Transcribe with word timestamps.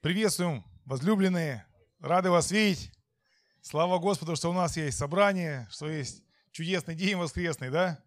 Приветствуем, 0.00 0.64
возлюбленные, 0.84 1.66
рады 1.98 2.30
вас 2.30 2.52
видеть. 2.52 2.92
Слава 3.60 3.98
Господу, 3.98 4.36
что 4.36 4.48
у 4.48 4.52
нас 4.52 4.76
есть 4.76 4.96
собрание, 4.96 5.66
что 5.72 5.88
есть 5.88 6.22
чудесный 6.52 6.94
день 6.94 7.16
воскресный, 7.16 7.68
да? 7.68 8.00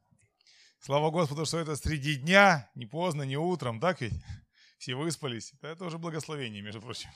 Слава 0.79 1.09
Господу, 1.09 1.45
что 1.45 1.59
это 1.59 1.75
среди 1.75 2.15
дня, 2.15 2.71
не 2.75 2.85
поздно, 2.85 3.23
не 3.23 3.35
утром, 3.35 3.81
так 3.81 3.99
ведь? 3.99 4.13
Все 4.77 4.95
выспались. 4.95 5.51
Это 5.61 5.83
уже 5.83 5.97
благословение, 5.97 6.61
между 6.61 6.79
прочим. 6.79 7.09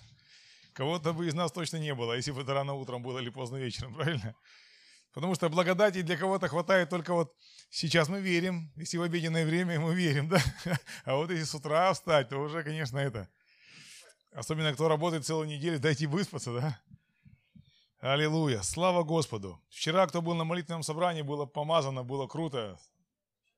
Кого-то 0.73 1.13
бы 1.13 1.25
из 1.25 1.33
нас 1.33 1.53
точно 1.53 1.77
не 1.77 1.95
было, 1.95 2.11
если 2.11 2.31
бы 2.31 2.41
это 2.41 2.53
рано 2.53 2.73
утром 2.73 3.01
было 3.01 3.19
или 3.19 3.29
поздно 3.29 3.55
вечером, 3.55 3.93
правильно? 3.95 4.35
Потому 5.13 5.35
что 5.35 5.47
благодати 5.47 6.01
для 6.01 6.17
кого-то 6.17 6.49
хватает 6.49 6.89
только 6.89 7.13
вот 7.13 7.33
сейчас 7.69 8.09
мы 8.09 8.19
верим, 8.19 8.73
если 8.75 8.97
в 8.97 9.03
обеденное 9.03 9.45
время 9.45 9.79
мы 9.79 9.95
верим, 9.95 10.27
да? 10.29 10.41
А 11.05 11.15
вот 11.15 11.31
если 11.31 11.45
с 11.45 11.55
утра 11.55 11.93
встать, 11.93 12.27
то 12.27 12.39
уже, 12.39 12.61
конечно, 12.61 12.97
это 12.97 13.29
Особенно, 14.35 14.73
кто 14.73 14.89
работает 14.89 15.25
целую 15.25 15.47
неделю, 15.47 15.79
дайте 15.79 16.07
выспаться, 16.07 16.51
да? 16.53 16.81
Аллилуйя. 18.01 18.61
Слава 18.63 19.03
Господу. 19.03 19.61
Вчера, 19.69 20.05
кто 20.07 20.21
был 20.21 20.33
на 20.33 20.43
молитвенном 20.43 20.83
собрании, 20.83 21.21
было 21.21 21.45
помазано, 21.45 22.03
было 22.03 22.27
круто. 22.27 22.77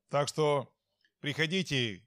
Так 0.09 0.27
что 0.27 0.71
приходите, 1.19 2.05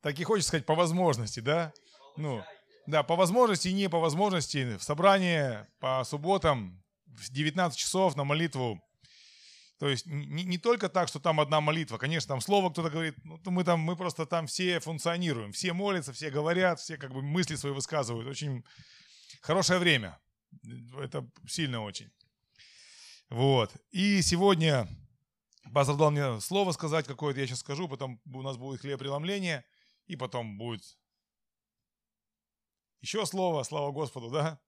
так 0.00 0.18
и 0.18 0.24
хочется 0.24 0.48
сказать, 0.48 0.64
по 0.64 0.74
возможности, 0.74 1.40
да? 1.40 1.74
Ну, 2.16 2.42
да, 2.86 3.02
по 3.02 3.16
возможности 3.16 3.68
и 3.68 3.74
не 3.74 3.90
по 3.90 4.00
возможности. 4.00 4.78
В 4.78 4.82
собрание 4.82 5.68
по 5.78 6.02
субботам 6.04 6.82
в 7.04 7.30
19 7.30 7.78
часов 7.78 8.16
на 8.16 8.24
молитву 8.24 8.82
то 9.82 9.88
есть 9.88 10.06
не, 10.06 10.44
не 10.44 10.58
только 10.58 10.88
так, 10.88 11.08
что 11.08 11.18
там 11.18 11.40
одна 11.40 11.60
молитва, 11.60 11.98
конечно, 11.98 12.28
там 12.28 12.40
слово 12.40 12.70
кто-то 12.70 12.88
говорит, 12.88 13.16
ну, 13.24 13.40
мы 13.46 13.64
там, 13.64 13.80
мы 13.80 13.96
просто 13.96 14.26
там 14.26 14.46
все 14.46 14.78
функционируем, 14.78 15.50
все 15.50 15.72
молятся, 15.72 16.12
все 16.12 16.30
говорят, 16.30 16.78
все 16.78 16.96
как 16.96 17.12
бы 17.12 17.20
мысли 17.20 17.56
свои 17.56 17.72
высказывают. 17.72 18.28
Очень 18.28 18.64
хорошее 19.40 19.80
время. 19.80 20.20
Это 21.00 21.28
сильно 21.48 21.82
очень. 21.82 22.12
Вот. 23.28 23.74
И 23.90 24.22
сегодня 24.22 24.86
пастор 25.74 25.96
дал 25.96 26.12
мне 26.12 26.40
слово 26.40 26.70
сказать 26.70 27.08
какое-то, 27.08 27.40
я 27.40 27.48
сейчас 27.48 27.58
скажу, 27.58 27.88
потом 27.88 28.20
у 28.32 28.42
нас 28.42 28.56
будет 28.56 28.82
хлебопреломление, 28.82 29.64
и 30.06 30.14
потом 30.14 30.58
будет 30.58 30.96
еще 33.00 33.26
слово, 33.26 33.64
слава 33.64 33.90
Господу, 33.90 34.30
да? 34.30 34.60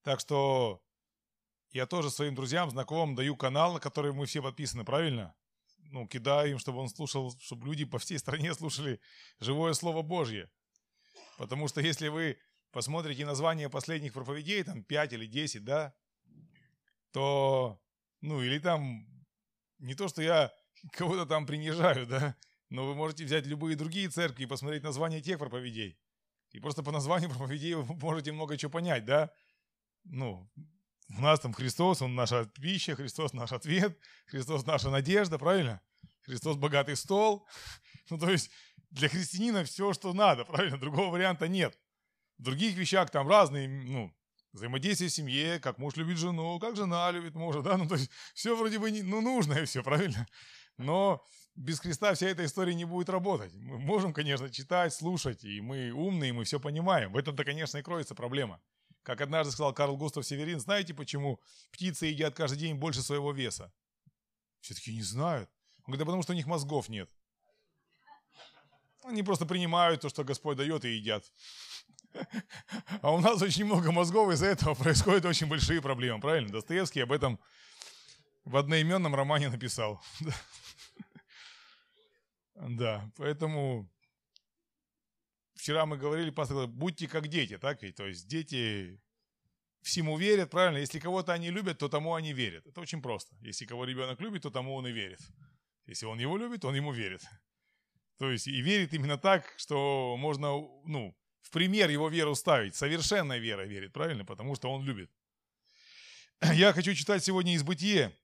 Так 0.00 0.18
что 0.20 0.82
я 1.70 1.86
тоже 1.86 2.10
своим 2.10 2.34
друзьям, 2.34 2.70
знакомым 2.70 3.14
даю 3.14 3.36
канал, 3.36 3.74
на 3.74 3.80
который 3.80 4.12
мы 4.12 4.26
все 4.26 4.42
подписаны, 4.42 4.84
правильно? 4.84 5.34
Ну, 5.90 6.06
кидаю 6.06 6.52
им, 6.52 6.58
чтобы 6.58 6.78
он 6.78 6.88
слушал, 6.88 7.32
чтобы 7.40 7.66
люди 7.66 7.84
по 7.84 7.98
всей 7.98 8.18
стране 8.18 8.54
слушали 8.54 9.00
живое 9.40 9.72
Слово 9.72 10.02
Божье. 10.02 10.50
Потому 11.38 11.68
что 11.68 11.80
если 11.80 12.08
вы 12.08 12.38
посмотрите 12.72 13.24
название 13.24 13.70
последних 13.70 14.12
проповедей, 14.12 14.62
там 14.62 14.82
5 14.82 15.12
или 15.14 15.26
10, 15.26 15.64
да, 15.64 15.94
то, 17.12 17.80
ну, 18.20 18.42
или 18.42 18.58
там, 18.58 19.06
не 19.78 19.94
то, 19.94 20.08
что 20.08 20.22
я 20.22 20.52
кого-то 20.92 21.26
там 21.26 21.46
принижаю, 21.46 22.06
да, 22.06 22.36
но 22.70 22.86
вы 22.86 22.94
можете 22.94 23.24
взять 23.24 23.46
любые 23.46 23.76
другие 23.76 24.08
церкви 24.08 24.44
и 24.44 24.46
посмотреть 24.46 24.82
название 24.82 25.20
тех 25.20 25.38
проповедей. 25.38 25.98
И 26.52 26.60
просто 26.60 26.82
по 26.82 26.92
названию 26.92 27.30
проповедей 27.34 27.74
вы 27.74 27.84
можете 27.96 28.32
много 28.32 28.56
чего 28.56 28.70
понять, 28.70 29.04
да. 29.04 29.30
Ну, 30.04 30.50
у 31.16 31.20
нас 31.20 31.40
там 31.40 31.52
Христос, 31.52 32.02
Он 32.02 32.14
наша 32.14 32.44
пища, 32.60 32.94
Христос 32.94 33.32
наш 33.32 33.52
ответ, 33.52 33.98
Христос 34.26 34.66
наша 34.66 34.90
надежда, 34.90 35.38
правильно? 35.38 35.80
Христос 36.22 36.56
богатый 36.56 36.96
стол. 36.96 37.46
Ну, 38.10 38.18
то 38.18 38.30
есть 38.30 38.50
для 38.90 39.10
христианина 39.10 39.64
все, 39.64 39.92
что 39.92 40.14
надо, 40.14 40.46
правильно? 40.46 40.78
Другого 40.78 41.10
варианта 41.10 41.46
нет. 41.46 41.78
В 42.38 42.42
других 42.42 42.74
вещах 42.74 43.10
там 43.10 43.28
разные, 43.28 43.68
ну, 43.68 44.16
взаимодействие 44.54 45.10
в 45.10 45.12
семье, 45.12 45.60
как 45.60 45.76
муж 45.76 45.96
любит 45.96 46.16
жену, 46.16 46.58
как 46.58 46.74
жена 46.74 47.10
любит 47.10 47.34
мужа, 47.34 47.60
да, 47.60 47.76
ну, 47.76 47.86
то 47.86 47.96
есть 47.96 48.10
все 48.32 48.56
вроде 48.56 48.78
бы, 48.78 48.90
не, 48.90 49.02
ну, 49.02 49.20
нужное 49.20 49.66
все, 49.66 49.82
правильно? 49.82 50.26
Но 50.78 51.22
без 51.54 51.80
Христа 51.80 52.14
вся 52.14 52.28
эта 52.28 52.44
история 52.44 52.74
не 52.74 52.84
будет 52.84 53.10
работать. 53.10 53.52
Мы 53.54 53.78
можем, 53.78 54.14
конечно, 54.14 54.48
читать, 54.48 54.94
слушать, 54.94 55.44
и 55.44 55.60
мы 55.60 55.90
умные, 55.90 56.30
и 56.30 56.32
мы 56.32 56.44
все 56.44 56.60
понимаем. 56.60 57.12
В 57.12 57.16
этом-то, 57.16 57.44
конечно, 57.44 57.78
и 57.78 57.82
кроется 57.82 58.14
проблема. 58.14 58.60
Как 59.08 59.22
однажды 59.22 59.52
сказал 59.52 59.72
Карл 59.72 59.96
Густав 59.96 60.26
Северин, 60.26 60.60
знаете, 60.60 60.92
почему 60.92 61.40
птицы 61.70 62.04
едят 62.04 62.34
каждый 62.34 62.58
день 62.58 62.74
больше 62.74 63.00
своего 63.00 63.32
веса? 63.32 63.72
Все-таки 64.60 64.94
не 64.94 65.00
знают. 65.00 65.48
Он 65.78 65.84
говорит, 65.84 66.00
да 66.00 66.04
потому 66.04 66.22
что 66.22 66.32
у 66.32 66.36
них 66.36 66.44
мозгов 66.44 66.90
нет. 66.90 67.08
Они 69.04 69.22
просто 69.22 69.46
принимают 69.46 70.02
то, 70.02 70.10
что 70.10 70.24
Господь 70.24 70.58
дает, 70.58 70.84
и 70.84 70.90
едят. 70.90 71.24
А 73.00 73.10
у 73.10 73.20
нас 73.20 73.40
очень 73.40 73.64
много 73.64 73.92
мозгов, 73.92 74.30
из-за 74.30 74.44
этого 74.44 74.74
происходят 74.74 75.24
очень 75.24 75.46
большие 75.46 75.80
проблемы, 75.80 76.20
правильно? 76.20 76.52
Достоевский 76.52 77.00
об 77.00 77.12
этом 77.12 77.40
в 78.44 78.58
одноименном 78.58 79.14
романе 79.14 79.48
написал. 79.48 80.04
Да, 82.60 83.10
поэтому 83.16 83.88
вчера 85.68 85.84
мы 85.84 85.98
говорили, 85.98 86.30
пастор 86.30 86.66
будьте 86.66 87.06
как 87.06 87.28
дети, 87.28 87.58
так 87.58 87.82
ведь? 87.82 87.96
То 87.96 88.06
есть 88.06 88.26
дети 88.26 88.98
всему 89.82 90.16
верят, 90.16 90.50
правильно? 90.50 90.78
Если 90.78 90.98
кого-то 90.98 91.34
они 91.34 91.50
любят, 91.50 91.76
то 91.76 91.90
тому 91.90 92.14
они 92.14 92.32
верят. 92.32 92.66
Это 92.66 92.80
очень 92.80 93.02
просто. 93.02 93.36
Если 93.42 93.66
кого 93.66 93.84
ребенок 93.84 94.18
любит, 94.18 94.44
то 94.44 94.50
тому 94.50 94.74
он 94.74 94.86
и 94.86 94.92
верит. 94.92 95.20
Если 95.84 96.06
он 96.06 96.18
его 96.20 96.38
любит, 96.38 96.64
он 96.64 96.74
ему 96.74 96.90
верит. 96.92 97.22
То 98.16 98.30
есть 98.30 98.46
и 98.46 98.62
верит 98.62 98.94
именно 98.94 99.18
так, 99.18 99.44
что 99.58 100.16
можно, 100.16 100.52
ну, 100.86 101.14
в 101.42 101.50
пример 101.50 101.90
его 101.90 102.08
веру 102.08 102.34
ставить. 102.34 102.74
Совершенная 102.74 103.38
вера 103.38 103.66
верит, 103.66 103.92
правильно? 103.92 104.24
Потому 104.24 104.54
что 104.54 104.70
он 104.70 104.86
любит. 104.86 105.10
Я 106.54 106.72
хочу 106.72 106.94
читать 106.94 107.22
сегодня 107.22 107.52
из 107.52 107.62
Бытие. 107.62 108.16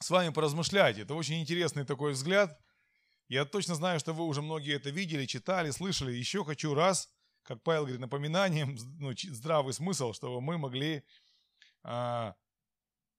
С 0.00 0.10
вами 0.10 0.30
поразмышлять. 0.32 0.98
Это 0.98 1.14
очень 1.14 1.40
интересный 1.40 1.84
такой 1.84 2.14
взгляд– 2.14 2.58
я 3.32 3.46
точно 3.46 3.74
знаю, 3.74 3.98
что 3.98 4.12
вы 4.12 4.24
уже 4.26 4.42
многие 4.42 4.76
это 4.76 4.90
видели, 4.90 5.24
читали, 5.24 5.70
слышали. 5.70 6.12
Еще 6.12 6.44
хочу 6.44 6.74
раз, 6.74 7.10
как 7.44 7.62
Павел 7.62 7.84
говорит, 7.84 8.00
напоминанием, 8.00 8.76
ну, 8.98 9.12
здравый 9.16 9.72
смысл, 9.72 10.12
чтобы 10.12 10.42
мы 10.42 10.58
могли 10.58 11.02
а, 11.82 12.34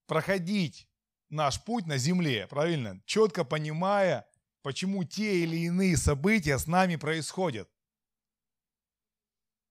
проходить 0.06 0.88
наш 1.30 1.64
путь 1.64 1.88
на 1.88 1.98
земле, 1.98 2.46
правильно? 2.46 3.02
Четко 3.06 3.44
понимая, 3.44 4.28
почему 4.62 5.04
те 5.04 5.42
или 5.42 5.66
иные 5.66 5.98
события 5.98 6.60
с 6.60 6.68
нами 6.68 6.96
происходят. 6.96 7.68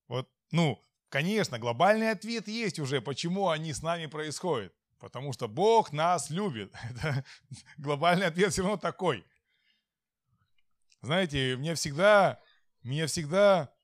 Вот, 0.08 0.28
ну, 0.50 0.84
конечно, 1.08 1.60
глобальный 1.60 2.10
ответ 2.10 2.48
есть 2.48 2.80
уже, 2.80 3.00
почему 3.00 3.48
они 3.48 3.72
с 3.72 3.80
нами 3.80 4.06
происходят. 4.06 4.74
Потому 4.98 5.32
что 5.32 5.46
Бог 5.46 5.92
нас 5.92 6.30
любит. 6.30 6.72
Это 6.90 7.24
глобальный 7.76 8.26
ответ 8.26 8.52
все 8.52 8.62
равно 8.62 8.76
такой. 8.76 9.24
Знаете, 11.02 11.56
мне 11.56 11.74
всегда, 11.74 12.40
мне 12.82 13.06
всегда, 13.06 13.74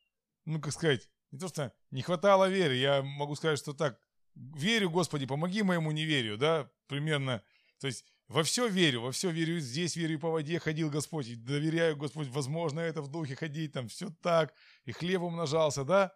ну, 0.45 0.61
как 0.61 0.73
сказать, 0.73 1.09
не 1.33 1.39
то 1.39 1.49
что 1.49 1.73
не 1.91 2.03
хватало 2.03 2.49
веры, 2.49 2.77
я 2.77 3.03
могу 3.03 3.35
сказать, 3.35 3.59
что 3.59 3.73
так, 3.75 4.01
верю, 4.35 4.89
Господи, 4.91 5.27
помоги 5.27 5.63
моему 5.63 5.91
неверию, 5.91 6.39
да, 6.39 6.71
примерно, 6.87 7.43
то 7.81 7.89
есть 7.89 8.05
во 8.29 8.45
все 8.45 8.69
верю, 8.69 9.03
во 9.03 9.13
все 9.13 9.31
верю, 9.31 9.59
здесь 9.59 9.97
верю, 9.97 10.21
по 10.21 10.31
воде 10.31 10.59
ходил 10.61 10.91
Господь, 10.91 11.27
и 11.27 11.35
доверяю, 11.35 11.97
Господь, 11.97 12.29
возможно, 12.29 12.81
это 12.81 13.03
в 13.03 13.09
духе 13.09 13.35
ходить, 13.35 13.73
там, 13.73 13.89
все 13.89 14.11
так, 14.23 14.55
и 14.85 14.93
хлеб 14.93 15.23
умножался, 15.23 15.85
да, 15.85 16.13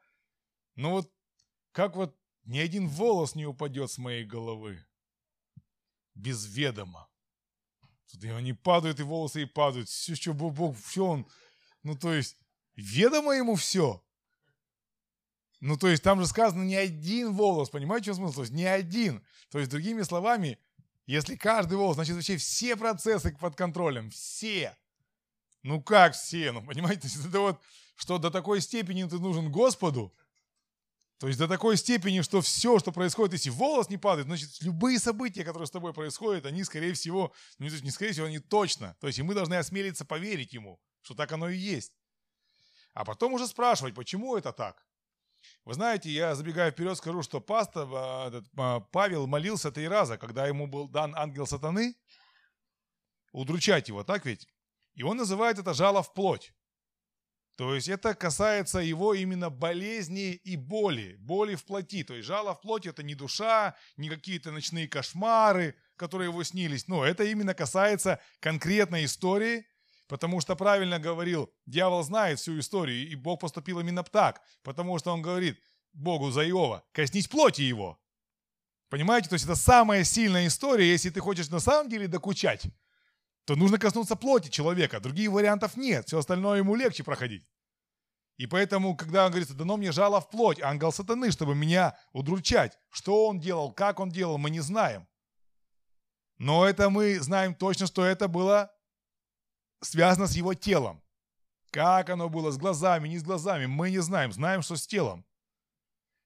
но 0.77 0.93
вот 0.93 1.13
как 1.73 1.97
вот 1.97 2.17
ни 2.45 2.59
один 2.59 2.87
волос 2.87 3.35
не 3.35 3.47
упадет 3.47 3.91
с 3.91 3.99
моей 3.99 4.25
головы 4.25 4.85
без 6.15 6.47
ведома. 6.47 7.09
Тут 8.13 8.25
они 8.25 8.53
падают, 8.53 9.01
и 9.01 9.03
волосы 9.03 9.43
и 9.43 9.47
падают. 9.47 9.89
Все, 9.89 10.15
что 10.15 10.35
Бог, 10.35 10.77
все 10.79 11.05
он. 11.05 11.27
Ну, 11.83 11.97
то 11.97 12.13
есть, 12.13 12.37
ведомо 12.77 13.33
ему 13.33 13.55
все. 13.55 14.03
Ну, 15.61 15.77
то 15.77 15.89
есть, 15.89 16.03
там 16.03 16.21
же 16.21 16.27
сказано 16.27 16.63
не 16.63 16.77
один 16.77 17.33
волос, 17.33 17.71
понимаете, 17.71 18.13
что 18.13 18.15
смысл? 18.15 18.35
То 18.35 18.41
есть, 18.43 18.53
не 18.53 18.67
один. 18.67 19.25
То 19.51 19.59
есть, 19.59 19.71
другими 19.71 20.03
словами, 20.03 20.59
если 21.07 21.37
каждый 21.37 21.79
волос, 21.79 21.95
значит, 21.95 22.15
вообще 22.15 22.37
все 22.37 22.77
процессы 22.77 23.35
под 23.39 23.57
контролем, 23.57 24.11
все. 24.11 24.77
Ну, 25.63 25.81
как 25.81 26.15
все? 26.15 26.53
Ну, 26.53 26.63
понимаете, 26.63 27.09
это 27.29 27.41
вот, 27.41 27.61
что 27.97 28.19
до 28.19 28.31
такой 28.31 28.61
степени 28.61 29.05
ты 29.05 29.19
нужен 29.19 29.51
Господу, 29.51 30.13
то 31.23 31.29
есть 31.29 31.39
до 31.39 31.47
такой 31.47 31.77
степени, 31.77 32.21
что 32.21 32.41
все, 32.41 32.81
что 32.81 32.91
происходит, 32.91 33.35
если 33.35 33.51
волос 33.51 33.89
не 33.89 33.97
падает, 33.97 34.27
значит, 34.27 34.61
любые 34.61 34.99
события, 34.99 35.45
которые 35.45 35.69
с 35.69 35.71
тобой 35.71 35.95
происходят, 35.95 36.47
они, 36.47 36.65
скорее 36.65 36.95
всего, 36.95 37.33
ну, 37.61 37.69
не 37.69 37.91
скорее 37.93 38.11
всего, 38.11 38.27
они 38.27 38.41
точно. 38.41 38.97
То 39.01 39.07
есть 39.07 39.21
и 39.21 39.23
мы 39.23 39.33
должны 39.33 39.55
осмелиться 39.55 40.05
поверить 40.05 40.53
ему, 40.53 40.81
что 41.01 41.15
так 41.15 41.31
оно 41.31 41.49
и 41.49 41.57
есть. 41.57 41.93
А 42.93 43.05
потом 43.05 43.35
уже 43.35 43.47
спрашивать, 43.47 43.95
почему 43.95 44.37
это 44.37 44.53
так. 44.53 44.85
Вы 45.65 45.75
знаете, 45.75 46.11
я 46.11 46.35
забегая 46.35 46.73
вперед 46.73 46.99
скажу, 46.99 47.23
что 47.23 47.41
пастор 47.41 47.89
а, 47.95 48.27
этот, 48.27 48.47
а, 48.59 48.81
Павел 48.81 49.29
молился 49.29 49.71
три 49.71 49.87
раза, 49.87 50.19
когда 50.19 50.49
ему 50.49 50.67
был 50.67 50.89
дан 50.89 51.15
ангел 51.15 51.47
сатаны, 51.47 51.95
удручать 53.31 53.87
его, 53.87 54.03
так 54.03 54.27
ведь? 54.27 54.49
И 54.95 55.05
он 55.05 55.19
называет 55.19 55.61
это 55.61 55.73
жало 55.73 56.03
в 56.03 56.13
плоть. 56.15 56.53
То 57.57 57.75
есть 57.75 57.89
это 57.89 58.15
касается 58.15 58.79
его 58.79 59.15
именно 59.15 59.51
болезни 59.51 60.33
и 60.33 60.57
боли, 60.57 61.17
боли 61.19 61.55
в 61.55 61.65
плоти. 61.65 62.03
То 62.03 62.15
есть 62.15 62.27
жало 62.27 62.55
в 62.55 62.61
плоти 62.61 62.89
это 62.89 63.03
не 63.03 63.15
душа, 63.15 63.77
не 63.97 64.09
какие-то 64.09 64.51
ночные 64.53 64.89
кошмары, 64.89 65.77
которые 65.97 66.31
его 66.31 66.43
снились. 66.45 66.89
Но 66.89 67.05
это 67.05 67.25
именно 67.25 67.55
касается 67.55 68.21
конкретной 68.41 69.05
истории, 69.05 69.67
потому 70.09 70.41
что 70.41 70.57
правильно 70.57 70.99
говорил, 70.99 71.53
дьявол 71.67 72.03
знает 72.03 72.39
всю 72.39 72.59
историю, 72.59 73.09
и 73.09 73.15
Бог 73.15 73.41
поступил 73.41 73.81
именно 73.81 74.03
так, 74.03 74.41
потому 74.63 74.99
что 74.99 75.13
он 75.13 75.21
говорит 75.21 75.59
Богу 75.93 76.31
за 76.31 76.49
Иова, 76.49 76.85
коснись 76.93 77.29
плоти 77.29 77.63
его. 77.63 77.99
Понимаете, 78.89 79.29
то 79.29 79.35
есть 79.35 79.45
это 79.45 79.55
самая 79.55 80.05
сильная 80.05 80.47
история, 80.47 80.91
если 80.91 81.11
ты 81.11 81.21
хочешь 81.21 81.49
на 81.49 81.61
самом 81.61 81.89
деле 81.89 82.09
докучать, 82.09 82.67
то 83.45 83.57
нужно 83.57 83.79
коснуться 83.79 84.17
плоти 84.17 84.49
человека. 84.49 85.01
Других 85.01 85.31
вариантов 85.31 85.77
нет. 85.77 86.07
Все 86.07 86.19
остальное 86.19 86.59
ему 86.59 86.75
легче 86.75 87.03
проходить. 87.03 87.45
И 88.37 88.47
поэтому, 88.47 88.97
когда 88.97 89.27
он 89.27 89.31
говорит, 89.31 89.53
дано 89.53 89.77
мне 89.77 89.93
жало 89.93 90.21
в 90.21 90.31
плоть, 90.31 90.61
ангел 90.61 90.93
сатаны, 90.93 91.31
чтобы 91.31 91.55
меня 91.55 91.97
удручать. 92.13 92.79
Что 92.91 93.27
он 93.27 93.41
делал, 93.41 93.73
как 93.73 94.01
он 94.01 94.11
делал, 94.11 94.39
мы 94.39 94.51
не 94.51 94.61
знаем. 94.61 95.07
Но 96.39 96.67
это 96.67 96.91
мы 96.91 97.21
знаем 97.21 97.55
точно, 97.55 97.87
что 97.87 98.05
это 98.05 98.29
было 98.29 98.73
связано 99.81 100.27
с 100.27 100.35
его 100.35 100.55
телом. 100.55 101.03
Как 101.71 102.11
оно 102.11 102.29
было, 102.29 102.51
с 102.51 102.59
глазами, 102.59 103.09
не 103.09 103.19
с 103.19 103.23
глазами, 103.23 103.67
мы 103.67 103.91
не 103.91 104.01
знаем. 104.01 104.33
Знаем, 104.33 104.63
что 104.63 104.77
с 104.77 104.87
телом. 104.87 105.25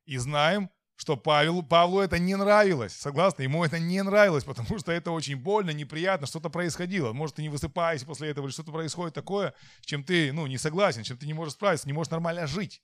И 0.04 0.16
знаем, 0.18 0.70
что 0.96 1.16
Павелу, 1.16 1.62
Павлу 1.62 2.00
это 2.00 2.18
не 2.18 2.34
нравилось. 2.36 2.94
Согласны? 2.94 3.42
Ему 3.42 3.64
это 3.64 3.78
не 3.78 4.02
нравилось, 4.02 4.44
потому 4.44 4.78
что 4.78 4.92
это 4.92 5.10
очень 5.10 5.36
больно, 5.36 5.70
неприятно, 5.70 6.26
что-то 6.26 6.48
происходило. 6.48 7.12
Может, 7.12 7.36
ты 7.36 7.42
не 7.42 7.50
высыпаешься 7.50 8.06
после 8.06 8.30
этого, 8.30 8.46
или 8.46 8.52
что-то 8.52 8.72
происходит 8.72 9.14
такое, 9.14 9.54
с 9.82 9.86
чем 9.86 10.02
ты 10.02 10.32
ну, 10.32 10.46
не 10.46 10.56
согласен, 10.56 11.04
с 11.04 11.06
чем 11.06 11.18
ты 11.18 11.26
не 11.26 11.34
можешь 11.34 11.54
справиться, 11.54 11.86
не 11.86 11.92
можешь 11.92 12.10
нормально 12.10 12.46
жить. 12.46 12.82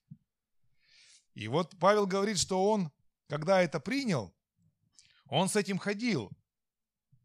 И 1.35 1.49
вот 1.49 1.75
Павел 1.81 2.07
говорит, 2.07 2.39
что 2.39 2.63
он, 2.71 2.93
когда 3.29 3.63
это 3.63 3.81
принял, 3.81 4.35
он 5.27 5.49
с 5.49 5.57
этим 5.57 5.79
ходил. 5.79 6.31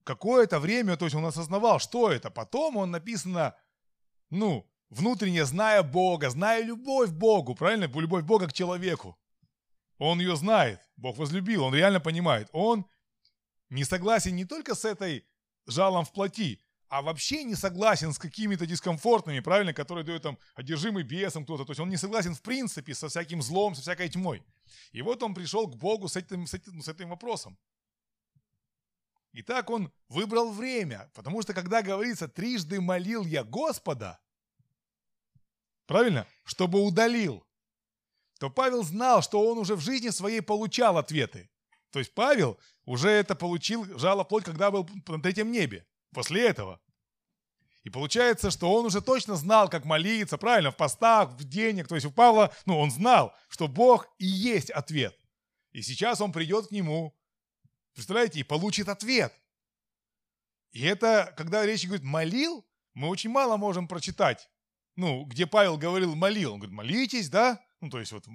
Какое-то 0.06 0.62
время, 0.62 0.95
то 0.95 1.04
есть 1.04 1.16
он 1.16 1.25
осознавал, 1.25 1.80
что 1.80 2.10
это. 2.10 2.31
Потом 2.31 2.78
он 2.78 2.92
написано, 2.92 3.56
ну, 4.30 4.66
внутренне 4.90 5.44
зная 5.44 5.83
Бога, 5.83 6.30
зная 6.30 6.63
любовь 6.63 7.10
к 7.10 7.13
Богу, 7.13 7.56
правильно? 7.56 7.92
Любовь 7.94 8.24
Бога 8.24 8.48
к 8.48 8.54
человеку. 8.54 9.18
Он 9.97 10.19
ее 10.19 10.35
знает, 10.35 10.79
Бог 10.95 11.17
возлюбил, 11.17 11.63
он 11.63 11.73
реально 11.73 11.99
понимает. 11.99 12.49
Он 12.51 12.85
не 13.69 13.83
согласен 13.83 14.35
не 14.35 14.45
только 14.45 14.75
с 14.75 14.85
этой 14.85 15.25
жалом 15.65 16.05
в 16.05 16.13
плоти, 16.13 16.61
а 16.89 17.01
вообще 17.01 17.44
не 17.44 17.55
согласен 17.55 18.13
с 18.13 18.19
какими-то 18.19 18.65
дискомфортными, 18.65 19.41
правильно, 19.41 19.73
которые 19.73 20.05
дают 20.05 20.23
там 20.23 20.38
одержимый 20.55 21.03
бесом 21.03 21.44
кто-то. 21.44 21.65
То 21.65 21.71
есть 21.71 21.79
он 21.79 21.89
не 21.89 21.97
согласен 21.97 22.33
в 22.33 22.41
принципе 22.41 22.94
со 22.94 23.09
всяким 23.09 23.41
злом, 23.41 23.75
со 23.75 23.81
всякой 23.81 24.09
тьмой. 24.09 24.44
И 24.91 25.01
вот 25.01 25.21
он 25.23 25.33
пришел 25.33 25.67
к 25.67 25.75
Богу 25.75 26.07
с 26.07 26.15
этим, 26.15 26.47
с 26.47 26.53
этим, 26.53 26.81
с 26.81 26.88
этим 26.88 27.09
вопросом. 27.09 27.57
И 29.33 29.41
так 29.41 29.69
он 29.69 29.91
выбрал 30.07 30.51
время, 30.51 31.11
потому 31.13 31.41
что 31.41 31.53
когда 31.53 31.81
говорится 31.81 32.27
«трижды 32.27 32.79
молил 32.79 33.25
я 33.25 33.44
Господа», 33.44 34.19
правильно, 35.85 36.25
чтобы 36.45 36.81
удалил 36.81 37.46
то 38.39 38.50
Павел 38.50 38.84
знал, 38.84 39.22
что 39.22 39.42
он 39.42 39.57
уже 39.57 39.75
в 39.75 39.81
жизни 39.81 40.10
своей 40.10 40.42
получал 40.42 40.98
ответы. 40.98 41.50
То 41.92 42.00
есть 42.00 42.13
Павел 42.13 42.60
уже 42.86 43.10
это 43.10 43.36
получил, 43.36 43.98
жало 43.98 44.24
плоть, 44.24 44.44
когда 44.44 44.72
был 44.72 44.88
на 45.07 45.22
третьем 45.22 45.51
небе. 45.51 45.86
После 46.12 46.45
этого. 46.48 46.80
И 47.84 47.89
получается, 47.89 48.51
что 48.51 48.74
он 48.74 48.86
уже 48.86 49.01
точно 49.01 49.36
знал, 49.36 49.69
как 49.69 49.86
молиться, 49.86 50.38
правильно, 50.38 50.72
в 50.72 50.75
постах, 50.78 51.30
в 51.31 51.44
денег. 51.44 51.88
То 51.88 51.95
есть 51.95 52.06
у 52.06 52.12
Павла, 52.12 52.54
ну, 52.66 52.78
он 52.78 52.92
знал, 52.92 53.34
что 53.50 53.68
Бог 53.68 54.07
и 54.19 54.25
есть 54.25 54.69
ответ. 54.69 55.18
И 55.72 55.81
сейчас 55.81 56.19
он 56.22 56.31
придет 56.31 56.68
к 56.68 56.72
нему, 56.72 57.16
представляете, 57.94 58.40
и 58.40 58.44
получит 58.44 58.90
ответ. 58.90 59.33
И 60.72 60.83
это, 60.83 61.33
когда 61.38 61.66
речь 61.66 61.86
говорит 61.86 62.04
«молил», 62.04 62.66
мы 62.94 63.10
очень 63.10 63.30
мало 63.30 63.57
можем 63.57 63.88
прочитать. 63.88 64.50
Ну, 64.95 65.25
где 65.25 65.45
Павел 65.45 65.78
говорил 65.78 66.16
«молил». 66.16 66.54
Он 66.54 66.60
говорит 66.60 66.75
«молитесь», 66.75 67.30
да? 67.30 67.63
Ну, 67.81 67.89
то 67.89 68.00
есть 68.00 68.12
вот 68.12 68.25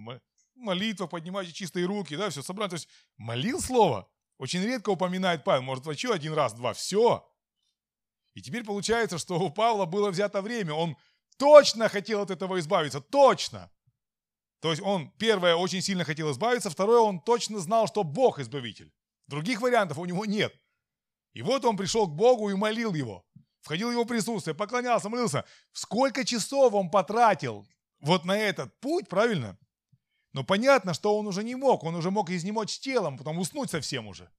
молитва, 0.54 1.06
поднимайте 1.06 1.52
чистые 1.52 1.86
руки, 1.86 2.16
да, 2.16 2.30
все 2.30 2.42
собрать. 2.42 2.70
То 2.70 2.76
есть 2.76 2.88
молил 3.16 3.60
слово. 3.60 4.08
Очень 4.38 4.62
редко 4.62 4.90
упоминает 4.90 5.44
Павел. 5.44 5.62
Может, 5.62 5.86
вообще 5.86 6.12
один 6.12 6.32
раз, 6.32 6.52
два. 6.54 6.72
Все. 6.72 7.28
И 8.34 8.42
теперь 8.42 8.64
получается, 8.64 9.18
что 9.18 9.38
у 9.38 9.50
Павла 9.50 9.84
было 9.84 10.10
взято 10.10 10.42
время. 10.42 10.74
Он 10.74 10.96
точно 11.38 11.88
хотел 11.88 12.22
от 12.22 12.30
этого 12.30 12.58
избавиться. 12.58 13.00
Точно. 13.00 13.70
То 14.60 14.70
есть 14.70 14.82
он, 14.82 15.10
первое, 15.18 15.56
очень 15.56 15.82
сильно 15.82 16.04
хотел 16.04 16.30
избавиться. 16.30 16.70
Второе, 16.70 17.00
он 17.00 17.20
точно 17.20 17.58
знал, 17.58 17.88
что 17.88 18.04
Бог 18.04 18.38
избавитель. 18.38 18.92
Других 19.26 19.60
вариантов 19.60 19.98
у 19.98 20.04
него 20.04 20.24
нет. 20.24 20.54
И 21.32 21.42
вот 21.42 21.64
он 21.64 21.76
пришел 21.76 22.06
к 22.06 22.14
Богу 22.14 22.50
и 22.50 22.54
молил 22.54 22.94
его. 22.94 23.24
Входил 23.62 23.88
в 23.88 23.92
его 23.92 24.04
присутствие, 24.04 24.54
поклонялся, 24.54 25.08
молился. 25.08 25.44
Сколько 25.72 26.24
часов 26.24 26.74
он 26.74 26.90
потратил 26.90 27.66
вот 28.02 28.24
на 28.24 28.36
этот 28.36 28.78
путь, 28.80 29.08
правильно? 29.08 29.56
Но 30.32 30.44
понятно, 30.44 30.92
что 30.92 31.16
он 31.16 31.26
уже 31.26 31.42
не 31.44 31.54
мог, 31.54 31.84
он 31.84 31.94
уже 31.94 32.10
мог 32.10 32.30
изнемочь 32.30 32.78
телом, 32.78 33.16
потом 33.16 33.38
уснуть 33.38 33.70
совсем 33.70 34.06
уже. 34.06 34.30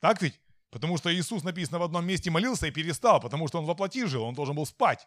Так 0.00 0.20
ведь? 0.20 0.40
Потому 0.70 0.98
что 0.98 1.14
Иисус, 1.14 1.42
написано, 1.42 1.78
в 1.78 1.84
одном 1.84 2.06
месте 2.06 2.30
молился 2.30 2.66
и 2.66 2.70
перестал, 2.70 3.20
потому 3.20 3.48
что 3.48 3.58
он 3.58 3.64
воплоти 3.64 4.04
жил, 4.04 4.24
он 4.24 4.34
должен 4.34 4.56
был 4.56 4.66
спать. 4.66 5.06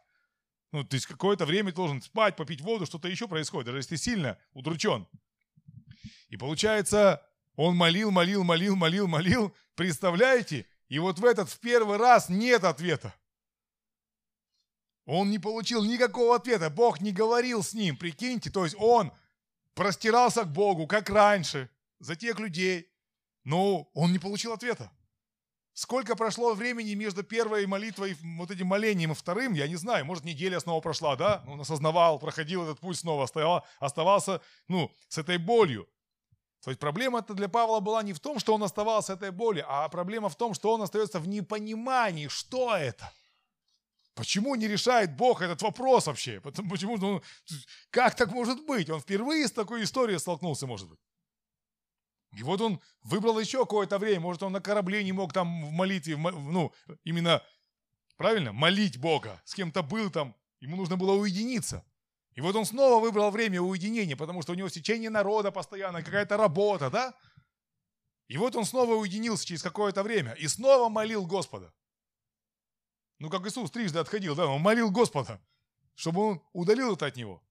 Ну, 0.71 0.83
то 0.83 0.95
есть 0.95 1.07
какое-то 1.07 1.45
время 1.45 1.71
должен 1.73 2.01
спать, 2.01 2.35
попить 2.35 2.61
воду, 2.61 2.85
что-то 2.85 3.07
еще 3.07 3.27
происходит, 3.27 3.67
даже 3.67 3.79
если 3.79 3.95
сильно 3.97 4.37
удручен. 4.53 5.07
И 6.29 6.37
получается, 6.37 7.25
он 7.55 7.75
молил, 7.75 8.11
молил, 8.11 8.43
молил, 8.43 8.75
молил, 8.75 9.07
молил, 9.07 9.55
представляете? 9.75 10.67
И 10.87 10.99
вот 10.99 11.19
в 11.19 11.25
этот 11.25 11.49
в 11.49 11.59
первый 11.59 11.97
раз 11.97 12.29
нет 12.29 12.63
ответа. 12.63 13.13
Он 15.11 15.31
не 15.31 15.39
получил 15.39 15.83
никакого 15.83 16.35
ответа. 16.35 16.69
Бог 16.69 17.01
не 17.01 17.11
говорил 17.11 17.63
с 17.63 17.73
ним, 17.73 17.97
прикиньте. 17.97 18.51
То 18.51 18.63
есть 18.63 18.75
он 18.77 19.11
простирался 19.73 20.43
к 20.43 20.53
Богу, 20.53 20.85
как 20.85 21.09
раньше, 21.09 21.67
за 21.97 22.15
тех 22.15 22.37
людей. 22.37 22.87
Но 23.43 23.89
он 23.95 24.11
не 24.11 24.19
получил 24.19 24.53
ответа. 24.53 24.91
Сколько 25.73 26.15
прошло 26.15 26.53
времени 26.53 26.93
между 26.93 27.23
первой 27.23 27.65
молитвой, 27.65 28.15
вот 28.37 28.51
этим 28.51 28.67
молением 28.67 29.13
и 29.13 29.15
вторым, 29.15 29.53
я 29.53 29.67
не 29.67 29.77
знаю. 29.77 30.05
Может, 30.05 30.25
неделя 30.25 30.59
снова 30.59 30.79
прошла, 30.79 31.15
да? 31.15 31.43
Он 31.47 31.59
осознавал, 31.59 32.19
проходил 32.19 32.61
этот 32.63 32.79
путь 32.79 32.99
снова, 32.99 33.27
оставался, 33.79 34.41
ну, 34.67 34.91
с 35.07 35.17
этой 35.17 35.39
болью. 35.39 35.89
То 36.63 36.69
есть 36.69 36.79
проблема-то 36.79 37.33
для 37.33 37.49
Павла 37.49 37.79
была 37.79 38.03
не 38.03 38.13
в 38.13 38.19
том, 38.19 38.37
что 38.37 38.53
он 38.53 38.61
оставался 38.61 39.13
этой 39.13 39.31
болью, 39.31 39.65
а 39.67 39.89
проблема 39.89 40.29
в 40.29 40.35
том, 40.35 40.53
что 40.53 40.71
он 40.71 40.83
остается 40.83 41.19
в 41.19 41.27
непонимании, 41.27 42.27
что 42.27 42.75
это. 42.75 43.11
Почему 44.19 44.55
не 44.55 44.67
решает 44.67 45.15
Бог 45.15 45.41
этот 45.41 45.61
вопрос 45.61 46.07
вообще? 46.07 46.41
Почему, 46.41 46.97
ну, 46.97 47.21
как 47.89 48.15
так 48.15 48.29
может 48.33 48.65
быть? 48.65 48.89
Он 48.89 48.99
впервые 48.99 49.47
с 49.47 49.51
такой 49.53 49.83
историей 49.83 50.19
столкнулся, 50.19 50.67
может 50.67 50.89
быть. 50.89 50.99
И 52.33 52.43
вот 52.43 52.59
он 52.59 52.81
выбрал 53.01 53.39
еще 53.39 53.59
какое-то 53.59 53.97
время. 53.97 54.19
Может, 54.19 54.43
он 54.43 54.51
на 54.51 54.59
корабле 54.59 55.05
не 55.05 55.13
мог 55.13 55.31
там 55.31 55.65
в 55.65 55.71
молитве, 55.71 56.17
ну, 56.17 56.73
именно, 57.05 57.41
правильно, 58.17 58.51
молить 58.51 58.97
Бога. 58.97 59.41
С 59.45 59.53
кем-то 59.53 59.83
был 59.83 60.11
там, 60.11 60.35
ему 60.59 60.75
нужно 60.75 60.97
было 60.97 61.13
уединиться. 61.13 61.85
И 62.33 62.41
вот 62.41 62.57
он 62.57 62.65
снова 62.65 63.01
выбрал 63.01 63.31
время 63.31 63.61
уединения, 63.61 64.17
потому 64.17 64.41
что 64.41 64.51
у 64.51 64.55
него 64.55 64.67
сечение 64.67 65.09
народа 65.09 65.49
постоянно, 65.49 66.03
какая-то 66.03 66.35
работа, 66.35 66.89
да? 66.89 67.13
И 68.27 68.35
вот 68.35 68.53
он 68.57 68.65
снова 68.65 68.95
уединился 68.95 69.45
через 69.45 69.63
какое-то 69.63 70.03
время 70.03 70.33
и 70.33 70.49
снова 70.49 70.89
молил 70.89 71.25
Господа. 71.25 71.73
Ну, 73.19 73.29
как 73.29 73.45
Иисус 73.45 73.69
трижды 73.69 73.99
отходил, 73.99 74.33
да, 74.33 74.47
он 74.47 74.61
молил 74.61 74.89
Господа, 74.91 75.41
чтобы 75.95 76.21
он 76.21 76.43
удалил 76.53 76.95
это 76.95 77.05
от 77.05 77.17
него. 77.17 77.43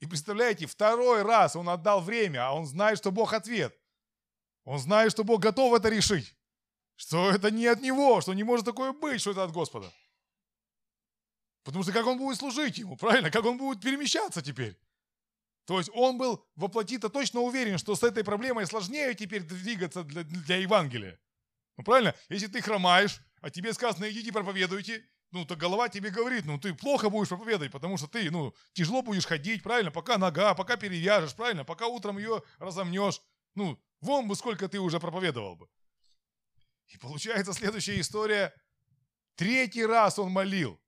И 0.00 0.06
представляете, 0.06 0.66
второй 0.66 1.22
раз 1.22 1.56
он 1.56 1.68
отдал 1.68 2.00
время, 2.00 2.46
а 2.46 2.52
он 2.52 2.66
знает, 2.66 2.98
что 2.98 3.10
Бог 3.10 3.32
ответ. 3.32 3.76
Он 4.64 4.78
знает, 4.78 5.12
что 5.12 5.24
Бог 5.24 5.40
готов 5.40 5.74
это 5.74 5.88
решить. 5.88 6.36
Что 6.96 7.30
это 7.30 7.50
не 7.50 7.66
от 7.66 7.80
него, 7.80 8.20
что 8.20 8.34
не 8.34 8.44
может 8.44 8.66
такое 8.66 8.92
быть, 8.92 9.20
что 9.20 9.30
это 9.30 9.44
от 9.44 9.52
Господа. 9.52 9.90
Потому 11.64 11.82
что 11.82 11.92
как 11.92 12.06
он 12.06 12.18
будет 12.18 12.38
служить 12.38 12.78
ему, 12.78 12.96
правильно? 12.96 13.30
Как 13.30 13.44
он 13.44 13.56
будет 13.56 13.82
перемещаться 13.82 14.42
теперь? 14.42 14.78
То 15.64 15.78
есть 15.78 15.90
он 15.92 16.16
был 16.16 16.44
воплоти-то 16.56 17.08
точно 17.08 17.40
уверен, 17.40 17.78
что 17.78 17.94
с 17.94 18.02
этой 18.02 18.24
проблемой 18.24 18.66
сложнее 18.66 19.14
теперь 19.14 19.42
двигаться 19.42 20.02
для, 20.02 20.22
для 20.24 20.56
Евангелия. 20.56 21.20
Ну 21.76 21.84
правильно? 21.84 22.14
Если 22.28 22.46
ты 22.46 22.60
хромаешь, 22.62 23.20
а 23.40 23.50
тебе 23.50 23.72
сказано, 23.72 24.10
идите 24.10 24.32
проповедуйте, 24.32 25.04
ну, 25.30 25.44
то 25.44 25.56
голова 25.56 25.88
тебе 25.88 26.10
говорит, 26.10 26.46
ну, 26.46 26.58
ты 26.58 26.72
плохо 26.74 27.10
будешь 27.10 27.28
проповедовать, 27.28 27.70
потому 27.70 27.98
что 27.98 28.06
ты, 28.06 28.30
ну, 28.30 28.54
тяжело 28.72 29.02
будешь 29.02 29.26
ходить, 29.26 29.62
правильно, 29.62 29.90
пока 29.90 30.16
нога, 30.16 30.54
пока 30.54 30.76
перевяжешь, 30.76 31.34
правильно, 31.34 31.64
пока 31.64 31.86
утром 31.86 32.18
ее 32.18 32.42
разомнешь. 32.58 33.20
Ну, 33.54 33.78
вон 34.00 34.26
бы 34.26 34.34
сколько 34.34 34.68
ты 34.68 34.80
уже 34.80 34.98
проповедовал 35.00 35.56
бы. 35.56 35.68
И 36.88 36.96
получается 36.96 37.52
следующая 37.52 38.00
история. 38.00 38.54
Третий 39.34 39.84
раз 39.84 40.18
он 40.18 40.30
молил. 40.30 40.80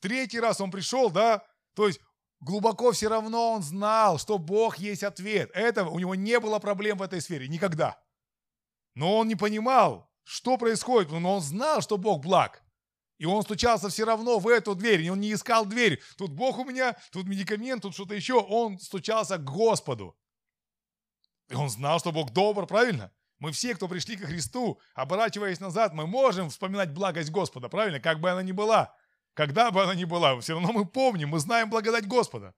Третий 0.00 0.40
раз 0.40 0.60
он 0.60 0.70
пришел, 0.70 1.10
да, 1.10 1.46
То 1.74 1.86
есть 1.86 2.00
глубоко 2.40 2.92
все 2.92 3.08
равно 3.08 3.52
он 3.52 3.62
знал, 3.62 4.18
что 4.18 4.38
Бог 4.38 4.78
есть 4.78 5.02
ответ. 5.02 5.50
Это 5.54 5.84
у 5.86 5.98
него 5.98 6.14
не 6.14 6.38
было 6.40 6.58
проблем 6.58 6.98
в 6.98 7.02
этой 7.02 7.20
сфере 7.20 7.48
никогда. 7.48 8.02
Но 8.94 9.16
он 9.16 9.28
не 9.28 9.36
понимал, 9.36 10.10
что 10.24 10.56
происходит, 10.56 11.12
но 11.12 11.36
он 11.36 11.40
знал, 11.40 11.80
что 11.80 11.96
Бог 11.96 12.22
благ. 12.22 12.62
И 13.18 13.26
он 13.26 13.42
стучался 13.42 13.88
все 13.88 14.04
равно 14.04 14.38
в 14.38 14.48
эту 14.48 14.74
дверь, 14.74 15.02
и 15.02 15.10
он 15.10 15.20
не 15.20 15.32
искал 15.32 15.64
дверь. 15.64 16.02
Тут 16.16 16.32
Бог 16.32 16.58
у 16.58 16.64
меня, 16.64 16.96
тут 17.12 17.26
медикамент, 17.26 17.82
тут 17.82 17.94
что-то 17.94 18.14
еще. 18.14 18.34
Он 18.34 18.78
стучался 18.80 19.38
к 19.38 19.44
Господу. 19.44 20.16
И 21.48 21.54
он 21.54 21.70
знал, 21.70 22.00
что 22.00 22.10
Бог 22.10 22.32
добр, 22.32 22.66
правильно? 22.66 23.12
Мы 23.38 23.52
все, 23.52 23.74
кто 23.74 23.88
пришли 23.88 24.16
ко 24.16 24.26
Христу, 24.26 24.80
оборачиваясь 24.94 25.60
назад, 25.60 25.92
мы 25.92 26.06
можем 26.06 26.50
вспоминать 26.50 26.92
благость 26.92 27.30
Господа, 27.30 27.68
правильно? 27.68 28.00
Как 28.00 28.20
бы 28.20 28.30
она 28.30 28.42
ни 28.42 28.52
была. 28.52 28.94
Когда 29.34 29.70
бы 29.70 29.82
она 29.82 29.94
ни 29.94 30.04
была, 30.04 30.40
все 30.40 30.54
равно 30.54 30.72
мы 30.72 30.86
помним, 30.86 31.30
мы 31.30 31.38
знаем 31.40 31.68
благодать 31.68 32.06
Господа. 32.06 32.54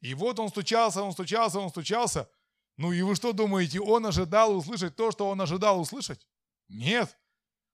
И 0.00 0.14
вот 0.14 0.38
он 0.40 0.48
стучался, 0.48 1.02
он 1.02 1.12
стучался, 1.12 1.60
он 1.60 1.70
стучался. 1.70 2.28
Ну 2.76 2.92
и 2.92 3.02
вы 3.02 3.14
что 3.14 3.32
думаете, 3.32 3.80
он 3.80 4.06
ожидал 4.06 4.56
услышать 4.56 4.96
то, 4.96 5.10
что 5.10 5.28
он 5.28 5.40
ожидал 5.40 5.80
услышать? 5.80 6.26
Нет. 6.68 7.16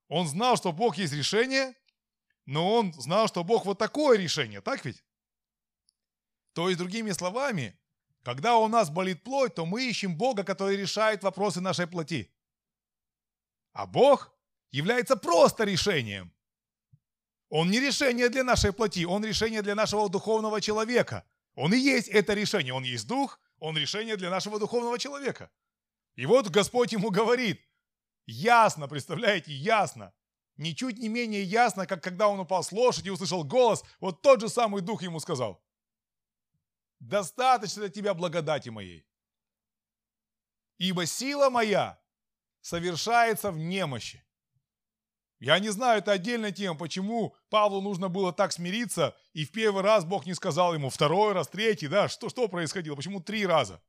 Он 0.09 0.28
знал, 0.28 0.56
что 0.56 0.73
Бог 0.73 0.97
есть 0.97 1.12
решение, 1.12 1.75
но 2.47 2.75
он 2.75 2.92
знал, 2.94 3.28
что 3.28 3.42
Бог 3.44 3.64
вот 3.64 3.78
такое 3.78 4.18
решение, 4.18 4.61
так 4.61 4.85
ведь? 4.85 5.02
То 6.52 6.68
есть, 6.68 6.78
другими 6.78 7.12
словами, 7.12 7.78
когда 8.23 8.56
у 8.59 8.68
нас 8.68 8.90
болит 8.90 9.23
плоть, 9.25 9.54
то 9.54 9.66
мы 9.66 9.88
ищем 9.88 10.16
Бога, 10.16 10.44
который 10.44 10.76
решает 10.76 11.23
вопросы 11.23 11.61
нашей 11.61 11.87
плоти. 11.87 12.32
А 13.73 13.87
Бог 13.87 14.32
является 14.71 15.16
просто 15.16 15.64
решением. 15.64 16.32
Он 17.49 17.71
не 17.71 17.80
решение 17.80 18.28
для 18.28 18.44
нашей 18.44 18.73
плоти, 18.73 19.04
он 19.04 19.25
решение 19.25 19.62
для 19.62 19.75
нашего 19.75 20.09
духовного 20.09 20.61
человека. 20.61 21.25
Он 21.54 21.75
и 21.75 21.78
есть 21.78 22.09
это 22.09 22.35
решение. 22.35 22.73
Он 22.73 22.82
есть 22.82 23.06
дух, 23.06 23.40
он 23.62 23.78
решение 23.78 24.16
для 24.16 24.28
нашего 24.28 24.59
духовного 24.59 24.99
человека. 24.99 25.49
И 26.16 26.26
вот 26.26 26.49
Господь 26.49 26.92
ему 26.92 27.11
говорит, 27.11 27.62
ясно, 28.26 28.88
представляете, 28.88 29.52
ясно, 29.52 30.12
ничуть 30.57 30.99
не 30.99 31.09
менее 31.09 31.45
ясно, 31.45 31.87
как 31.87 32.02
когда 32.02 32.26
он 32.26 32.40
упал 32.40 32.64
с 32.64 32.73
лошади 32.73 33.07
и 33.07 33.12
услышал 33.12 33.45
голос, 33.45 33.85
вот 34.00 34.21
тот 34.21 34.40
же 34.40 34.49
самый 34.49 34.83
дух 34.83 35.04
ему 35.04 35.21
сказал, 35.21 35.62
достаточно 36.99 37.83
для 37.83 37.88
тебя 37.88 38.14
благодати 38.14 38.69
моей. 38.69 39.07
Ибо 40.78 41.07
сила 41.07 41.49
моя 41.49 42.02
совершается 42.62 43.52
в 43.52 43.59
немощи. 43.59 44.25
Я 45.42 45.58
не 45.58 45.70
знаю, 45.70 45.99
это 45.99 46.12
отдельная 46.12 46.52
тема, 46.52 46.78
почему 46.78 47.34
Павлу 47.50 47.80
нужно 47.80 48.08
было 48.08 48.32
так 48.32 48.52
смириться, 48.52 49.16
и 49.32 49.44
в 49.44 49.50
первый 49.50 49.82
раз 49.82 50.04
Бог 50.04 50.25
не 50.25 50.34
сказал 50.34 50.72
ему, 50.72 50.88
второй 50.88 51.32
раз, 51.32 51.49
третий, 51.49 51.88
да, 51.88 52.08
что, 52.08 52.28
что 52.28 52.46
происходило, 52.46 52.94
почему 52.94 53.20
три 53.20 53.44
раза? 53.44 53.82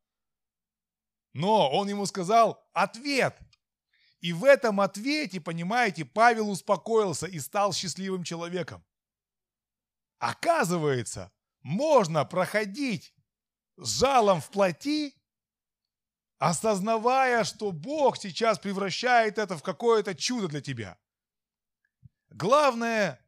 Но 1.32 1.70
он 1.70 1.86
ему 1.88 2.06
сказал 2.06 2.60
ответ. 2.72 3.38
И 4.18 4.32
в 4.32 4.42
этом 4.44 4.80
ответе, 4.80 5.40
понимаете, 5.40 6.04
Павел 6.04 6.50
успокоился 6.50 7.28
и 7.28 7.38
стал 7.38 7.72
счастливым 7.72 8.24
человеком. 8.24 8.84
Оказывается, 10.18 11.30
можно 11.62 12.24
проходить 12.24 13.14
с 13.76 14.00
жалом 14.00 14.40
в 14.40 14.50
плоти, 14.50 15.14
осознавая, 16.38 17.44
что 17.44 17.70
Бог 17.70 18.16
сейчас 18.16 18.58
превращает 18.58 19.38
это 19.38 19.56
в 19.56 19.62
какое-то 19.62 20.16
чудо 20.16 20.48
для 20.48 20.60
тебя. 20.60 20.98
Главное, 22.34 23.24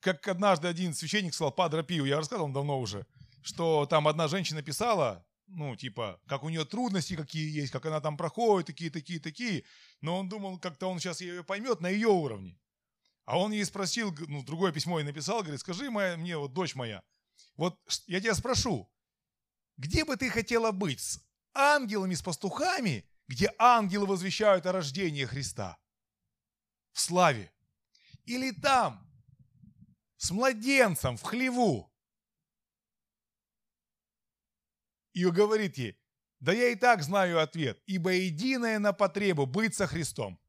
как 0.00 0.26
однажды 0.26 0.66
один 0.66 0.94
священник 0.94 1.32
сказал, 1.32 1.52
Падре 1.52 1.84
Пиу, 1.84 2.04
я 2.04 2.16
рассказывал 2.16 2.50
давно 2.50 2.80
уже, 2.80 3.06
что 3.40 3.86
там 3.86 4.08
одна 4.08 4.26
женщина 4.26 4.62
писала, 4.62 5.24
ну, 5.46 5.76
типа, 5.76 6.20
как 6.26 6.42
у 6.42 6.48
нее 6.48 6.64
трудности 6.64 7.14
какие 7.14 7.48
есть, 7.56 7.70
как 7.70 7.86
она 7.86 8.00
там 8.00 8.16
проходит, 8.16 8.66
такие, 8.66 8.90
такие, 8.90 9.20
такие. 9.20 9.62
Но 10.00 10.18
он 10.18 10.28
думал, 10.28 10.58
как-то 10.58 10.88
он 10.88 10.98
сейчас 10.98 11.20
ее 11.20 11.44
поймет 11.44 11.80
на 11.80 11.86
ее 11.86 12.08
уровне. 12.08 12.58
А 13.26 13.38
он 13.38 13.52
ей 13.52 13.64
спросил, 13.64 14.12
ну, 14.26 14.42
другое 14.42 14.72
письмо 14.72 14.98
ей 14.98 15.04
написал, 15.04 15.42
говорит, 15.42 15.60
скажи 15.60 15.88
моя, 15.88 16.16
мне, 16.16 16.36
вот 16.36 16.52
дочь 16.52 16.74
моя, 16.74 17.04
вот 17.54 17.78
я 18.08 18.20
тебя 18.20 18.34
спрошу, 18.34 18.90
где 19.76 20.04
бы 20.04 20.16
ты 20.16 20.30
хотела 20.30 20.72
быть, 20.72 20.98
с 20.98 21.20
ангелами, 21.54 22.14
с 22.14 22.22
пастухами, 22.22 23.08
где 23.28 23.54
ангелы 23.56 24.06
возвещают 24.06 24.66
о 24.66 24.72
рождении 24.72 25.24
Христа 25.26 25.78
в 26.96 27.00
славе? 27.00 27.52
Или 28.24 28.52
там, 28.52 29.06
с 30.16 30.30
младенцем 30.30 31.18
в 31.18 31.22
хлеву? 31.22 31.92
И 35.12 35.24
говорит 35.26 35.76
ей, 35.76 36.00
да 36.40 36.52
я 36.52 36.68
и 36.68 36.74
так 36.74 37.02
знаю 37.02 37.40
ответ, 37.40 37.82
ибо 37.86 38.12
единое 38.12 38.78
на 38.78 38.94
потребу 38.94 39.44
быть 39.44 39.74
со 39.74 39.86
Христом. 39.86 40.40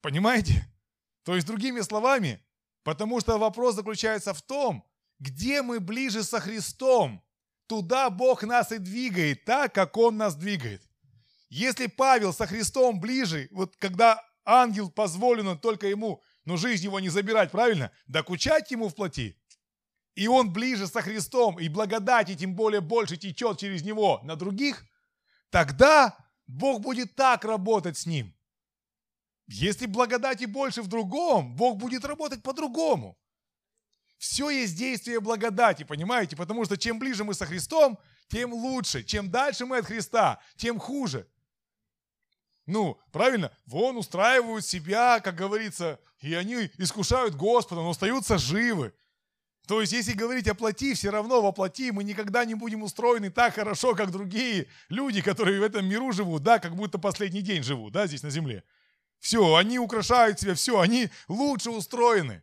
Понимаете? 0.00 0.72
То 1.24 1.34
есть, 1.34 1.46
другими 1.46 1.80
словами, 1.80 2.40
потому 2.84 3.20
что 3.20 3.38
вопрос 3.38 3.74
заключается 3.74 4.32
в 4.34 4.42
том, 4.42 4.88
где 5.18 5.62
мы 5.62 5.80
ближе 5.80 6.22
со 6.22 6.38
Христом, 6.40 7.24
туда 7.66 8.08
Бог 8.08 8.44
нас 8.44 8.70
и 8.70 8.78
двигает, 8.78 9.44
так, 9.44 9.74
как 9.74 9.96
Он 9.96 10.16
нас 10.16 10.36
двигает. 10.36 10.88
Если 11.48 11.86
Павел 11.86 12.32
со 12.32 12.46
Христом 12.46 13.00
ближе, 13.00 13.48
вот 13.50 13.76
когда 13.76 14.24
ангел 14.44 14.90
позволено 14.90 15.56
только 15.56 15.86
ему, 15.86 16.22
но 16.44 16.56
жизнь 16.56 16.84
его 16.84 17.00
не 17.00 17.08
забирать, 17.08 17.50
правильно? 17.50 17.90
Докучать 18.06 18.70
ему 18.70 18.88
в 18.88 18.94
плоти. 18.94 19.38
И 20.14 20.26
он 20.26 20.52
ближе 20.52 20.86
со 20.86 21.00
Христом, 21.00 21.58
и 21.58 21.68
благодать, 21.68 22.30
и 22.30 22.36
тем 22.36 22.54
более 22.54 22.80
больше 22.80 23.16
течет 23.16 23.58
через 23.58 23.82
него 23.82 24.20
на 24.24 24.36
других, 24.36 24.84
тогда 25.50 26.16
Бог 26.46 26.80
будет 26.80 27.14
так 27.14 27.44
работать 27.44 27.96
с 27.96 28.06
ним. 28.06 28.34
Если 29.46 29.86
благодати 29.86 30.44
больше 30.44 30.82
в 30.82 30.88
другом, 30.88 31.56
Бог 31.56 31.78
будет 31.78 32.04
работать 32.04 32.42
по-другому. 32.42 33.18
Все 34.18 34.50
есть 34.50 34.76
действие 34.76 35.20
благодати, 35.20 35.82
понимаете? 35.82 36.36
Потому 36.36 36.64
что 36.64 36.76
чем 36.76 36.98
ближе 36.98 37.24
мы 37.24 37.34
со 37.34 37.44
Христом, 37.44 37.98
тем 38.28 38.52
лучше. 38.52 39.02
Чем 39.02 39.30
дальше 39.30 39.66
мы 39.66 39.78
от 39.78 39.86
Христа, 39.86 40.40
тем 40.56 40.78
хуже. 40.78 41.28
Ну, 42.66 42.98
правильно, 43.10 43.50
вон 43.66 43.96
устраивают 43.96 44.64
себя, 44.64 45.20
как 45.20 45.34
говорится, 45.34 45.98
и 46.20 46.34
они 46.34 46.70
искушают 46.78 47.34
Господа, 47.34 47.80
но 47.80 47.90
остаются 47.90 48.38
живы. 48.38 48.92
То 49.66 49.80
есть, 49.80 49.92
если 49.92 50.12
говорить 50.12 50.48
о 50.48 50.54
плоти, 50.54 50.94
все 50.94 51.10
равно 51.10 51.40
во 51.40 51.52
плоти 51.52 51.90
мы 51.90 52.04
никогда 52.04 52.44
не 52.44 52.54
будем 52.54 52.82
устроены 52.82 53.30
так 53.30 53.54
хорошо, 53.54 53.94
как 53.94 54.10
другие 54.10 54.66
люди, 54.88 55.22
которые 55.22 55.60
в 55.60 55.62
этом 55.62 55.86
миру 55.86 56.12
живут, 56.12 56.42
да, 56.42 56.58
как 56.58 56.74
будто 56.74 56.98
последний 56.98 57.42
день 57.42 57.62
живут, 57.62 57.92
да, 57.92 58.06
здесь 58.06 58.22
на 58.22 58.30
земле. 58.30 58.64
Все, 59.18 59.54
они 59.54 59.78
украшают 59.78 60.40
себя, 60.40 60.54
все, 60.54 60.80
они 60.80 61.08
лучше 61.28 61.70
устроены. 61.70 62.42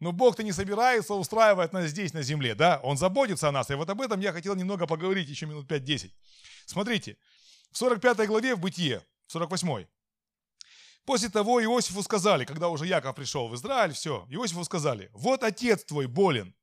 Но 0.00 0.12
Бог-то 0.12 0.42
не 0.42 0.52
собирается 0.52 1.14
устраивать 1.14 1.72
нас 1.72 1.90
здесь, 1.90 2.14
на 2.14 2.22
земле, 2.22 2.54
да? 2.54 2.80
Он 2.82 2.96
заботится 2.96 3.48
о 3.48 3.52
нас. 3.52 3.68
И 3.70 3.74
вот 3.74 3.90
об 3.90 4.00
этом 4.00 4.20
я 4.20 4.32
хотел 4.32 4.54
немного 4.54 4.86
поговорить 4.86 5.28
еще 5.28 5.46
минут 5.46 5.70
5-10. 5.70 6.12
Смотрите, 6.66 7.18
в 7.72 7.78
45 7.78 8.26
главе 8.26 8.54
в 8.54 8.60
Бытие, 8.60 9.02
48 9.28 9.86
После 11.04 11.28
того 11.30 11.62
Иосифу 11.62 12.02
сказали, 12.02 12.44
когда 12.44 12.68
уже 12.68 12.86
Яков 12.86 13.16
пришел 13.16 13.48
в 13.48 13.54
Израиль, 13.54 13.92
все, 13.92 14.26
Иосифу 14.28 14.64
сказали, 14.64 15.08
вот 15.12 15.42
отец 15.42 15.84
твой 15.84 16.06
болен. 16.06 16.54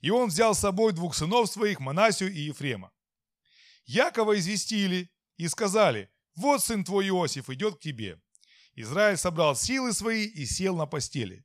И 0.00 0.10
он 0.10 0.28
взял 0.28 0.54
с 0.54 0.60
собой 0.60 0.92
двух 0.92 1.14
сынов 1.14 1.48
своих, 1.48 1.78
Манасию 1.78 2.32
и 2.32 2.40
Ефрема. 2.40 2.90
Якова 3.86 4.36
известили 4.38 5.12
и 5.36 5.46
сказали, 5.48 6.10
вот 6.34 6.64
сын 6.64 6.84
твой 6.84 7.08
Иосиф 7.08 7.50
идет 7.50 7.76
к 7.76 7.80
тебе. 7.80 8.20
Израиль 8.74 9.16
собрал 9.16 9.54
силы 9.54 9.92
свои 9.92 10.26
и 10.26 10.44
сел 10.46 10.74
на 10.74 10.86
постели. 10.86 11.44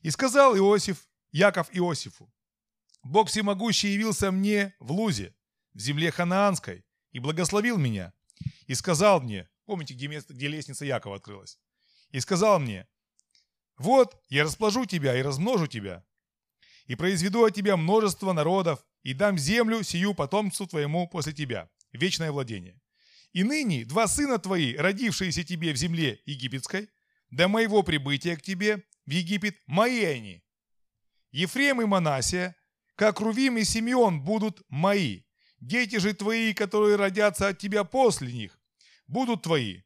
И 0.00 0.10
сказал 0.10 0.56
Иосиф, 0.56 1.06
Яков 1.32 1.68
Иосифу, 1.72 2.32
Бог 3.02 3.28
всемогущий 3.28 3.92
явился 3.92 4.30
мне 4.30 4.74
в 4.80 4.92
Лузе, 4.92 5.34
в 5.74 5.80
земле 5.80 6.10
ханаанской, 6.10 6.84
и 7.12 7.18
благословил 7.18 7.76
меня, 7.76 8.12
и 8.66 8.74
сказал 8.74 9.20
мне, 9.20 9.48
помните, 9.68 9.92
где, 9.92 10.08
место, 10.08 10.32
где 10.32 10.48
лестница 10.48 10.86
Якова 10.86 11.16
открылась, 11.16 11.58
и 12.10 12.20
сказал 12.20 12.58
мне, 12.58 12.88
вот, 13.76 14.16
я 14.30 14.44
расположу 14.44 14.86
тебя 14.86 15.14
и 15.14 15.22
размножу 15.22 15.66
тебя, 15.66 16.04
и 16.86 16.94
произведу 16.94 17.44
от 17.44 17.54
тебя 17.54 17.76
множество 17.76 18.32
народов, 18.32 18.82
и 19.02 19.12
дам 19.12 19.36
землю 19.36 19.82
сию 19.82 20.14
потомцу 20.14 20.66
твоему 20.66 21.06
после 21.06 21.34
тебя, 21.34 21.68
вечное 21.92 22.32
владение. 22.32 22.80
И 23.32 23.44
ныне 23.44 23.84
два 23.84 24.08
сына 24.08 24.38
твои, 24.38 24.74
родившиеся 24.74 25.44
тебе 25.44 25.74
в 25.74 25.76
земле 25.76 26.22
египетской, 26.24 26.88
до 27.30 27.46
моего 27.46 27.82
прибытия 27.82 28.36
к 28.36 28.42
тебе 28.42 28.84
в 29.04 29.10
Египет, 29.10 29.56
мои 29.66 30.02
они. 30.02 30.42
Ефрем 31.30 31.82
и 31.82 31.84
Манасия, 31.84 32.56
как 32.94 33.20
Рувим 33.20 33.58
и 33.58 33.64
Симеон 33.64 34.22
будут 34.22 34.62
мои. 34.70 35.24
Дети 35.60 35.96
же 35.96 36.14
твои, 36.14 36.54
которые 36.54 36.96
родятся 36.96 37.48
от 37.48 37.58
тебя 37.58 37.84
после 37.84 38.32
них, 38.32 38.57
будут 39.08 39.42
твои. 39.42 39.82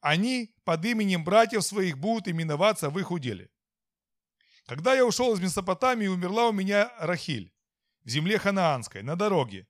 Они 0.00 0.54
под 0.64 0.84
именем 0.84 1.24
братьев 1.24 1.64
своих 1.64 1.98
будут 1.98 2.28
именоваться 2.28 2.90
в 2.90 2.98
их 2.98 3.10
уделе. 3.10 3.50
Когда 4.66 4.94
я 4.94 5.04
ушел 5.04 5.34
из 5.34 5.40
Месопотамии, 5.40 6.06
умерла 6.06 6.48
у 6.48 6.52
меня 6.52 6.92
Рахиль 6.98 7.52
в 8.04 8.08
земле 8.08 8.38
ханаанской, 8.38 9.02
на 9.02 9.16
дороге, 9.16 9.66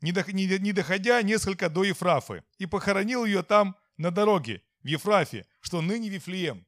не 0.00 0.72
доходя 0.72 1.22
несколько 1.22 1.68
до 1.68 1.84
Ефрафы, 1.84 2.42
и 2.58 2.66
похоронил 2.66 3.24
ее 3.24 3.42
там 3.42 3.76
на 3.96 4.10
дороге, 4.10 4.62
в 4.82 4.86
Ефрафе, 4.86 5.46
что 5.60 5.82
ныне 5.82 6.08
Вифлеем. 6.08 6.66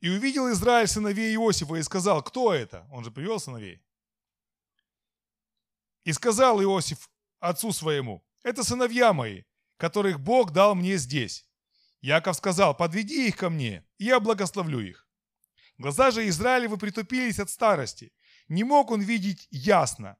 И 0.00 0.08
увидел 0.08 0.50
Израиль 0.50 0.88
сыновей 0.88 1.34
Иосифа 1.34 1.76
и 1.76 1.82
сказал, 1.82 2.22
кто 2.22 2.52
это? 2.52 2.86
Он 2.90 3.04
же 3.04 3.10
привел 3.10 3.38
сыновей. 3.38 3.80
И 6.04 6.12
сказал 6.12 6.60
Иосиф 6.62 7.10
отцу 7.38 7.72
своему, 7.72 8.24
это 8.42 8.64
сыновья 8.64 9.12
мои, 9.12 9.42
которых 9.76 10.20
Бог 10.20 10.52
дал 10.52 10.74
мне 10.74 10.96
здесь. 10.96 11.46
Яков 12.00 12.36
сказал, 12.36 12.76
подведи 12.76 13.28
их 13.28 13.36
ко 13.36 13.50
мне, 13.50 13.84
и 13.98 14.04
я 14.06 14.20
благословлю 14.20 14.80
их. 14.80 15.06
Глаза 15.78 16.10
же 16.10 16.28
Израилевы 16.28 16.76
притупились 16.76 17.38
от 17.38 17.50
старости. 17.50 18.12
Не 18.48 18.64
мог 18.64 18.90
он 18.90 19.00
видеть 19.00 19.48
ясно. 19.50 20.16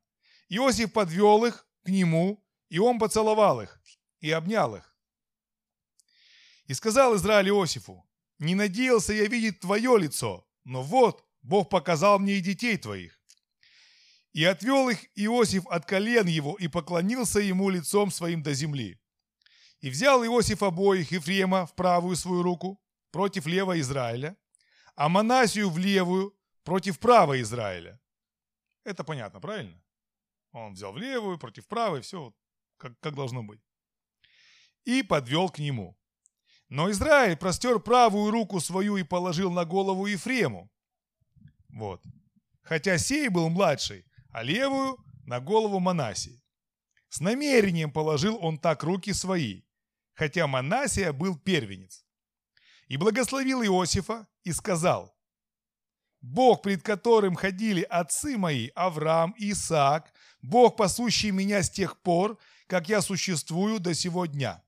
Иосиф 0.48 0.92
подвел 0.92 1.44
их 1.44 1.66
к 1.84 1.88
нему, 1.88 2.44
и 2.68 2.78
он 2.78 2.98
поцеловал 2.98 3.60
их 3.60 3.80
и 4.20 4.30
обнял 4.30 4.76
их. 4.76 4.96
И 6.66 6.74
сказал 6.74 7.16
Израиль 7.16 7.48
Иосифу, 7.48 8.08
не 8.38 8.54
надеялся 8.54 9.12
я 9.12 9.26
видеть 9.26 9.60
твое 9.60 9.98
лицо, 9.98 10.46
но 10.64 10.82
вот 10.82 11.24
Бог 11.42 11.68
показал 11.68 12.18
мне 12.18 12.34
и 12.34 12.40
детей 12.40 12.76
твоих. 12.76 13.19
И 14.32 14.44
отвел 14.44 14.88
их 14.88 14.98
Иосиф 15.16 15.66
от 15.66 15.86
колен 15.86 16.26
его 16.26 16.56
и 16.56 16.68
поклонился 16.68 17.40
ему 17.40 17.70
лицом 17.70 18.10
своим 18.10 18.42
до 18.42 18.54
земли. 18.54 18.98
И 19.80 19.90
взял 19.90 20.24
Иосиф 20.24 20.62
обоих 20.62 21.10
Ефрема 21.12 21.66
в 21.66 21.74
правую 21.74 22.16
свою 22.16 22.42
руку 22.42 22.80
против 23.10 23.46
левого 23.46 23.80
Израиля, 23.80 24.36
а 24.94 25.08
Манасию 25.08 25.70
в 25.70 25.78
левую 25.78 26.36
против 26.62 26.98
правой 26.98 27.40
Израиля. 27.42 27.98
Это 28.84 29.04
понятно, 29.04 29.40
правильно? 29.40 29.82
Он 30.52 30.74
взял 30.74 30.92
в 30.92 30.98
левую 30.98 31.38
против 31.38 31.66
правой, 31.66 32.00
все 32.00 32.32
как, 32.76 32.98
как 33.00 33.14
должно 33.14 33.42
быть. 33.42 33.60
И 34.84 35.02
подвел 35.02 35.48
к 35.48 35.58
нему. 35.58 35.96
Но 36.68 36.90
Израиль 36.90 37.36
простер 37.36 37.80
правую 37.80 38.30
руку 38.30 38.60
свою 38.60 38.96
и 38.96 39.02
положил 39.02 39.50
на 39.50 39.64
голову 39.64 40.06
Ефрему. 40.06 40.70
Вот. 41.68 42.02
Хотя 42.62 42.98
сей 42.98 43.28
был 43.28 43.48
младший, 43.48 44.04
а 44.32 44.42
левую 44.42 44.98
на 45.24 45.40
голову 45.40 45.80
Манасии. 45.80 46.42
С 47.08 47.20
намерением 47.20 47.90
положил 47.90 48.38
он 48.40 48.58
так 48.58 48.82
руки 48.82 49.12
свои, 49.12 49.62
хотя 50.14 50.46
Манасия 50.46 51.12
был 51.12 51.36
первенец. 51.36 52.04
И 52.86 52.96
благословил 52.96 53.62
Иосифа 53.62 54.26
и 54.44 54.52
сказал, 54.52 55.16
«Бог, 56.20 56.62
пред 56.62 56.82
которым 56.82 57.34
ходили 57.34 57.82
отцы 57.82 58.36
мои, 58.36 58.68
Авраам 58.74 59.34
и 59.38 59.52
Исаак, 59.52 60.12
Бог, 60.42 60.76
пасущий 60.76 61.30
меня 61.30 61.62
с 61.62 61.70
тех 61.70 62.00
пор, 62.00 62.38
как 62.66 62.88
я 62.88 63.00
существую 63.00 63.80
до 63.80 63.94
сего 63.94 64.26
дня 64.26 64.62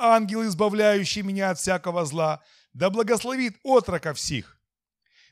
ангел, 0.00 0.46
избавляющий 0.46 1.22
меня 1.22 1.50
от 1.50 1.58
всякого 1.58 2.04
зла, 2.04 2.42
да 2.72 2.90
благословит 2.90 3.58
отроков 3.62 4.18
всех. 4.18 4.59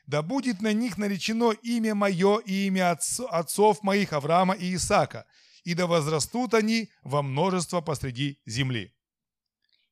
Да 0.09 0.23
будет 0.23 0.59
на 0.59 0.73
них 0.73 0.97
наречено 0.97 1.51
имя 1.51 1.93
мое 1.93 2.39
и 2.39 2.65
имя 2.65 2.97
отцов 3.29 3.83
моих 3.83 4.11
Авраама 4.11 4.55
и 4.55 4.73
Исаака, 4.73 5.27
и 5.63 5.75
да 5.75 5.85
возрастут 5.85 6.55
они 6.55 6.89
во 7.03 7.21
множество 7.21 7.79
посреди 7.79 8.41
земли. 8.47 8.91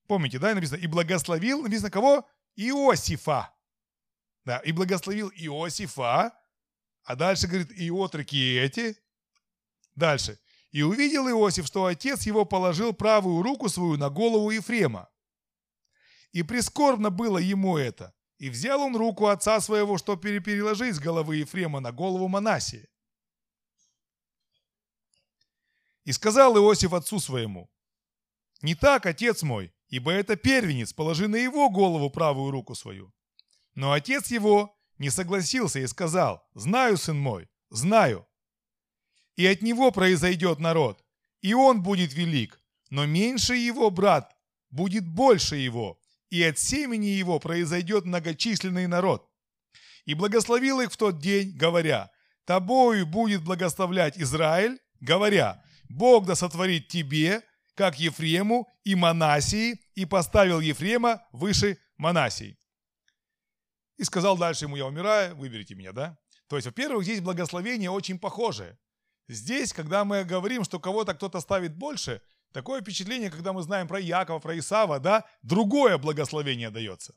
Помните, 0.08 0.40
да, 0.40 0.56
написано, 0.56 0.80
и 0.80 0.88
благословил, 0.88 1.62
написано 1.62 1.92
кого? 1.92 2.28
Иосифа. 2.56 3.54
Да, 4.44 4.58
и 4.58 4.72
благословил 4.72 5.30
Иосифа, 5.36 6.34
а 7.04 7.16
дальше 7.16 7.46
говорит, 7.46 7.70
и 7.70 7.92
отроки 7.92 8.58
эти. 8.58 8.98
Дальше. 9.94 10.40
И 10.72 10.82
увидел 10.82 11.30
Иосиф, 11.30 11.68
что 11.68 11.86
отец 11.86 12.26
его 12.26 12.44
положил 12.44 12.92
правую 12.92 13.44
руку 13.44 13.70
свою 13.70 13.98
на 13.98 14.10
голову 14.10 14.50
Ефрема. 14.50 15.10
И 16.32 16.42
прискорбно 16.42 17.12
было 17.12 17.38
ему 17.38 17.78
это. 17.78 18.17
И 18.38 18.50
взял 18.50 18.82
он 18.82 18.96
руку 18.96 19.28
отца 19.28 19.60
своего, 19.62 19.98
чтобы 19.98 20.40
переложить 20.40 20.96
с 20.96 21.00
головы 21.00 21.38
Ефрема 21.38 21.80
на 21.80 21.92
голову 21.92 22.28
Манасии. 22.28 22.88
И 26.04 26.12
сказал 26.12 26.56
Иосиф 26.56 26.94
отцу 26.94 27.20
своему, 27.20 27.70
«Не 28.62 28.76
так, 28.76 29.06
отец 29.06 29.44
мой, 29.44 29.74
ибо 29.90 30.12
это 30.12 30.36
первенец, 30.36 30.94
положи 30.94 31.28
на 31.28 31.36
его 31.36 31.70
голову 31.70 32.10
правую 32.10 32.52
руку 32.52 32.76
свою». 32.76 33.14
Но 33.76 33.92
отец 33.92 34.32
его 34.32 34.76
не 34.98 35.10
согласился 35.10 35.80
и 35.80 35.88
сказал, 35.88 36.48
«Знаю, 36.54 36.98
сын 36.98 37.20
мой, 37.20 37.50
знаю, 37.70 38.28
и 39.38 39.46
от 39.46 39.62
него 39.62 39.92
произойдет 39.92 40.60
народ, 40.60 41.06
и 41.42 41.54
он 41.54 41.84
будет 41.84 42.14
велик, 42.14 42.60
но 42.90 43.06
меньше 43.06 43.56
его 43.56 43.90
брат 43.92 44.36
будет 44.72 45.08
больше 45.08 45.56
его, 45.56 46.00
и 46.30 46.44
от 46.44 46.60
семени 46.60 47.08
его 47.08 47.40
произойдет 47.40 48.06
многочисленный 48.06 48.88
народ. 48.88 49.30
И 50.06 50.14
благословил 50.14 50.80
их 50.82 50.92
в 50.92 50.98
тот 50.98 51.20
день, 51.20 51.56
говоря, 51.58 52.12
тобою 52.46 53.06
будет 53.06 53.44
благословлять 53.44 54.18
Израиль, 54.18 54.80
говоря, 55.00 55.64
Бог 55.90 56.26
да 56.26 56.36
сотворит 56.36 56.88
тебе, 56.88 57.42
как 57.76 58.00
Ефрему 58.00 58.68
и 58.84 58.96
Манасии, 58.96 59.80
и 59.96 60.06
поставил 60.06 60.60
Ефрема 60.60 61.26
выше 61.32 61.78
Манасии. 61.98 62.58
И 63.98 64.04
сказал 64.04 64.38
дальше 64.38 64.66
ему, 64.66 64.76
я 64.76 64.86
умираю, 64.86 65.36
выберите 65.36 65.76
меня, 65.76 65.92
да? 65.92 66.18
То 66.48 66.56
есть, 66.56 66.66
во-первых, 66.66 67.04
здесь 67.04 67.22
благословение 67.22 67.90
очень 67.90 68.20
похожее. 68.20 68.78
Здесь, 69.28 69.74
когда 69.74 70.06
мы 70.06 70.24
говорим, 70.24 70.64
что 70.64 70.80
кого-то 70.80 71.14
кто-то 71.14 71.42
ставит 71.42 71.76
больше, 71.76 72.22
такое 72.52 72.82
впечатление, 72.82 73.30
когда 73.30 73.54
мы 73.54 73.62
знаем 73.62 73.88
про 73.88 74.00
Якова, 74.00 74.40
про 74.40 74.58
Исава, 74.58 75.00
да, 75.00 75.26
другое 75.42 75.98
благословение 75.98 76.70
дается. 76.70 77.16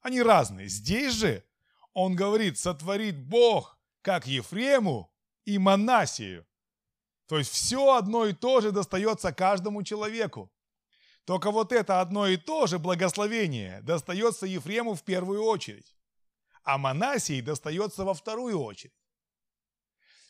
Они 0.00 0.22
разные. 0.22 0.68
Здесь 0.68 1.14
же 1.14 1.44
он 1.92 2.14
говорит, 2.14 2.58
сотворит 2.58 3.18
Бог, 3.18 3.78
как 4.02 4.26
Ефрему 4.26 5.12
и 5.44 5.58
Манасию. 5.58 6.46
То 7.26 7.38
есть 7.38 7.50
все 7.50 7.94
одно 7.94 8.26
и 8.26 8.32
то 8.32 8.60
же 8.60 8.72
достается 8.72 9.32
каждому 9.32 9.82
человеку. 9.82 10.50
Только 11.24 11.50
вот 11.50 11.72
это 11.72 12.00
одно 12.00 12.26
и 12.26 12.38
то 12.38 12.66
же 12.66 12.78
благословение 12.78 13.82
достается 13.82 14.46
Ефрему 14.46 14.94
в 14.94 15.02
первую 15.02 15.42
очередь, 15.42 15.94
а 16.62 16.78
Манасии 16.78 17.42
достается 17.42 18.04
во 18.04 18.14
вторую 18.14 18.58
очередь. 18.62 18.94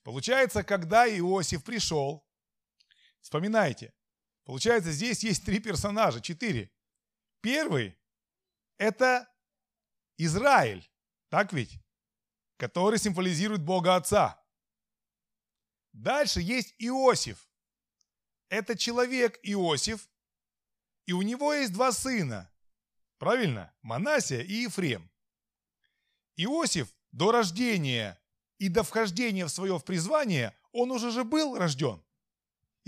Получается, 0.02 0.64
когда 0.64 1.06
Иосиф 1.06 1.62
пришел, 1.62 2.26
вспоминайте, 3.20 3.92
получается, 4.48 4.92
здесь 4.92 5.22
есть 5.22 5.44
три 5.44 5.60
персонажа, 5.60 6.22
четыре. 6.22 6.72
Первый– 7.42 7.98
это 8.78 9.30
Израиль, 10.16 10.90
так 11.28 11.52
ведь? 11.52 11.78
Который 12.56 12.98
символизирует 12.98 13.62
Бога 13.62 13.94
Отца. 13.94 14.42
Дальше 15.92 16.40
есть 16.40 16.74
Иосиф. 16.78 17.46
Это 18.48 18.74
человек 18.74 19.38
Иосиф, 19.42 20.08
и 21.04 21.12
у 21.12 21.20
него 21.20 21.52
есть 21.52 21.74
два 21.74 21.92
сына. 21.92 22.50
Правильно? 23.18 23.76
Манасия 23.82 24.40
и 24.40 24.62
Ефрем. 24.62 25.10
Иосиф 26.36 26.88
до 27.12 27.32
рождения 27.32 28.18
и 28.56 28.70
до 28.70 28.82
вхождения 28.82 29.44
в 29.44 29.50
свое 29.50 29.78
призвание 29.78 30.56
он 30.72 30.90
уже 30.90 31.10
же 31.10 31.24
был 31.24 31.58
рожден. 31.58 32.02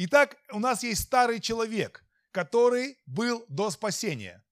Итак, 0.03 0.39
у 0.51 0.59
нас 0.59 0.83
есть 0.83 1.03
старый 1.03 1.41
человек, 1.41 2.07
который 2.31 2.97
был 3.05 3.45
до 3.49 3.69
спасения. 3.69 4.43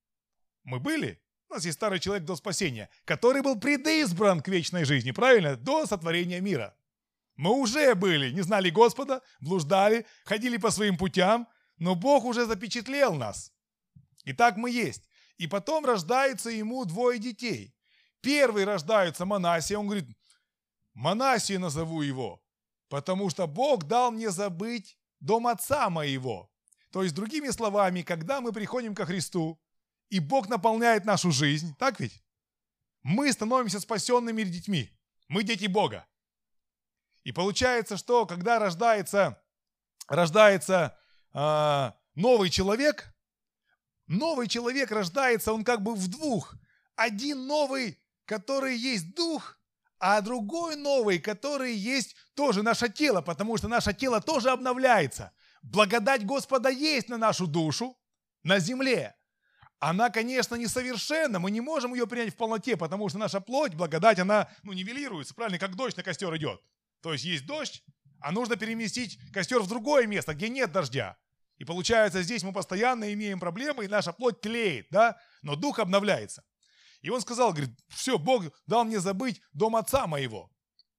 Мы 0.63 0.79
были? 0.79 1.23
У 1.49 1.55
нас 1.55 1.65
есть 1.65 1.79
старый 1.79 2.01
человек 2.01 2.27
до 2.27 2.37
спасения, 2.37 2.91
который 3.07 3.41
был 3.41 3.59
предизбран 3.59 4.43
к 4.43 4.49
вечной 4.49 4.85
жизни, 4.85 5.11
правильно? 5.11 5.57
До 5.57 5.87
сотворения 5.87 6.43
мира. 6.43 6.77
Мы 7.37 7.53
уже 7.53 7.95
были, 7.95 8.31
не 8.31 8.43
знали 8.43 8.69
Господа, 8.69 9.23
блуждали, 9.41 10.05
ходили 10.27 10.59
по 10.59 10.71
своим 10.71 10.99
путям, 10.99 11.49
но 11.79 11.95
Бог 11.95 12.27
уже 12.27 12.45
запечатлел 12.45 13.15
нас. 13.15 13.51
Итак, 14.27 14.59
мы 14.59 14.71
есть. 14.71 15.09
И 15.39 15.47
потом 15.47 15.87
рождается 15.87 16.51
ему 16.51 16.85
двое 16.85 17.19
детей. 17.19 17.75
Первый 18.21 18.67
рождается 18.67 19.25
Манасия, 19.25 19.79
он 19.79 19.87
говорит, 19.87 20.11
Манасия 20.93 21.59
назову 21.59 22.03
его, 22.03 22.45
потому 22.91 23.31
что 23.31 23.47
Бог 23.47 23.85
дал 23.85 24.11
мне 24.11 24.31
забыть 24.31 24.98
дом 25.21 25.47
отца 25.47 25.91
моего. 25.91 26.51
То 26.91 27.03
есть, 27.03 27.15
другими 27.15 27.51
словами, 27.51 28.03
когда 28.03 28.41
мы 28.41 28.53
приходим 28.53 28.95
ко 28.95 29.05
Христу, 29.07 29.61
и 30.09 30.21
Бог 30.21 30.49
наполняет 30.49 31.05
нашу 31.05 31.31
жизнь, 31.31 31.75
так 31.79 32.01
ведь? 32.01 32.23
Мы 33.03 33.33
становимся 33.33 33.81
спасенными 33.81 34.43
детьми. 34.43 34.91
Мы 35.29 35.43
дети 35.43 35.67
Бога. 35.67 36.07
И 37.25 37.33
получается, 37.33 37.97
что 37.97 38.27
когда 38.27 38.59
рождается, 38.59 39.43
рождается 40.09 40.99
э, 41.35 41.93
новый 42.15 42.49
человек, 42.49 43.15
новый 44.07 44.49
человек 44.49 44.91
рождается, 44.91 45.53
он 45.53 45.65
как 45.65 45.83
бы 45.83 45.95
в 45.95 46.09
двух. 46.09 46.55
Один 46.97 47.47
новый 47.47 47.99
который 48.29 48.77
есть 48.77 49.15
дух, 49.15 49.59
а 49.99 50.21
другой 50.21 50.77
новый, 50.77 51.19
который 51.19 51.75
есть 51.75 52.15
тоже 52.39 52.63
наше 52.63 52.89
тело, 52.89 53.21
потому 53.21 53.57
что 53.57 53.67
наше 53.67 53.93
тело 53.93 54.21
тоже 54.21 54.51
обновляется. 54.51 55.33
Благодать 55.61 56.25
Господа 56.25 56.69
есть 56.69 57.09
на 57.09 57.19
нашу 57.19 57.49
душу 57.49 57.99
на 58.45 58.61
земле. 58.61 59.17
Она, 59.81 60.09
конечно, 60.09 60.55
несовершенна, 60.55 61.41
мы 61.41 61.51
не 61.51 61.61
можем 61.61 61.95
ее 61.95 62.07
принять 62.07 62.33
в 62.33 62.37
полноте, 62.37 62.77
потому 62.77 63.09
что 63.09 63.19
наша 63.19 63.41
плоть, 63.41 63.75
благодать, 63.75 64.21
она 64.21 64.49
ну, 64.63 64.73
нивелируется, 64.73 65.35
правильно, 65.35 65.59
как 65.59 65.75
дождь 65.75 65.97
на 65.97 66.05
костер 66.05 66.33
идет. 66.37 66.61
То 67.03 67.13
есть 67.13 67.25
есть 67.25 67.45
дождь, 67.45 67.83
а 68.21 68.31
нужно 68.31 68.55
переместить 68.55 69.19
костер 69.33 69.59
в 69.59 69.67
другое 69.67 70.07
место, 70.07 70.33
где 70.33 70.49
нет 70.49 70.71
дождя. 70.71 71.17
И 71.57 71.65
получается, 71.65 72.23
здесь 72.23 72.45
мы 72.45 72.53
постоянно 72.53 73.13
имеем 73.15 73.41
проблемы, 73.41 73.85
и 73.85 73.89
наша 73.89 74.13
плоть 74.13 74.41
тлеет, 74.41 74.87
да, 74.91 75.17
но 75.43 75.57
дух 75.57 75.81
обновляется. 75.81 76.45
И 77.01 77.11
он 77.11 77.21
сказал, 77.21 77.51
говорит, 77.51 77.77
все, 77.89 78.17
Бог 78.17 78.45
дал 78.69 78.85
мне 78.85 79.01
забыть 79.01 79.41
дом 79.53 79.75
отца 79.75 80.07
моего. 80.07 80.53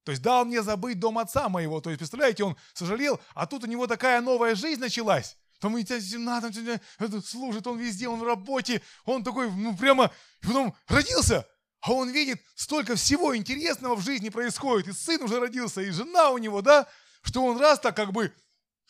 То 0.04 0.12
есть 0.12 0.22
дал 0.22 0.44
мне 0.44 0.62
забыть 0.62 0.98
дом 0.98 1.18
отца 1.18 1.48
моего. 1.48 1.80
То 1.80 1.90
есть, 1.90 1.98
представляете, 1.98 2.44
он 2.44 2.56
сожалел, 2.72 3.20
а 3.34 3.46
тут 3.46 3.64
у 3.64 3.66
него 3.66 3.86
такая 3.86 4.20
новая 4.20 4.54
жизнь 4.54 4.80
началась. 4.80 5.36
Там 5.60 5.76
и 5.76 5.84
темна, 5.84 6.40
там 6.40 7.22
служит, 7.22 7.66
он 7.66 7.78
везде, 7.78 8.08
он 8.08 8.18
в 8.18 8.24
работе, 8.24 8.80
он 9.04 9.22
такой, 9.22 9.50
ну 9.50 9.76
прямо, 9.76 10.10
и 10.42 10.46
потом 10.46 10.74
родился, 10.88 11.46
а 11.82 11.92
он 11.92 12.08
видит, 12.10 12.42
столько 12.54 12.96
всего 12.96 13.36
интересного 13.36 13.94
в 13.94 14.00
жизни 14.00 14.30
происходит, 14.30 14.88
и 14.88 14.92
сын 14.92 15.22
уже 15.22 15.38
родился, 15.38 15.82
и 15.82 15.90
жена 15.90 16.30
у 16.30 16.38
него, 16.38 16.62
да, 16.62 16.88
что 17.22 17.44
он 17.44 17.58
раз 17.58 17.78
так 17.78 17.94
как 17.94 18.12
бы 18.12 18.32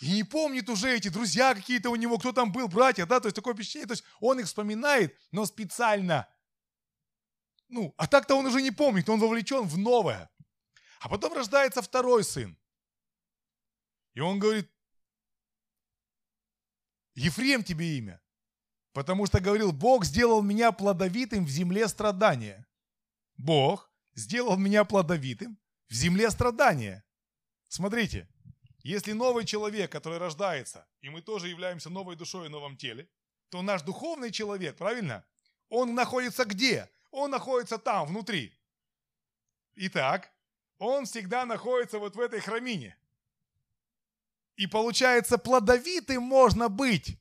и 0.01 0.13
не 0.13 0.25
помнит 0.25 0.69
уже 0.69 0.95
эти 0.95 1.09
друзья 1.09 1.55
какие-то 1.55 1.91
у 1.91 1.97
него, 1.97 2.19
кто 2.19 2.33
там 2.33 2.53
был, 2.53 2.69
братья, 2.69 3.05
да, 3.05 3.21
то 3.21 3.27
есть 3.27 3.37
такое 3.37 3.55
впечатление, 3.55 3.89
то 3.89 3.93
есть 3.93 4.05
он 4.21 4.39
их 4.39 4.47
вспоминает, 4.47 5.17
но 5.31 5.45
специально. 5.47 6.27
Ну, 7.69 7.95
а 7.97 8.07
так-то 8.07 8.37
он 8.37 8.47
уже 8.47 8.63
не 8.63 8.71
помнит, 8.71 9.09
он 9.09 9.21
вовлечен 9.21 9.65
в 9.65 9.77
новое. 9.77 10.31
А 11.01 11.09
потом 11.09 11.33
рождается 11.33 11.81
второй 11.83 12.25
сын. 12.25 12.57
И 14.15 14.21
он 14.21 14.39
говорит, 14.39 14.71
Ефрем 17.15 17.65
тебе 17.65 17.99
имя, 17.99 18.21
потому 18.93 19.27
что 19.27 19.41
говорил, 19.41 19.73
Бог 19.73 20.05
сделал 20.05 20.43
меня 20.43 20.73
плодовитым 20.73 21.45
в 21.45 21.49
земле 21.49 21.89
страдания. 21.89 22.67
Бог 23.37 23.91
сделал 24.15 24.57
меня 24.57 24.85
плодовитым 24.85 25.59
в 25.89 25.95
земле 25.95 26.31
страдания. 26.31 27.05
Смотрите, 27.69 28.29
если 28.83 29.13
новый 29.13 29.45
человек, 29.45 29.91
который 29.91 30.19
рождается, 30.19 30.87
и 31.01 31.09
мы 31.09 31.23
тоже 31.23 31.49
являемся 31.49 31.89
новой 31.91 32.17
душой 32.17 32.49
в 32.49 32.51
новом 32.51 32.77
теле, 32.77 33.09
то 33.49 33.63
наш 33.63 33.83
духовный 33.83 34.31
человек, 34.31 34.77
правильно? 34.77 35.25
Он 35.69 35.95
находится 35.95 36.45
где? 36.45 36.91
Он 37.11 37.31
находится 37.31 37.79
там, 37.79 38.09
внутри. 38.09 38.55
Итак, 39.75 40.31
он 40.81 41.05
всегда 41.05 41.45
находится 41.45 41.99
вот 41.99 42.17
в 42.17 42.21
этой 42.21 42.41
храмине. 42.41 42.97
И 44.57 44.67
получается, 44.67 45.39
плодовитым 45.39 46.23
можно 46.23 46.69
быть 46.69 47.19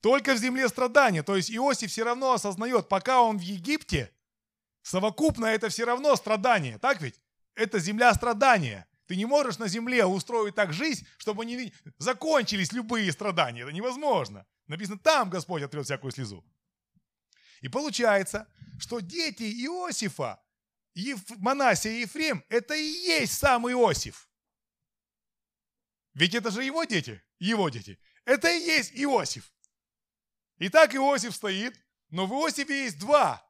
только 0.00 0.34
в 0.34 0.38
земле 0.38 0.68
страдания. 0.68 1.22
То 1.22 1.36
есть 1.36 1.50
Иосиф 1.50 1.90
все 1.90 2.04
равно 2.04 2.32
осознает, 2.32 2.88
пока 2.88 3.22
он 3.22 3.38
в 3.38 3.42
Египте, 3.42 4.10
совокупно 4.82 5.46
это 5.46 5.68
все 5.68 5.84
равно 5.84 6.16
страдание. 6.16 6.78
Так 6.78 7.00
ведь? 7.02 7.20
Это 7.54 7.78
земля 7.78 8.14
страдания. 8.14 8.86
Ты 9.06 9.16
не 9.16 9.26
можешь 9.26 9.58
на 9.58 9.68
земле 9.68 10.06
устроить 10.06 10.54
так 10.54 10.72
жизнь, 10.72 11.06
чтобы 11.18 11.44
не 11.44 11.74
закончились 11.98 12.72
любые 12.72 13.12
страдания. 13.12 13.62
Это 13.62 13.72
невозможно. 13.72 14.46
Написано, 14.68 14.98
там 14.98 15.28
Господь 15.28 15.62
отрет 15.62 15.84
всякую 15.84 16.12
слезу. 16.12 16.44
И 17.60 17.68
получается, 17.68 18.46
что 18.78 19.00
дети 19.00 19.42
Иосифа, 19.42 20.40
Еф... 20.94 21.28
Манасия 21.38 21.92
и 21.92 22.00
Ефрем, 22.00 22.44
это 22.48 22.74
и 22.74 22.82
есть 22.82 23.38
сам 23.38 23.70
Иосиф. 23.70 24.28
Ведь 26.14 26.34
это 26.34 26.50
же 26.50 26.64
его 26.64 26.84
дети, 26.84 27.22
его 27.38 27.68
дети. 27.68 27.98
Это 28.24 28.48
и 28.50 28.58
есть 28.58 28.92
Иосиф. 28.94 29.52
И 30.58 30.68
так 30.68 30.94
Иосиф 30.94 31.34
стоит, 31.34 31.80
но 32.10 32.26
в 32.26 32.32
Иосифе 32.32 32.84
есть 32.84 32.98
два. 32.98 33.46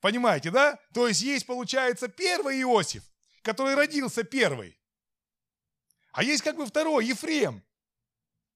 Понимаете, 0.00 0.50
да? 0.50 0.78
То 0.92 1.08
есть 1.08 1.22
есть, 1.22 1.46
получается, 1.46 2.08
первый 2.08 2.60
Иосиф, 2.60 3.04
который 3.42 3.74
родился 3.74 4.22
первый. 4.24 4.78
А 6.12 6.22
есть 6.22 6.42
как 6.42 6.56
бы 6.56 6.66
второй, 6.66 7.06
Ефрем, 7.06 7.64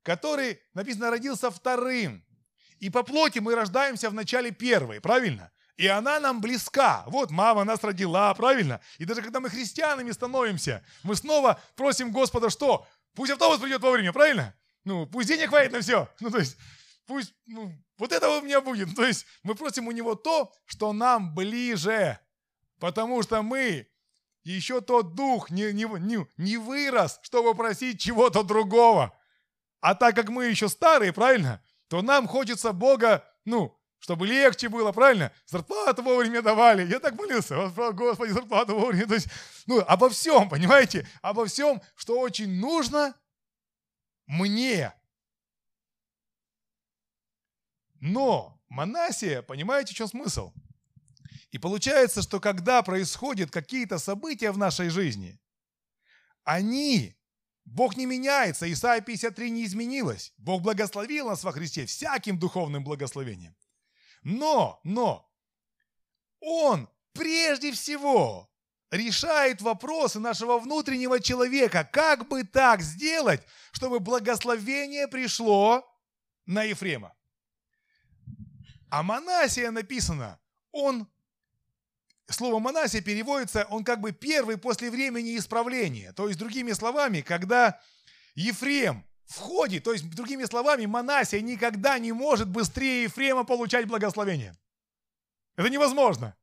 который, 0.02 0.60
написано, 0.74 1.10
родился 1.10 1.50
вторым. 1.50 2.24
И 2.78 2.90
по 2.90 3.02
плоти 3.02 3.38
мы 3.38 3.54
рождаемся 3.54 4.10
в 4.10 4.14
начале 4.14 4.50
первой, 4.50 5.00
правильно? 5.00 5.50
И 5.78 5.86
она 5.86 6.18
нам 6.18 6.40
близка. 6.40 7.04
Вот 7.06 7.30
мама 7.30 7.62
нас 7.62 7.84
родила, 7.84 8.34
правильно? 8.34 8.80
И 8.98 9.04
даже 9.04 9.22
когда 9.22 9.38
мы 9.38 9.48
христианами 9.48 10.10
становимся, 10.10 10.84
мы 11.04 11.14
снова 11.14 11.60
просим 11.76 12.10
Господа, 12.10 12.50
что? 12.50 12.86
Пусть 13.14 13.30
автобус 13.30 13.60
придет 13.60 13.80
вовремя, 13.80 14.12
правильно? 14.12 14.54
Ну, 14.84 15.06
пусть 15.06 15.28
денег 15.28 15.50
хватит 15.50 15.72
на 15.72 15.80
все. 15.80 16.08
Ну, 16.20 16.30
то 16.30 16.38
есть, 16.38 16.56
пусть, 17.06 17.32
ну, 17.46 17.72
вот 17.96 18.10
этого 18.10 18.38
у 18.38 18.42
меня 18.42 18.60
будет. 18.60 18.94
То 18.96 19.04
есть, 19.04 19.24
мы 19.44 19.54
просим 19.54 19.86
у 19.86 19.92
Него 19.92 20.16
то, 20.16 20.52
что 20.66 20.92
нам 20.92 21.32
ближе. 21.32 22.18
Потому 22.80 23.22
что 23.22 23.42
мы 23.42 23.88
еще 24.42 24.80
тот 24.80 25.14
дух 25.14 25.48
не, 25.50 25.72
не, 25.72 25.84
не, 25.84 26.26
не 26.38 26.56
вырос, 26.56 27.20
чтобы 27.22 27.54
просить 27.54 28.00
чего-то 28.00 28.42
другого. 28.42 29.16
А 29.80 29.94
так 29.94 30.16
как 30.16 30.28
мы 30.28 30.46
еще 30.46 30.68
старые, 30.68 31.12
правильно, 31.12 31.62
то 31.86 32.02
нам 32.02 32.26
хочется 32.26 32.72
Бога, 32.72 33.24
ну, 33.44 33.77
чтобы 33.98 34.26
легче 34.26 34.68
было, 34.68 34.92
правильно? 34.92 35.32
Зарплату 35.46 36.02
вовремя 36.02 36.42
давали. 36.42 36.88
Я 36.88 37.00
так 37.00 37.14
молился, 37.14 37.68
Господи, 37.92 38.30
зарплату 38.30 38.78
вовремя. 38.78 39.06
То 39.06 39.14
есть, 39.14 39.28
ну, 39.66 39.80
обо 39.80 40.08
всем, 40.08 40.48
понимаете? 40.48 41.06
Обо 41.20 41.46
всем, 41.46 41.82
что 41.96 42.18
очень 42.18 42.60
нужно 42.60 43.14
мне. 44.26 44.94
Но 48.00 48.60
Манасия, 48.68 49.42
понимаете, 49.42 49.94
что 49.94 50.06
смысл? 50.06 50.52
И 51.50 51.58
получается, 51.58 52.22
что 52.22 52.40
когда 52.40 52.82
происходят 52.82 53.50
какие-то 53.50 53.98
события 53.98 54.52
в 54.52 54.58
нашей 54.58 54.90
жизни, 54.90 55.40
они, 56.44 57.16
Бог 57.64 57.96
не 57.96 58.06
меняется, 58.06 58.70
Исайя 58.70 59.00
53 59.00 59.50
не 59.50 59.64
изменилось. 59.64 60.32
Бог 60.36 60.62
благословил 60.62 61.28
нас 61.28 61.42
во 61.42 61.52
Христе 61.52 61.86
всяким 61.86 62.38
духовным 62.38 62.84
благословением. 62.84 63.56
Но, 64.28 64.78
но, 64.84 65.26
Он 66.40 66.86
прежде 67.14 67.72
всего 67.72 68.50
решает 68.90 69.62
вопросы 69.62 70.20
нашего 70.20 70.58
внутреннего 70.58 71.18
человека. 71.18 71.88
Как 71.90 72.28
бы 72.28 72.44
так 72.44 72.82
сделать, 72.82 73.42
чтобы 73.72 74.00
благословение 74.00 75.08
пришло 75.08 75.90
на 76.44 76.62
Ефрема? 76.64 77.14
А 78.90 79.02
Манасия 79.02 79.70
написано, 79.70 80.38
он 80.72 81.08
слово 82.28 82.58
Манасия 82.58 83.00
переводится, 83.00 83.66
он 83.70 83.82
как 83.82 84.02
бы 84.02 84.12
первый 84.12 84.58
после 84.58 84.90
времени 84.90 85.38
исправления. 85.38 86.12
То 86.12 86.28
есть, 86.28 86.38
другими 86.38 86.72
словами, 86.72 87.22
когда 87.22 87.80
Ефрем 88.34 89.06
входит, 89.28 89.84
то 89.84 89.92
есть, 89.92 90.10
другими 90.10 90.44
словами, 90.44 90.86
Манасия 90.86 91.40
никогда 91.40 91.98
не 91.98 92.12
может 92.12 92.48
быстрее 92.48 93.04
Ефрема 93.04 93.44
получать 93.44 93.86
благословение. 93.86 94.56
Это 95.56 95.68
невозможно. 95.68 96.34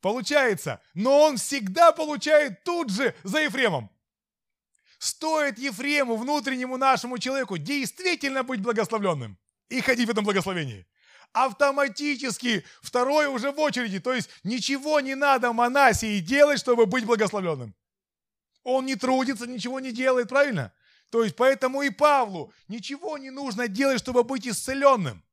Получается, 0.00 0.80
но 0.94 1.20
он 1.20 1.36
всегда 1.36 1.92
получает 1.92 2.64
тут 2.64 2.90
же 2.90 3.14
за 3.22 3.40
Ефремом. 3.40 3.90
Стоит 4.98 5.58
Ефрему, 5.58 6.16
внутреннему 6.16 6.76
нашему 6.76 7.18
человеку, 7.18 7.58
действительно 7.58 8.42
быть 8.42 8.60
благословленным 8.60 9.38
и 9.68 9.80
ходить 9.80 10.08
в 10.08 10.10
этом 10.10 10.24
благословении– 10.24 10.86
автоматически 11.32 12.64
второй 12.82 13.26
уже 13.26 13.52
в 13.52 13.60
очереди. 13.60 14.00
То 14.00 14.12
есть 14.12 14.30
ничего 14.42 15.00
не 15.00 15.14
надо 15.14 15.52
Манасии 15.52 16.20
делать, 16.20 16.58
чтобы 16.58 16.86
быть 16.86 17.04
благословленным. 17.04 17.74
Он 18.62 18.84
не 18.86 18.96
трудится, 18.96 19.46
ничего 19.46 19.80
не 19.80 19.92
делает, 19.92 20.28
правильно? 20.28 20.72
То 21.10 21.24
есть 21.24 21.36
поэтому 21.36 21.82
и 21.82 21.90
Павлу 21.90 22.52
ничего 22.68 23.18
не 23.18 23.30
нужно 23.30 23.68
делать, 23.68 23.98
чтобы 23.98 24.22
быть 24.22 24.46
исцеленным. 24.46 25.24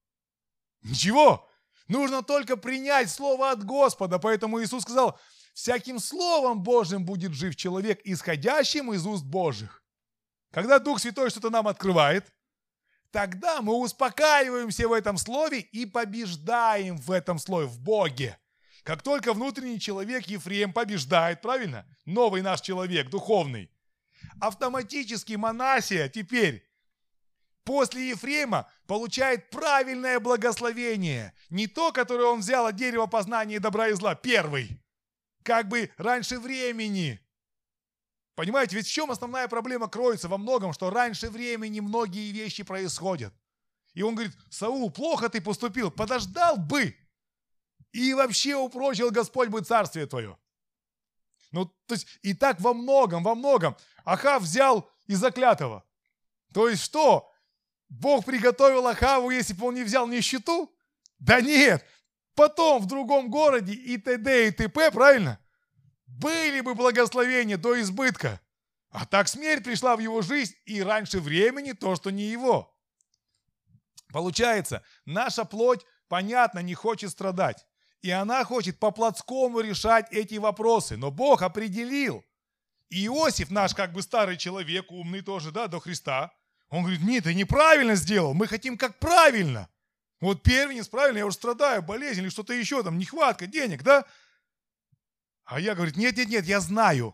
Ничего. 0.81 1.47
Нужно 1.87 2.23
только 2.23 2.57
принять 2.57 3.09
слово 3.09 3.51
от 3.51 3.63
Господа. 3.63 4.19
Поэтому 4.19 4.61
Иисус 4.61 4.83
сказал, 4.83 5.19
всяким 5.53 5.99
словом 5.99 6.63
Божьим 6.63 7.05
будет 7.05 7.33
жив 7.33 7.55
человек, 7.55 8.01
исходящим 8.03 8.91
из 8.93 9.05
уст 9.05 9.23
Божьих. 9.23 9.83
Когда 10.51 10.79
Дух 10.79 10.99
Святой 10.99 11.29
что-то 11.29 11.49
нам 11.49 11.67
открывает, 11.67 12.33
тогда 13.11 13.61
мы 13.61 13.75
успокаиваемся 13.75 14.87
в 14.87 14.93
этом 14.93 15.17
слове 15.17 15.59
и 15.59 15.85
побеждаем 15.85 16.97
в 16.97 17.11
этом 17.11 17.37
слове, 17.37 17.67
в 17.67 17.79
Боге. 17.79 18.37
Как 18.83 19.03
только 19.03 19.33
внутренний 19.33 19.79
человек 19.79 20.25
Ефрем 20.27 20.73
побеждает, 20.73 21.41
правильно? 21.41 21.85
Новый 22.05 22.41
наш 22.41 22.61
человек, 22.61 23.09
духовный. 23.09 23.69
Автоматически 24.39 25.34
Манасия 25.34 26.10
теперь 26.10 26.67
после 27.63 28.10
Ефрема 28.10 28.69
получает 28.86 29.50
правильное 29.50 30.19
благословение. 30.19 31.34
Не 31.50 31.67
то, 31.67 31.91
которое 31.91 32.26
он 32.26 32.39
взял 32.39 32.65
от 32.65 32.76
дерева 32.76 33.08
познания 33.08 33.60
добра 33.60 33.89
и 33.89 33.93
зла, 33.93 34.15
первый, 34.15 34.82
как 35.43 35.67
бы 35.67 35.91
раньше 35.97 36.39
времени. 36.39 37.19
Понимаете, 38.36 38.76
ведь 38.76 38.88
в 38.88 38.91
чем 38.91 39.10
основная 39.12 39.47
проблема 39.47 39.89
кроется 39.89 40.28
во 40.28 40.38
многом, 40.38 40.71
что 40.71 40.89
раньше 40.89 41.30
времени 41.30 41.80
многие 41.80 42.32
вещи 42.32 42.63
происходят. 42.63 43.34
И 43.93 44.04
он 44.04 44.13
говорит, 44.13 44.38
Саул, 44.52 44.91
плохо 44.91 45.28
ты 45.28 45.41
поступил, 45.41 45.89
подождал 45.89 46.56
бы. 46.56 46.95
И 47.93 48.13
вообще 48.13 48.56
упрочил 48.56 49.10
Господь 49.10 49.50
бы 49.50 49.62
царствие 49.62 50.06
твое. 50.06 50.38
Ну, 51.51 51.65
то 51.86 51.93
есть, 51.93 52.07
и 52.21 52.33
так 52.33 52.60
во 52.60 52.73
многом, 52.73 53.23
во 53.23 53.36
многом. 53.36 53.75
Ахав 54.03 54.43
взял 54.43 54.89
из 55.07 55.19
заклятого. 55.19 55.83
То 56.53 56.69
есть 56.69 56.83
что? 56.83 57.31
Бог 57.89 58.25
приготовил 58.25 58.88
Ахаву, 58.88 59.29
если 59.29 59.53
бы 59.53 59.67
он 59.67 59.75
не 59.75 59.83
взял 59.83 60.07
нищету? 60.07 60.73
Да 61.19 61.41
нет, 61.41 61.86
потом 62.36 62.81
в 62.81 62.86
другом 62.86 63.29
городе 63.29 63.73
и 63.73 63.97
т.д. 63.97 64.47
и 64.47 64.51
т.п., 64.51 64.91
правильно? 64.91 65.39
Были 66.05 66.62
бы 66.62 66.75
благословения 66.75 67.57
до 67.57 67.79
избытка. 67.81 68.41
А 68.89 69.05
так 69.05 69.27
смерть 69.27 69.63
пришла 69.63 69.95
в 69.95 69.99
его 69.99 70.21
жизнь 70.21 70.55
и 70.65 70.81
раньше 70.81 71.19
времени 71.19 71.73
то, 71.73 71.95
что 71.95 72.10
не 72.10 72.23
его. 72.23 72.73
Получается, 74.12 74.83
наша 75.05 75.43
плоть, 75.45 75.86
понятно, 76.07 76.60
не 76.60 76.73
хочет 76.73 77.12
страдать. 77.12 77.65
И 78.07 78.09
она 78.09 78.45
хочет 78.45 78.79
по-плотскому 78.79 79.59
решать 79.59 80.07
эти 80.13 80.35
вопросы. 80.35 80.95
Но 80.95 81.11
Бог 81.11 81.41
определил. 81.41 82.23
Иосиф, 82.89 83.51
наш 83.51 83.75
как 83.75 83.91
бы 83.91 84.01
старый 84.01 84.37
человек, 84.37 84.93
умный 84.93 85.19
тоже, 85.19 85.51
да, 85.51 85.67
до 85.67 85.81
Христа, 85.81 86.31
он 86.69 86.83
говорит, 86.83 87.01
нет, 87.01 87.25
ты 87.25 87.33
неправильно 87.33 87.95
сделал, 87.95 88.33
мы 88.33 88.47
хотим 88.47 88.77
как 88.77 88.97
правильно. 88.99 89.67
Вот 90.21 90.41
первенец, 90.41 90.87
правильно, 90.87 91.17
я 91.17 91.25
уже 91.25 91.35
страдаю, 91.35 91.83
болезнь 91.83 92.21
или 92.21 92.29
что-то 92.29 92.53
еще, 92.53 92.81
там, 92.81 92.97
нехватка 92.97 93.45
денег, 93.45 93.83
да? 93.83 94.05
А 95.43 95.59
я, 95.59 95.75
говорю, 95.75 95.91
нет, 95.97 96.15
нет, 96.15 96.29
нет, 96.29 96.45
я 96.45 96.61
знаю. 96.61 97.13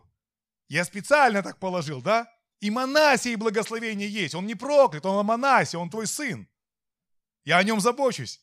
Я 0.68 0.86
специально 0.86 1.42
так 1.42 1.58
положил, 1.58 2.04
да? 2.04 2.32
И 2.60 2.70
Манасии 2.70 3.34
благословение 3.34 4.08
есть. 4.08 4.36
Он 4.36 4.46
не 4.46 4.54
проклят, 4.54 5.08
он 5.08 5.26
Манасия, 5.26 5.80
он 5.80 5.90
твой 5.90 6.06
сын. 6.06 6.48
Я 7.46 7.58
о 7.58 7.64
нем 7.64 7.80
забочусь. 7.80 8.40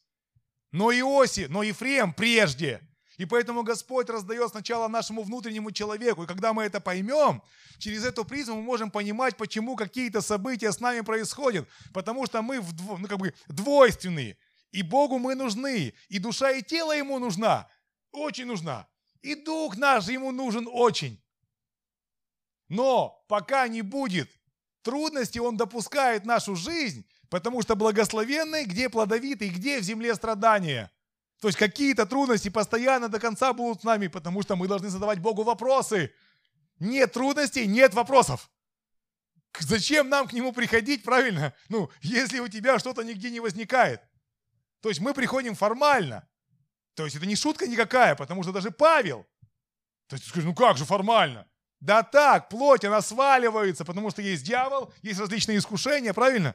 Но 0.72 0.92
Иоси, 0.92 1.46
но 1.48 1.62
Ефрем 1.62 2.12
прежде. 2.12 2.80
И 3.20 3.26
поэтому 3.26 3.62
Господь 3.62 4.09
раздает 4.09 4.50
сначала 4.50 4.88
нашему 4.88 5.22
внутреннему 5.22 5.72
человеку. 5.72 6.22
И 6.22 6.26
когда 6.26 6.54
мы 6.54 6.62
это 6.62 6.80
поймем, 6.80 7.42
через 7.78 8.04
эту 8.04 8.24
призму 8.24 8.56
мы 8.56 8.62
можем 8.62 8.90
понимать, 8.90 9.37
почему 9.37 9.76
какие-то 9.76 10.22
события 10.22 10.72
с 10.72 10.80
нами 10.80 11.02
происходят. 11.02 11.68
Потому 11.92 12.24
что 12.24 12.40
мы 12.40 12.61
вдво, 12.61 12.96
ну, 12.96 13.09
как 13.09 13.18
бы 13.18 13.35
двойственные. 13.48 14.38
И 14.70 14.83
Богу 14.83 15.18
мы 15.18 15.35
нужны. 15.35 15.92
И 16.09 16.18
душа, 16.18 16.52
и 16.52 16.62
тело 16.62 16.92
Ему 16.96 17.18
нужна. 17.18 17.68
Очень 18.12 18.46
нужна. 18.46 18.88
И 19.20 19.35
дух 19.35 19.76
наш 19.76 20.09
Ему 20.09 20.33
нужен 20.33 20.66
очень. 20.66 21.22
Но 22.68 23.22
пока 23.28 23.68
не 23.68 23.83
будет 23.83 24.30
трудностей, 24.83 25.40
Он 25.40 25.59
допускает 25.59 26.24
нашу 26.24 26.56
жизнь, 26.56 27.04
потому 27.31 27.62
что 27.62 27.77
благословенный, 27.77 28.64
где 28.64 28.88
плодовитый, 28.88 29.49
где 29.49 29.81
в 29.81 29.83
земле 29.83 30.14
страдания. 30.14 30.90
То 31.40 31.49
есть 31.49 31.59
какие-то 31.59 32.05
трудности 32.05 32.51
постоянно 32.51 33.09
до 33.09 33.19
конца 33.19 33.53
будут 33.55 33.81
с 33.81 33.85
нами, 33.85 34.09
потому 34.09 34.43
что 34.43 34.57
мы 34.57 34.69
должны 34.69 34.90
задавать 34.90 35.21
Богу 35.21 35.43
вопросы. 35.43 36.12
Нет 36.79 37.12
трудностей, 37.12 37.66
нет 37.66 37.95
вопросов. 37.95 38.51
Зачем 39.59 40.09
нам 40.09 40.29
к 40.29 40.33
Нему 40.33 40.53
приходить, 40.53 41.03
правильно? 41.03 41.55
Ну, 41.69 41.90
если 42.03 42.40
у 42.40 42.49
тебя 42.49 42.79
что-то 42.79 43.03
нигде 43.03 43.31
не 43.31 43.40
возникает. 43.40 44.03
То 44.81 44.88
есть 44.90 45.01
мы 45.01 45.14
приходим 45.14 45.55
формально. 45.55 46.29
То 46.95 47.05
есть 47.05 47.16
это 47.16 47.27
не 47.27 47.37
шутка 47.37 47.66
никакая, 47.66 48.14
потому 48.14 48.43
что 48.43 48.53
даже 48.53 48.71
Павел, 48.71 49.27
то 50.09 50.14
есть 50.14 50.25
ты 50.25 50.31
скажешь, 50.31 50.47
ну 50.47 50.55
как 50.55 50.77
же 50.77 50.85
формально? 50.85 51.47
Да 51.81 52.03
так, 52.03 52.49
плоть, 52.51 52.85
она 52.85 53.01
сваливается, 53.01 53.85
потому 53.85 54.11
что 54.11 54.21
есть 54.21 54.45
дьявол, 54.45 54.93
есть 55.01 55.19
различные 55.19 55.59
искушения, 55.59 56.12
правильно? 56.12 56.55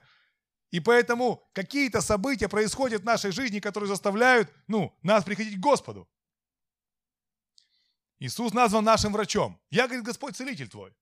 И 0.76 0.82
поэтому 0.82 1.42
какие-то 1.54 2.02
события 2.02 2.50
происходят 2.50 3.04
в 3.04 3.06
нашей 3.06 3.32
жизни, 3.32 3.62
которые 3.62 3.88
заставляют, 3.88 4.52
ну, 4.68 4.94
нас 5.04 5.24
приходить 5.24 5.56
к 5.56 5.62
Господу. 5.62 6.06
Иисус 8.20 8.52
назван 8.52 8.84
нашим 8.84 9.14
врачом. 9.14 9.58
Я, 9.70 9.88
говорит, 9.88 10.04
Господь 10.04 10.36
целитель 10.36 10.68
твой. 10.68 10.94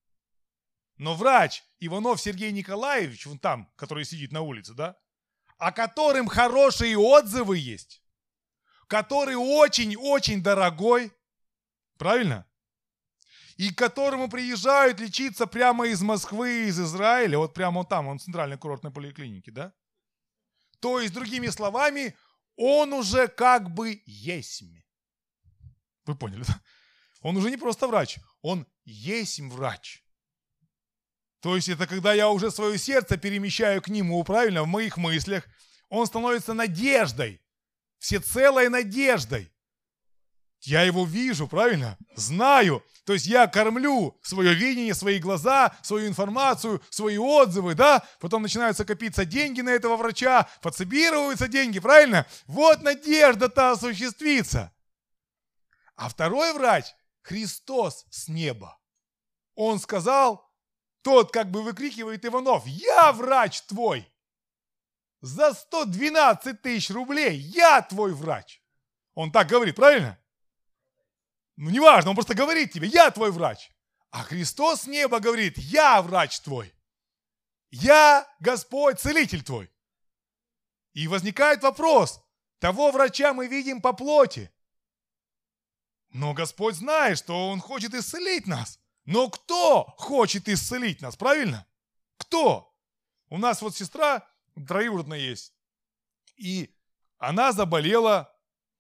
Но 0.98 1.16
врач 1.16 1.64
Иванов 1.80 2.22
Сергей 2.22 2.52
Николаевич, 2.52 3.26
вон 3.26 3.40
там, 3.40 3.68
который 3.76 4.06
сидит 4.06 4.32
на 4.32 4.42
улице, 4.42 4.76
да, 4.76 4.96
о 5.58 5.72
котором 5.72 6.28
хорошие 6.28 6.96
отзывы 6.96 7.58
есть, 7.58 8.04
который 8.86 9.34
очень-очень 9.36 10.44
дорогой, 10.44 11.12
правильно? 11.98 12.46
И 13.58 13.72
к 13.72 13.78
которому 13.78 14.30
приезжают 14.30 15.00
лечиться 15.00 15.46
прямо 15.46 15.88
из 15.88 16.02
Москвы, 16.02 16.68
из 16.68 16.80
Израиля, 16.80 17.38
вот 17.38 17.54
прямо 17.54 17.80
вот 17.80 17.90
там, 17.90 18.08
он 18.08 18.18
в 18.18 18.24
центральной 18.24 18.58
курортной 18.58 18.92
поликлинике, 18.92 19.52
да? 19.52 19.74
То 20.80 21.00
есть, 21.00 21.14
другими 21.14 21.48
словами, 21.48 22.16
он 22.56 22.94
уже 22.94 23.28
как 23.28 23.70
бы 23.70 24.02
есть. 24.06 24.64
Вы 26.06 26.16
поняли, 26.16 26.44
да? 26.44 26.62
Он 27.22 27.38
уже 27.38 27.50
не 27.50 27.58
просто 27.58 27.88
врач, 27.88 28.18
он 28.42 28.68
есть 28.84 29.40
врач. 29.40 30.04
То 31.40 31.56
есть 31.56 31.70
это 31.70 31.88
когда 31.88 32.14
я 32.14 32.30
уже 32.30 32.52
свое 32.52 32.78
сердце 32.78 33.18
перемещаю 33.18 33.82
к 33.82 33.90
нему, 33.90 34.24
правильно, 34.24 34.64
в 34.64 34.68
моих 34.68 34.98
мыслях, 34.98 35.46
он 35.90 36.06
становится 36.08 36.54
надеждой, 36.54 37.42
всецелой 38.00 38.70
надеждой. 38.70 39.53
Я 40.64 40.84
его 40.84 41.06
вижу, 41.06 41.48
правильно? 41.48 41.98
Знаю. 42.16 42.84
То 43.06 43.12
есть 43.12 43.26
я 43.26 43.48
кормлю 43.48 44.18
свое 44.24 44.54
видение, 44.54 44.94
свои 44.94 45.20
глаза, 45.20 45.76
свою 45.82 46.08
информацию, 46.08 46.82
свои 46.90 47.18
отзывы, 47.18 47.76
да? 47.76 48.02
Потом 48.22 48.44
начинаются 48.44 48.86
копиться 48.86 49.26
деньги 49.26 49.60
на 49.60 49.72
этого 49.72 49.98
врача, 49.98 50.48
подсобируются 50.62 51.50
деньги, 51.50 51.80
правильно? 51.80 52.26
Вот 52.46 52.82
надежда-то 52.82 53.72
осуществится. 53.72 54.74
А 55.98 56.08
второй 56.08 56.54
врач– 56.54 56.86
Христос 57.24 58.06
с 58.10 58.30
неба. 58.30 58.80
Он 59.56 59.80
сказал, 59.80 60.50
тот 61.02 61.32
как 61.32 61.52
бы 61.52 61.62
выкрикивает 61.62 62.26
Иванов, 62.26 62.66
я 62.66 63.12
врач 63.12 63.62
твой. 63.64 64.08
За 65.20 65.54
112 65.54 66.62
тысяч 66.62 66.90
рублей 66.90 67.36
я 67.38 67.82
твой 67.82 68.14
врач. 68.14 68.62
Он 69.14 69.30
так 69.32 69.48
говорит, 69.48 69.76
правильно? 69.76 70.18
Ну, 71.56 71.70
неважно, 71.70 72.12
он 72.12 72.16
просто 72.16 72.34
говорит 72.34 72.72
тебе, 72.72 72.88
я 72.88 73.12
твой 73.12 73.32
врач. 73.32 73.72
А 74.12 74.24
Христос 74.24 74.82
с 74.82 74.88
неба 74.88 75.20
говорит, 75.20 75.58
я 75.58 76.02
врач 76.02 76.40
твой. 76.40 76.74
Я 77.72 78.28
Господь, 78.40 79.00
целитель 79.00 79.44
твой. 79.44 79.72
И 80.94 81.08
возникает 81.08 81.64
вопрос, 81.64 82.24
того 82.60 82.92
врача 82.92 83.34
мы 83.34 83.48
видим 83.48 83.82
по 83.82 83.94
плоти. 83.94 84.52
Но 86.10 86.34
Господь 86.34 86.76
знает, 86.76 87.18
что 87.18 87.50
Он 87.50 87.60
хочет 87.60 87.94
исцелить 87.96 88.46
нас. 88.46 88.80
Но 89.06 89.30
кто 89.30 89.86
хочет 89.98 90.48
исцелить 90.48 91.02
нас, 91.02 91.16
правильно? 91.16 91.68
Кто? 92.18 92.74
У 93.30 93.38
нас 93.38 93.62
вот 93.62 93.76
сестра 93.76 94.28
троюродная 94.68 95.18
есть. 95.18 95.54
И 96.36 96.76
она 97.18 97.52
заболела, 97.52 98.32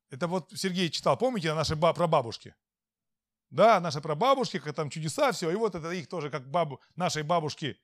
это 0.10 0.28
вот 0.28 0.52
Сергей 0.56 0.90
читал, 0.90 1.18
помните, 1.18 1.52
о 1.52 1.56
нашей 1.56 1.76
прабабушке? 1.76 2.56
Да, 3.54 3.80
наши 3.80 4.02
прабабушки, 4.02 4.58
как 4.58 4.74
там 4.74 4.90
чудеса, 4.90 5.32
все. 5.32 5.52
И 5.52 5.56
вот 5.56 5.76
это 5.76 5.92
их 5.92 6.08
тоже, 6.08 6.32
как 6.32 6.50
бабу, 6.50 6.82
нашей 6.96 7.22
бабушки, 7.22 7.80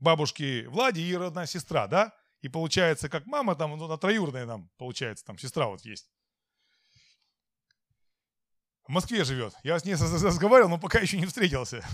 бабушки 0.00 0.66
Влади 0.66 0.98
и 0.98 1.16
родная 1.16 1.46
сестра, 1.46 1.86
да? 1.86 2.12
И 2.40 2.48
получается, 2.48 3.08
как 3.08 3.24
мама 3.24 3.54
там, 3.54 3.78
ну, 3.78 3.86
на 3.86 3.96
троюродная 3.96 4.44
нам, 4.44 4.68
получается, 4.76 5.24
там 5.24 5.38
сестра 5.38 5.68
вот 5.68 5.82
есть. 5.82 6.10
В 8.88 8.88
Москве 8.88 9.22
живет. 9.22 9.54
Я 9.62 9.78
с 9.78 9.84
ней 9.84 9.94
разговаривал, 10.24 10.68
но 10.68 10.78
пока 10.80 10.98
еще 10.98 11.16
не 11.16 11.26
встретился. 11.26 11.86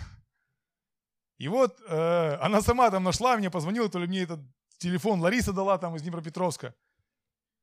И 1.37 1.47
вот 1.49 1.79
э, 1.89 2.39
она 2.41 2.63
сама 2.63 2.91
там 2.91 3.05
нашла 3.05 3.37
мне, 3.37 3.51
позвонила, 3.51 3.91
то 3.91 3.99
ли 3.99 4.07
мне 4.07 4.23
этот 4.23 4.41
телефон 4.79 5.21
Лариса 5.21 5.53
дала 5.53 5.77
там 5.77 5.95
из 5.95 6.01
Днепропетровска. 6.01 6.75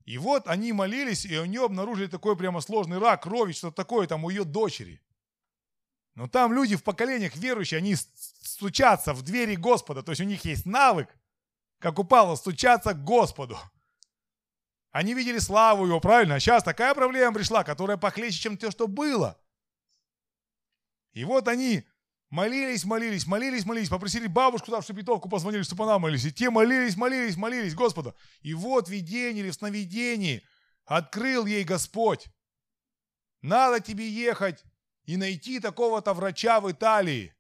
И 0.06 0.20
вот 0.20 0.48
они 0.48 0.72
молились, 0.72 1.26
и 1.26 1.36
у 1.40 1.46
нее 1.46 1.66
обнаружили 1.66 2.06
такой 2.06 2.38
прямо 2.38 2.62
сложный 2.62 3.00
рак 3.00 3.24
крови, 3.24 3.54
что-то 3.54 3.76
такое 3.76 4.06
там 4.06 4.24
у 4.24 4.30
ее 4.30 4.44
дочери. 4.44 5.02
Но 6.18 6.28
там 6.28 6.52
люди 6.52 6.76
в 6.76 6.84
поколениях 6.84 7.36
верующие, 7.36 7.78
они 7.78 7.96
стучатся 7.96 9.14
в 9.14 9.22
двери 9.22 9.54
Господа, 9.54 10.02
то 10.02 10.12
есть 10.12 10.20
у 10.20 10.24
них 10.24 10.44
есть 10.46 10.66
навык, 10.66 11.16
как 11.78 12.00
у 12.00 12.04
Павла, 12.04 12.36
стучаться 12.36 12.96
к 12.96 13.04
Господу. 13.04 13.56
Они 14.90 15.14
видели 15.14 15.38
славу 15.38 15.86
его, 15.86 16.00
правильно? 16.00 16.34
А 16.34 16.40
сейчас 16.40 16.64
такая 16.64 16.96
проблема 16.96 17.36
пришла, 17.36 17.64
которая 17.64 17.98
похлеще, 17.98 18.42
чем 18.42 18.58
то, 18.58 18.72
что 18.72 18.88
было. 18.88 19.40
И 21.14 21.24
вот 21.24 21.48
они 21.48 21.84
молились, 22.32 22.84
молились, 22.84 23.28
молились, 23.28 23.66
молились, 23.68 23.90
попросили 23.90 24.26
бабушку 24.26 24.72
там 24.72 24.82
в 24.82 24.88
Шепетовку, 24.88 25.30
позвонили, 25.30 25.62
чтобы 25.62 25.84
она 25.84 26.00
молились. 26.00 26.26
И 26.26 26.32
те 26.32 26.50
молились, 26.50 26.98
молились, 26.98 27.38
молились 27.38 27.76
Господу. 27.76 28.16
И 28.42 28.56
вот 28.56 28.90
видение 28.90 29.44
или 29.44 29.52
в 29.52 29.54
сновидении 29.54 30.44
открыл 30.84 31.46
ей 31.46 31.64
Господь. 31.64 32.26
Надо 33.44 33.82
тебе 33.82 34.10
ехать 34.10 34.64
и 35.08 35.18
найти 35.18 35.60
такого-то 35.60 36.14
врача 36.14 36.60
в 36.60 36.70
Италии. 36.70 37.34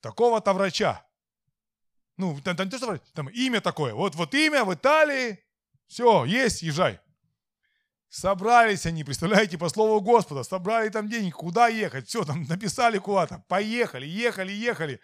Такого-то 0.00 0.52
врача. 0.52 1.06
Ну, 2.16 2.38
там, 2.42 2.56
там, 2.56 2.68
там, 2.68 3.00
там 3.14 3.28
имя 3.28 3.60
такое. 3.60 3.94
Вот, 3.94 4.14
вот 4.16 4.34
имя 4.34 4.64
в 4.64 4.74
Италии. 4.74 5.42
Все, 5.86 6.24
есть, 6.24 6.62
езжай. 6.62 7.00
Собрались 8.08 8.84
они, 8.86 9.04
представляете, 9.04 9.56
по 9.56 9.68
слову 9.68 10.00
Господа, 10.00 10.42
собрали 10.42 10.88
там 10.88 11.08
денег, 11.08 11.36
куда 11.36 11.68
ехать, 11.68 12.08
все, 12.08 12.24
там 12.24 12.42
написали 12.48 12.98
куда-то, 12.98 13.44
поехали, 13.46 14.04
ехали, 14.04 14.50
ехали, 14.52 15.00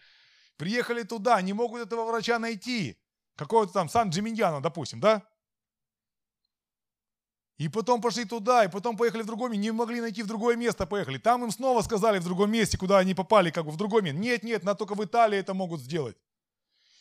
приехали 0.56 1.04
туда, 1.04 1.40
не 1.40 1.52
могут 1.52 1.82
этого 1.82 2.04
врача 2.04 2.40
найти, 2.40 2.98
какого-то 3.36 3.72
там 3.72 3.88
Сан-Джиминьяно, 3.88 4.60
допустим, 4.60 4.98
да? 4.98 5.22
И 7.58 7.68
потом 7.68 8.02
пошли 8.02 8.26
туда, 8.26 8.64
и 8.64 8.68
потом 8.68 8.96
поехали 8.98 9.22
в 9.22 9.26
другое 9.26 9.48
место, 9.48 9.62
не 9.62 9.70
могли 9.70 10.00
найти 10.00 10.22
в 10.22 10.26
другое 10.26 10.56
место, 10.56 10.84
поехали. 10.86 11.16
Там 11.16 11.42
им 11.42 11.50
снова 11.50 11.80
сказали 11.80 12.18
в 12.18 12.24
другом 12.24 12.50
месте, 12.50 12.76
куда 12.76 12.98
они 12.98 13.14
попали, 13.14 13.50
как 13.50 13.64
бы 13.64 13.70
в 13.70 13.76
другое 13.76 14.02
место. 14.02 14.18
Нет, 14.18 14.42
нет, 14.42 14.62
на 14.62 14.74
только 14.74 14.94
в 14.94 15.02
Италии 15.02 15.38
это 15.38 15.54
могут 15.54 15.80
сделать. 15.80 16.16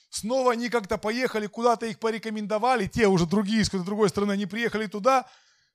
Снова 0.09 0.53
они 0.53 0.69
как-то 0.69 0.97
поехали, 0.97 1.47
куда-то 1.47 1.87
их 1.87 1.99
порекомендовали, 1.99 2.87
те 2.87 3.07
уже 3.07 3.25
другие, 3.25 3.65
с 3.65 3.69
другой 3.69 4.07
стороны, 4.07 4.31
они 4.31 4.45
приехали 4.45 4.87
туда, 4.87 5.25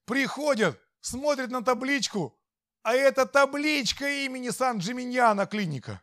приходят, 0.05 0.79
смотрят 0.99 1.51
на 1.51 1.63
табличку, 1.63 2.35
а 2.81 2.95
это 2.95 3.27
табличка 3.27 4.09
имени 4.25 4.49
Сан-Джиминьяна 4.49 5.45
клиника. 5.45 6.01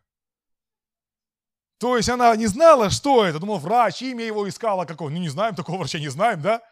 То 1.78 1.96
есть 1.96 2.08
она 2.08 2.34
не 2.36 2.46
знала, 2.46 2.90
что 2.90 3.24
это, 3.24 3.40
думала, 3.40 3.58
врач, 3.58 4.02
имя 4.02 4.24
его 4.24 4.48
искала 4.48 4.84
какого. 4.84 5.08
Ну 5.10 5.18
не 5.18 5.28
знаем, 5.28 5.56
такого 5.56 5.78
врача 5.78 5.98
не 5.98 6.08
знаем, 6.08 6.40
да? 6.40 6.62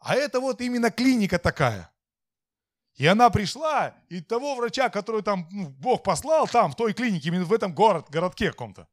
А 0.00 0.16
это 0.16 0.40
вот 0.40 0.60
именно 0.60 0.90
клиника 0.90 1.38
такая. 1.38 1.92
И 2.96 3.06
она 3.06 3.30
пришла, 3.30 3.94
и 4.08 4.20
того 4.20 4.56
врача, 4.56 4.90
который 4.90 5.22
там 5.22 5.46
ну, 5.50 5.68
Бог 5.68 6.02
послал 6.02 6.48
там, 6.48 6.72
в 6.72 6.76
той 6.76 6.92
клинике, 6.92 7.28
именно 7.28 7.44
в 7.44 7.52
этом 7.52 7.74
город, 7.74 8.10
городке 8.10 8.50
каком-то. 8.50 8.88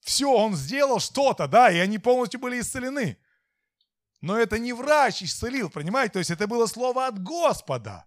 Все, 0.00 0.30
он 0.30 0.54
сделал 0.54 1.00
что-то, 1.00 1.46
да, 1.46 1.70
и 1.70 1.78
они 1.78 1.98
полностью 1.98 2.40
были 2.40 2.60
исцелены. 2.60 3.18
Но 4.20 4.36
это 4.38 4.58
не 4.58 4.72
врач 4.72 5.22
исцелил, 5.22 5.70
понимаете? 5.70 6.14
То 6.14 6.18
есть 6.18 6.30
это 6.30 6.46
было 6.46 6.66
слово 6.66 7.06
от 7.06 7.22
Господа. 7.22 8.06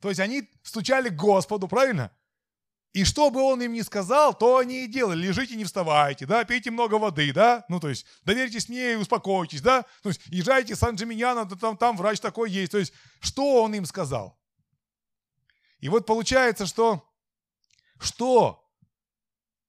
То 0.00 0.08
есть 0.08 0.20
они 0.20 0.50
стучали 0.62 1.08
к 1.08 1.16
Господу, 1.16 1.68
правильно? 1.68 2.10
И 2.94 3.02
что 3.02 3.30
бы 3.30 3.42
он 3.42 3.60
им 3.60 3.72
ни 3.72 3.80
сказал, 3.80 4.38
то 4.38 4.58
они 4.58 4.84
и 4.84 4.86
делали. 4.86 5.26
Лежите, 5.26 5.56
не 5.56 5.64
вставайте, 5.64 6.26
да, 6.26 6.44
пейте 6.44 6.70
много 6.70 6.94
воды, 6.94 7.32
да, 7.32 7.64
ну, 7.68 7.80
то 7.80 7.88
есть, 7.88 8.06
доверьтесь 8.22 8.68
мне 8.68 8.92
и 8.92 8.96
успокойтесь, 8.96 9.60
да, 9.62 9.82
то 10.02 10.10
есть, 10.10 10.20
езжайте 10.26 10.74
в 10.74 10.78
Сан-Джиминьяно, 10.78 11.44
там, 11.56 11.76
там 11.76 11.96
врач 11.96 12.20
такой 12.20 12.52
есть, 12.52 12.70
то 12.70 12.78
есть, 12.78 12.92
что 13.18 13.64
он 13.64 13.74
им 13.74 13.84
сказал? 13.84 14.38
И 15.80 15.88
вот 15.88 16.06
получается, 16.06 16.66
что, 16.66 17.04
что, 17.98 18.64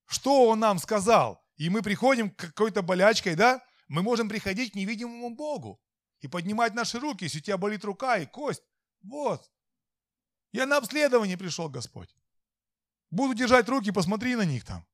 что 0.06 0.48
он 0.48 0.60
нам 0.60 0.78
сказал? 0.78 1.44
И 1.56 1.68
мы 1.68 1.82
приходим 1.82 2.30
к 2.30 2.36
какой-то 2.36 2.82
болячкой, 2.82 3.34
да, 3.34 3.60
мы 3.88 4.02
можем 4.02 4.28
приходить 4.28 4.72
к 4.72 4.76
невидимому 4.76 5.30
Богу 5.34 5.82
и 6.20 6.28
поднимать 6.28 6.74
наши 6.74 7.00
руки, 7.00 7.24
если 7.24 7.38
у 7.38 7.42
тебя 7.42 7.56
болит 7.56 7.84
рука 7.84 8.18
и 8.18 8.26
кость. 8.26 8.62
Вот. 9.02 9.50
Я 10.52 10.64
на 10.64 10.76
обследование 10.76 11.36
пришел, 11.36 11.68
Господь. 11.68 12.15
Буду 13.10 13.34
держать 13.34 13.68
руки, 13.68 13.90
посмотри 13.90 14.36
на 14.36 14.42
них 14.42 14.64
там. 14.64 14.84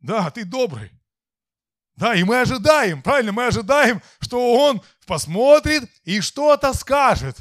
Да, 0.00 0.30
ты 0.30 0.44
добрый. 0.44 0.90
Да, 1.96 2.14
и 2.14 2.22
мы 2.22 2.40
ожидаем, 2.40 3.02
правильно, 3.02 3.32
мы 3.32 3.46
ожидаем, 3.46 4.00
что 4.20 4.54
он 4.54 4.82
посмотрит 5.06 5.90
и 6.04 6.20
что-то 6.20 6.72
скажет. 6.72 7.36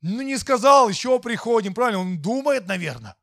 Ну, 0.00 0.22
не 0.22 0.36
сказал, 0.38 0.88
еще 0.88 1.20
приходим, 1.20 1.74
правильно, 1.74 2.00
он 2.00 2.20
думает, 2.20 2.66
наверное. 2.66 3.16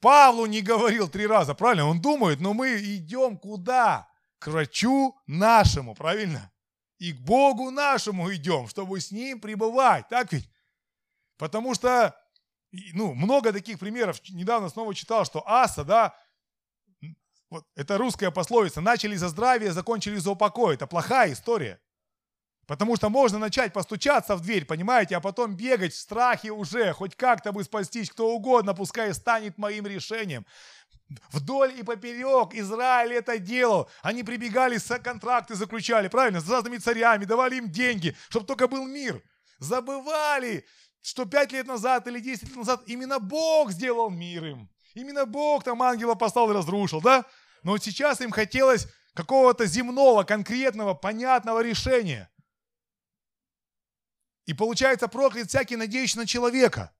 Павлу 0.00 0.46
не 0.46 0.60
говорил 0.60 1.08
три 1.08 1.26
раза, 1.26 1.54
правильно, 1.54 1.86
он 1.86 2.00
думает, 2.00 2.40
но 2.40 2.52
мы 2.52 2.76
идем 2.82 3.38
куда? 3.38 4.12
к 4.42 4.48
врачу 4.48 5.16
нашему, 5.26 5.94
правильно? 5.94 6.50
И 6.98 7.12
к 7.12 7.20
Богу 7.20 7.70
нашему 7.70 8.32
идем, 8.34 8.68
чтобы 8.68 9.00
с 9.00 9.10
Ним 9.12 9.40
пребывать, 9.40 10.08
так 10.08 10.32
ведь? 10.32 10.48
Потому 11.36 11.74
что, 11.74 12.14
ну, 12.94 13.14
много 13.14 13.52
таких 13.52 13.78
примеров. 13.78 14.20
Недавно 14.30 14.68
снова 14.68 14.94
читал, 14.94 15.24
что 15.24 15.42
аса, 15.46 15.84
да, 15.84 16.14
вот 17.50 17.66
это 17.76 17.98
русская 17.98 18.30
пословица, 18.30 18.80
начали 18.80 19.14
за 19.14 19.28
здравие, 19.28 19.72
закончили 19.72 20.16
за 20.16 20.30
упокой. 20.30 20.74
Это 20.74 20.86
плохая 20.86 21.32
история. 21.32 21.80
Потому 22.66 22.96
что 22.96 23.10
можно 23.10 23.38
начать 23.38 23.72
постучаться 23.72 24.36
в 24.36 24.40
дверь, 24.40 24.64
понимаете, 24.64 25.16
а 25.16 25.20
потом 25.20 25.56
бегать 25.56 25.92
в 25.92 25.98
страхе 25.98 26.52
уже, 26.52 26.92
хоть 26.92 27.16
как-то 27.16 27.52
бы 27.52 27.64
спастись, 27.64 28.08
кто 28.08 28.32
угодно, 28.32 28.72
пускай 28.72 29.12
станет 29.12 29.58
моим 29.58 29.86
решением. 29.86 30.46
Вдоль 31.30 31.78
и 31.78 31.82
поперек 31.82 32.54
Израиль 32.54 33.12
это 33.12 33.38
делал. 33.38 33.90
Они 34.00 34.22
прибегали, 34.22 34.78
контракты 35.02 35.54
заключали, 35.54 36.08
правильно, 36.08 36.40
с 36.40 36.48
разными 36.48 36.78
царями, 36.78 37.26
давали 37.26 37.56
им 37.56 37.70
деньги, 37.70 38.16
чтобы 38.30 38.46
только 38.46 38.68
был 38.68 38.86
мир. 38.86 39.22
Забывали, 39.58 40.64
что 41.02 41.26
пять 41.26 41.52
лет 41.52 41.66
назад 41.66 42.06
или 42.06 42.20
десять 42.20 42.48
лет 42.48 42.56
назад 42.56 42.82
именно 42.86 43.18
Бог 43.18 43.72
сделал 43.72 44.08
мир 44.08 44.44
им. 44.46 44.70
Именно 44.94 45.26
Бог 45.26 45.64
там 45.64 45.82
ангела 45.82 46.14
послал 46.14 46.50
и 46.50 46.54
разрушил, 46.54 47.00
да? 47.00 47.24
Но 47.62 47.72
вот 47.72 47.82
сейчас 47.82 48.20
им 48.20 48.30
хотелось 48.30 48.86
какого-то 49.14 49.66
земного, 49.66 50.22
конкретного, 50.22 50.94
понятного 50.94 51.60
решения. 51.60 52.30
И 54.46 54.54
получается 54.54 55.08
проклят 55.08 55.48
всякий 55.48 55.76
надеющий 55.76 56.18
на 56.18 56.26
человека. 56.26 56.94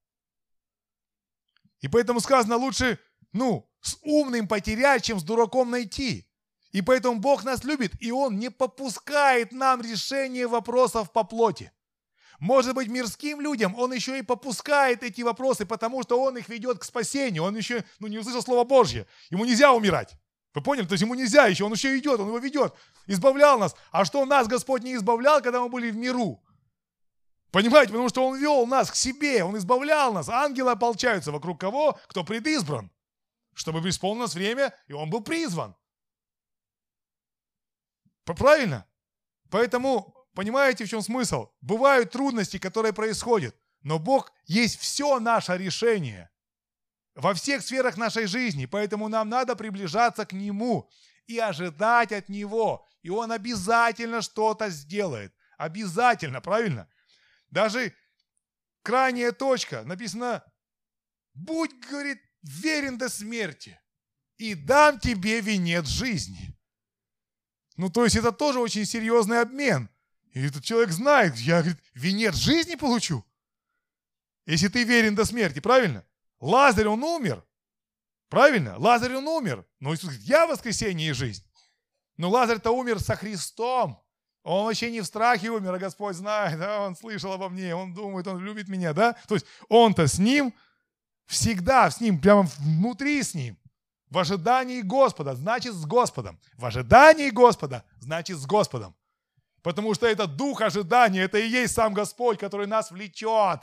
И 1.80 1.88
поэтому 1.88 2.20
сказано 2.20 2.56
лучше, 2.56 2.98
ну, 3.32 3.68
с 3.80 3.98
умным 4.02 4.46
потерять, 4.46 5.04
чем 5.04 5.18
с 5.18 5.24
дураком 5.24 5.70
найти. 5.70 6.28
И 6.70 6.80
поэтому 6.80 7.20
Бог 7.20 7.44
нас 7.44 7.64
любит, 7.64 7.92
и 8.00 8.10
Он 8.12 8.38
не 8.38 8.50
попускает 8.50 9.52
нам 9.52 9.82
решение 9.82 10.46
вопросов 10.46 11.12
по 11.12 11.24
плоти. 11.24 11.72
Может 12.42 12.74
быть, 12.74 12.88
мирским 12.88 13.40
людям 13.40 13.74
Он 13.76 13.92
еще 13.92 14.18
и 14.18 14.22
попускает 14.22 15.04
эти 15.04 15.22
вопросы, 15.22 15.64
потому 15.64 16.02
что 16.02 16.20
Он 16.20 16.36
их 16.36 16.48
ведет 16.48 16.80
к 16.80 16.84
спасению. 16.84 17.44
Он 17.44 17.56
еще 17.56 17.84
ну, 18.00 18.08
не 18.08 18.18
услышал 18.18 18.42
Слово 18.42 18.64
Божье. 18.64 19.06
Ему 19.30 19.44
нельзя 19.44 19.72
умирать. 19.72 20.14
Вы 20.52 20.60
поняли? 20.60 20.86
То 20.86 20.94
есть 20.94 21.02
ему 21.02 21.14
нельзя 21.14 21.46
еще, 21.46 21.64
он 21.64 21.72
еще 21.72 21.96
идет, 21.96 22.18
он 22.18 22.26
его 22.26 22.38
ведет, 22.38 22.74
избавлял 23.06 23.60
нас. 23.60 23.76
А 23.92 24.04
что 24.04 24.24
нас 24.26 24.48
Господь 24.48 24.82
не 24.82 24.96
избавлял, 24.96 25.40
когда 25.40 25.60
мы 25.60 25.68
были 25.68 25.92
в 25.92 25.96
миру? 25.96 26.42
Понимаете, 27.52 27.92
потому 27.92 28.08
что 28.08 28.26
Он 28.26 28.36
вел 28.36 28.66
нас 28.66 28.90
к 28.90 28.96
себе, 28.96 29.44
Он 29.44 29.56
избавлял 29.56 30.12
нас. 30.12 30.28
Ангелы 30.28 30.72
ополчаются 30.72 31.30
вокруг 31.30 31.60
кого? 31.60 31.96
Кто 32.08 32.24
предизбран 32.24 32.90
чтобы 33.54 33.86
исполнилось 33.88 34.34
время, 34.34 34.74
и 34.88 34.92
он 34.92 35.10
был 35.10 35.22
призван. 35.22 35.76
Правильно? 38.24 38.86
Поэтому, 39.50 40.21
понимаете, 40.34 40.84
в 40.84 40.88
чем 40.88 41.02
смысл? 41.02 41.50
Бывают 41.60 42.10
трудности, 42.10 42.58
которые 42.58 42.92
происходят, 42.92 43.56
но 43.82 43.98
Бог 43.98 44.32
есть 44.44 44.78
все 44.78 45.18
наше 45.20 45.56
решение 45.56 46.30
во 47.14 47.34
всех 47.34 47.62
сферах 47.62 47.96
нашей 47.96 48.26
жизни, 48.26 48.66
поэтому 48.66 49.08
нам 49.08 49.28
надо 49.28 49.56
приближаться 49.56 50.24
к 50.24 50.32
Нему 50.32 50.90
и 51.26 51.38
ожидать 51.38 52.12
от 52.12 52.28
Него, 52.28 52.86
и 53.02 53.10
Он 53.10 53.32
обязательно 53.32 54.22
что-то 54.22 54.70
сделает. 54.70 55.34
Обязательно, 55.58 56.40
правильно? 56.40 56.88
Даже 57.50 57.94
крайняя 58.82 59.32
точка, 59.32 59.82
написано, 59.84 60.42
будь, 61.34 61.72
говорит, 61.88 62.18
верен 62.42 62.98
до 62.98 63.08
смерти, 63.08 63.78
и 64.38 64.54
дам 64.54 64.98
тебе 64.98 65.40
венец 65.40 65.86
жизни. 65.86 66.58
Ну, 67.76 67.90
то 67.90 68.04
есть 68.04 68.16
это 68.16 68.32
тоже 68.32 68.58
очень 68.58 68.84
серьезный 68.84 69.40
обмен. 69.40 69.88
И 70.32 70.46
этот 70.46 70.64
человек 70.64 70.90
знает, 70.90 71.36
я, 71.36 71.60
говорит, 71.60 71.82
венец 71.94 72.34
жизни 72.34 72.74
получу. 72.74 73.24
Если 74.46 74.68
ты 74.68 74.84
верен 74.84 75.14
до 75.14 75.24
смерти, 75.24 75.60
правильно? 75.60 76.04
Лазарь, 76.40 76.88
он 76.88 77.02
умер. 77.04 77.44
Правильно? 78.28 78.76
Лазарь, 78.78 79.14
он 79.14 79.28
умер. 79.28 79.66
Но 79.78 79.94
Иисус 79.94 80.10
говорит, 80.10 80.26
я 80.26 80.46
воскресение 80.46 81.10
и 81.10 81.12
жизнь. 81.12 81.44
Но 82.16 82.30
Лазарь-то 82.30 82.70
умер 82.70 83.00
со 83.00 83.14
Христом. 83.14 84.02
Он 84.42 84.64
вообще 84.64 84.90
не 84.90 85.00
в 85.00 85.06
страхе 85.06 85.50
умер, 85.50 85.74
а 85.74 85.78
Господь 85.78 86.16
знает, 86.16 86.58
да, 86.58 86.80
он 86.80 86.96
слышал 86.96 87.32
обо 87.32 87.48
мне, 87.48 87.76
он 87.76 87.94
думает, 87.94 88.26
он 88.26 88.40
любит 88.40 88.68
меня, 88.68 88.92
да? 88.92 89.12
То 89.28 89.34
есть 89.34 89.46
он-то 89.68 90.08
с 90.08 90.18
ним, 90.18 90.52
Всегда 91.32 91.90
с 91.90 91.98
Ним, 92.00 92.20
прямо 92.20 92.42
внутри 92.58 93.22
с 93.22 93.34
Ним. 93.34 93.58
В 94.10 94.18
ожидании 94.18 94.82
Господа, 94.82 95.34
значит 95.34 95.72
с 95.72 95.86
Господом. 95.86 96.38
В 96.58 96.66
ожидании 96.66 97.30
Господа, 97.30 97.84
значит 98.00 98.36
с 98.36 98.44
Господом. 98.44 98.94
Потому 99.62 99.94
что 99.94 100.06
это 100.06 100.26
дух 100.26 100.60
ожидания, 100.60 101.22
это 101.22 101.38
и 101.38 101.48
есть 101.48 101.74
сам 101.74 101.94
Господь, 101.94 102.38
который 102.38 102.66
нас 102.66 102.90
влечет. 102.90 103.60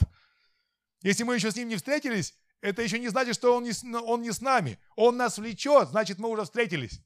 Если 1.02 1.24
мы 1.24 1.36
еще 1.36 1.52
с 1.52 1.56
Ним 1.56 1.68
не 1.68 1.76
встретились, 1.76 2.36
это 2.62 2.82
еще 2.82 3.00
не 3.00 3.10
значит, 3.10 3.36
что 3.36 3.56
Он 3.56 3.64
не, 3.64 3.72
он 3.98 4.22
не 4.22 4.32
с 4.32 4.42
нами. 4.42 4.80
Он 4.96 5.18
нас 5.18 5.38
влечет, 5.38 5.90
значит 5.90 6.20
мы 6.20 6.30
уже 6.30 6.44
встретились. 6.44 7.02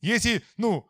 Если, 0.00 0.42
ну, 0.56 0.88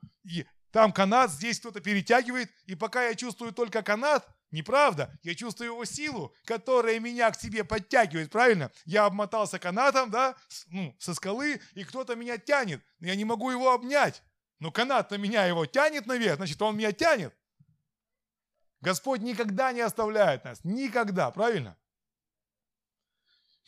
там 0.71 0.93
канат, 0.93 1.31
здесь 1.31 1.61
кто-то 1.61 1.81
перетягивает, 1.81 2.51
и 2.67 2.75
пока 2.75 3.07
я 3.07 3.15
чувствую 3.15 3.53
только 3.53 3.83
канат, 3.83 4.27
Неправда? 4.55 5.13
Я 5.25 5.35
чувствую 5.35 5.73
его 5.73 5.85
силу, 5.85 6.33
которая 6.45 7.01
меня 7.01 7.29
к 7.33 7.41
себе 7.41 7.65
подтягивает, 7.65 8.31
правильно? 8.31 8.71
Я 8.85 9.05
обмотался 9.05 9.59
канатом, 9.59 10.13
да, 10.13 10.37
ну, 10.69 10.95
со 11.01 11.13
скалы, 11.15 11.61
и 11.73 11.83
кто-то 11.83 12.15
меня 12.15 12.39
тянет. 12.39 12.81
Я 13.01 13.17
не 13.17 13.25
могу 13.25 13.51
его 13.51 13.73
обнять. 13.73 14.23
Но 14.65 14.73
канат 14.73 15.11
на 15.11 15.17
меня 15.17 15.45
его 15.45 15.67
тянет 15.67 16.07
наверх, 16.07 16.37
значит, 16.37 16.63
он 16.63 16.79
меня 16.79 16.91
тянет. 16.91 17.37
Господь 18.81 19.21
никогда 19.21 19.73
не 19.73 19.83
оставляет 19.83 20.43
нас. 20.45 20.65
Никогда, 20.65 21.31
правильно? 21.31 21.77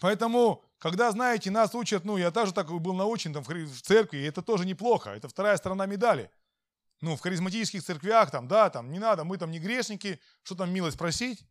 Поэтому, 0.01 0.65
когда, 0.79 1.11
знаете, 1.11 1.51
нас 1.51 1.75
учат, 1.75 2.07
ну, 2.07 2.17
я 2.17 2.31
тоже 2.31 2.55
так 2.55 2.69
был 2.69 2.95
научен 2.95 3.35
там, 3.35 3.45
в 3.45 3.83
церкви, 3.83 4.21
и 4.21 4.23
это 4.23 4.41
тоже 4.41 4.65
неплохо. 4.65 5.11
Это 5.11 5.29
вторая 5.29 5.59
сторона 5.59 5.85
медали 5.85 6.31
ну, 7.03 7.15
в 7.15 7.21
харизматических 7.21 7.85
церквях, 7.85 8.31
там, 8.31 8.49
да, 8.49 8.71
там, 8.71 8.91
не 8.91 8.99
надо, 8.99 9.25
мы 9.25 9.37
там 9.37 9.51
не 9.51 9.59
грешники, 9.59 10.19
что 10.45 10.55
там 10.55 10.73
милость 10.73 10.97
просить? 10.97 11.45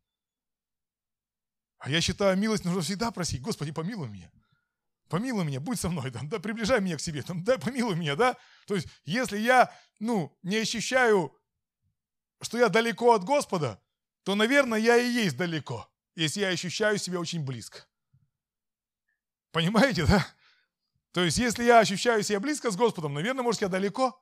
А 1.78 1.92
я 1.92 2.02
считаю, 2.02 2.36
милость 2.36 2.66
нужно 2.66 2.82
всегда 2.82 3.12
просить. 3.12 3.44
Господи, 3.44 3.72
помилуй 3.72 4.10
меня. 4.10 4.32
Помилуй 5.10 5.46
меня, 5.46 5.60
будь 5.60 5.80
со 5.80 5.90
мной, 5.90 6.12
там, 6.14 6.30
да, 6.30 6.40
приближай 6.40 6.82
меня 6.82 6.98
к 6.98 7.02
себе, 7.02 7.22
там, 7.22 7.44
да, 7.44 7.58
помилуй 7.58 7.96
меня, 7.96 8.16
да. 8.16 8.36
То 8.68 8.76
есть, 8.76 8.88
если 9.04 9.38
я, 9.38 9.72
ну, 10.00 10.38
не 10.44 10.58
ощущаю, 10.58 11.36
что 12.42 12.58
я 12.58 12.70
далеко 12.70 13.14
от 13.14 13.24
Господа, 13.24 13.82
то, 14.24 14.36
наверное, 14.36 14.80
я 14.80 14.98
и 14.98 15.08
есть 15.08 15.38
далеко, 15.38 15.90
если 16.16 16.42
я 16.42 16.50
ощущаю 16.50 16.98
себя 16.98 17.20
очень 17.20 17.46
близко. 17.46 17.86
Понимаете, 19.52 20.06
да? 20.06 20.26
То 21.12 21.24
есть, 21.24 21.38
если 21.38 21.64
я 21.64 21.80
ощущаю 21.80 22.24
себя 22.24 22.40
близко 22.40 22.72
с 22.72 22.76
Господом, 22.76 23.14
наверное, 23.14 23.44
может, 23.44 23.62
я 23.62 23.70
далеко. 23.70 24.22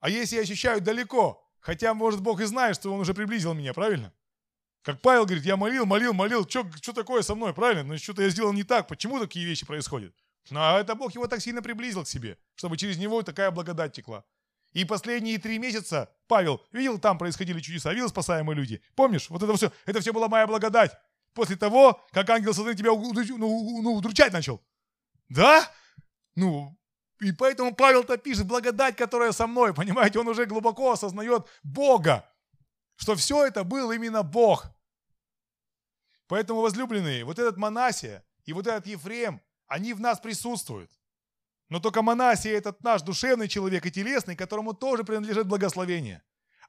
А 0.00 0.10
если 0.10 0.36
я 0.36 0.42
ощущаю 0.42 0.80
далеко, 0.80 1.42
хотя, 1.60 1.94
может, 1.94 2.20
Бог 2.20 2.40
и 2.40 2.44
знает, 2.44 2.76
что 2.76 2.92
Он 2.92 3.00
уже 3.00 3.14
приблизил 3.14 3.54
меня, 3.54 3.72
правильно? 3.72 4.12
Как 4.82 5.00
Павел 5.02 5.26
говорит, 5.26 5.44
я 5.44 5.56
молил, 5.56 5.84
молил, 5.84 6.14
молил, 6.14 6.48
что 6.48 6.92
такое 6.94 7.22
со 7.22 7.34
мной, 7.34 7.52
правильно? 7.52 7.82
Но 7.82 7.92
ну, 7.92 7.98
что-то 7.98 8.22
я 8.22 8.30
сделал 8.30 8.52
не 8.52 8.64
так, 8.64 8.88
почему 8.88 9.18
такие 9.20 9.44
вещи 9.44 9.66
происходят? 9.66 10.14
Ну, 10.48 10.58
а 10.58 10.80
это 10.80 10.94
Бог 10.94 11.14
его 11.14 11.26
так 11.26 11.40
сильно 11.40 11.60
приблизил 11.60 12.04
к 12.04 12.08
себе, 12.08 12.38
чтобы 12.54 12.78
через 12.78 12.96
него 12.96 13.22
такая 13.22 13.50
благодать 13.50 13.92
текла. 13.92 14.24
И 14.72 14.84
последние 14.84 15.38
три 15.38 15.58
месяца, 15.58 16.10
Павел, 16.28 16.64
видел, 16.72 16.98
там 16.98 17.18
происходили 17.18 17.60
чудеса, 17.60 17.92
видел 17.92 18.08
спасаемые 18.08 18.56
люди. 18.56 18.80
Помнишь, 18.94 19.28
вот 19.28 19.42
это 19.42 19.54
все, 19.56 19.72
это 19.84 20.00
все 20.00 20.12
была 20.12 20.28
моя 20.28 20.46
благодать. 20.46 20.92
После 21.34 21.56
того, 21.56 22.02
как 22.12 22.30
ангел 22.30 22.54
сатаны 22.54 22.74
тебя 22.74 22.90
ну, 22.90 23.82
ну, 23.82 23.94
удручать 23.94 24.32
начал. 24.32 24.62
Да? 25.28 25.68
Ну, 26.36 26.76
и 27.20 27.32
поэтому 27.32 27.74
Павел-то 27.74 28.16
пишет, 28.16 28.46
благодать, 28.46 28.96
которая 28.96 29.32
со 29.32 29.46
мной, 29.46 29.74
понимаете, 29.74 30.20
он 30.20 30.28
уже 30.28 30.46
глубоко 30.46 30.92
осознает 30.92 31.46
Бога, 31.62 32.28
что 33.00 33.16
все 33.16 33.46
это 33.46 33.64
был 33.64 33.90
именно 33.92 34.22
Бог. 34.22 34.66
Поэтому, 36.26 36.60
возлюбленные, 36.60 37.24
вот 37.24 37.38
этот 37.38 37.56
Манасия 37.56 38.22
и 38.44 38.52
вот 38.52 38.66
этот 38.66 38.86
Ефрем, 38.86 39.40
они 39.66 39.94
в 39.94 40.00
нас 40.00 40.20
присутствуют. 40.20 40.90
Но 41.70 41.80
только 41.80 42.02
Манасия– 42.02 42.52
этот 42.58 42.82
наш 42.82 43.00
душевный 43.00 43.48
человек 43.48 43.86
и 43.86 43.90
телесный, 43.90 44.36
которому 44.36 44.74
тоже 44.74 45.02
принадлежит 45.02 45.46
благословение. 45.46 46.22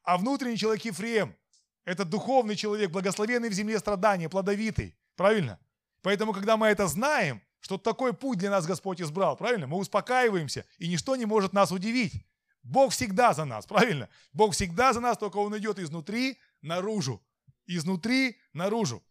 А 0.04 0.18
внутренний 0.18 0.58
человек 0.58 0.86
Ефрем– 0.86 1.36
это 1.84 2.06
духовный 2.06 2.56
человек, 2.56 2.92
благословенный 2.92 3.50
в 3.50 3.54
земле 3.54 3.78
страдания, 3.78 4.30
плодовитый. 4.30 4.96
Правильно? 5.18 5.60
Поэтому, 6.02 6.32
когда 6.32 6.56
мы 6.56 6.68
это 6.68 6.88
знаем, 6.88 7.42
что 7.60 7.78
такой 7.78 8.14
путь 8.14 8.38
для 8.38 8.50
нас 8.50 8.66
Господь 8.66 9.02
избрал, 9.02 9.36
правильно? 9.36 9.68
Мы 9.68 9.78
успокаиваемся, 9.78 10.66
и 10.78 10.88
ничто 10.88 11.18
не 11.18 11.26
может 11.26 11.52
нас 11.52 11.74
удивить. 11.74 12.26
Бог 12.64 12.92
всегда 12.94 13.34
за 13.34 13.46
нас, 13.46 13.66
правильно? 13.66 14.10
Бог 14.34 14.54
всегда 14.54 14.94
за 14.94 15.00
нас, 15.00 15.18
только 15.18 15.38
Он 15.38 15.58
идет 15.58 15.80
изнутри 15.80 16.40
наружу. 16.62 17.24
Изнутри 17.66 18.40
наружу. 18.54 19.04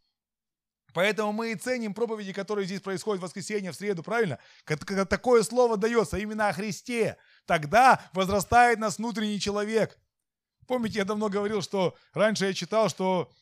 Поэтому 0.93 1.33
мы 1.33 1.53
и 1.53 1.57
ценим 1.57 1.95
проповеди, 1.95 2.33
которые 2.33 2.67
здесь 2.67 2.81
происходят 2.81 3.21
в 3.21 3.25
воскресенье, 3.25 3.73
в 3.73 3.77
среду, 3.77 4.03
правильно? 4.03 4.39
Когда 4.65 5.05
такое 5.05 5.43
слово 5.43 5.77
дается 5.77 6.19
именно 6.19 6.49
о 6.49 6.53
Христе, 6.53 7.17
тогда 7.47 8.03
возрастает 8.13 8.79
нас 8.79 8.99
внутренний 8.99 9.41
человек. 9.41 9.99
Помните, 10.67 10.99
я 10.99 11.05
давно 11.05 11.29
говорил, 11.29 11.63
что 11.63 11.97
раньше 12.13 12.47
я 12.47 12.55
читал, 12.55 12.89
что 12.89 13.33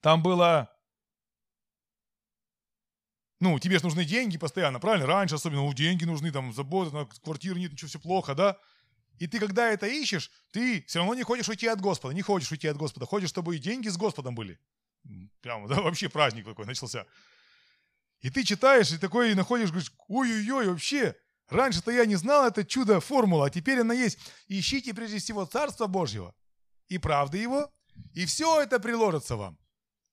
там 0.00 0.22
было 0.22 0.73
ну, 3.44 3.58
тебе 3.58 3.78
же 3.78 3.84
нужны 3.84 4.04
деньги 4.04 4.38
постоянно, 4.38 4.80
правильно? 4.80 5.06
Раньше 5.06 5.34
особенно, 5.34 5.60
ну, 5.60 5.72
деньги 5.74 6.04
нужны, 6.04 6.32
там, 6.32 6.52
забота, 6.52 6.94
на 6.94 7.04
квартиры 7.04 7.60
нет, 7.60 7.72
ничего, 7.72 7.88
все 7.88 7.98
плохо, 7.98 8.34
да? 8.34 8.58
И 9.18 9.26
ты, 9.26 9.38
когда 9.38 9.70
это 9.70 9.86
ищешь, 9.86 10.30
ты 10.50 10.82
все 10.88 10.98
равно 10.98 11.14
не 11.14 11.22
хочешь 11.22 11.48
уйти 11.48 11.66
от 11.66 11.80
Господа, 11.80 12.14
не 12.14 12.22
хочешь 12.22 12.50
уйти 12.50 12.66
от 12.66 12.78
Господа, 12.78 13.06
хочешь, 13.06 13.28
чтобы 13.28 13.54
и 13.54 13.58
деньги 13.58 13.88
с 13.88 13.98
Господом 13.98 14.34
были. 14.34 14.58
Прямо, 15.42 15.68
да, 15.68 15.82
вообще 15.82 16.08
праздник 16.08 16.46
такой 16.46 16.64
начался. 16.64 17.06
И 18.22 18.30
ты 18.30 18.44
читаешь, 18.44 18.90
и 18.90 18.98
такой 18.98 19.34
находишь, 19.34 19.70
говоришь, 19.70 19.92
ой-ой-ой, 20.08 20.68
вообще, 20.68 21.14
раньше-то 21.50 21.90
я 21.90 22.06
не 22.06 22.16
знал 22.16 22.46
это 22.46 22.64
чудо-формула, 22.64 23.46
а 23.46 23.50
теперь 23.50 23.80
она 23.80 23.92
есть. 23.92 24.18
Ищите 24.48 24.94
прежде 24.94 25.18
всего 25.18 25.44
Царство 25.44 25.86
Божьего 25.86 26.34
и 26.88 26.96
правды 26.96 27.36
Его, 27.36 27.70
и 28.14 28.24
все 28.24 28.62
это 28.62 28.80
приложится 28.80 29.36
вам. 29.36 29.58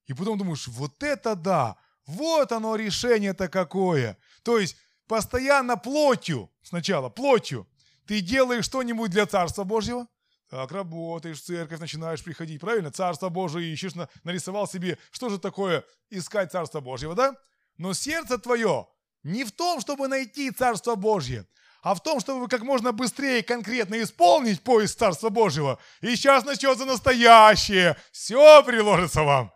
И 0.08 0.14
потом 0.14 0.38
думаешь, 0.38 0.68
вот 0.68 1.02
это 1.02 1.36
да, 1.36 1.78
вот 2.12 2.52
оно 2.52 2.76
решение-то 2.76 3.48
какое. 3.48 4.18
То 4.44 4.60
есть 4.60 4.78
постоянно 5.08 5.78
плотью, 5.78 6.52
сначала 6.62 7.10
плотью, 7.10 7.68
ты 8.06 8.22
делаешь 8.22 8.66
что-нибудь 8.66 9.12
для 9.12 9.26
Царства 9.26 9.64
Божьего, 9.64 10.08
так, 10.50 10.72
работаешь 10.72 11.42
в 11.42 11.46
церковь, 11.46 11.80
начинаешь 11.80 12.22
приходить, 12.22 12.60
правильно? 12.60 12.92
Царство 12.92 13.30
Божие 13.30 13.72
ищешь, 13.72 13.94
нарисовал 14.26 14.68
себе, 14.68 14.98
что 15.10 15.30
же 15.30 15.40
такое 15.40 15.86
искать 16.10 16.52
Царство 16.52 16.82
Божьего, 16.82 17.16
да? 17.16 17.34
Но 17.78 17.94
сердце 17.94 18.38
твое 18.38 18.88
не 19.24 19.46
в 19.46 19.52
том, 19.54 19.80
чтобы 19.80 20.10
найти 20.10 20.52
Царство 20.52 20.96
Божье, 20.96 21.48
а 21.82 21.96
в 21.96 22.04
том, 22.04 22.20
чтобы 22.20 22.50
как 22.50 22.64
можно 22.64 22.92
быстрее 22.92 23.44
конкретно 23.44 24.02
исполнить 24.02 24.62
поиск 24.62 24.98
Царства 24.98 25.30
Божьего. 25.30 25.80
И 26.02 26.16
сейчас 26.16 26.44
начнется 26.44 26.84
настоящее. 26.86 27.96
Все 28.12 28.62
приложится 28.64 29.24
вам. 29.24 29.54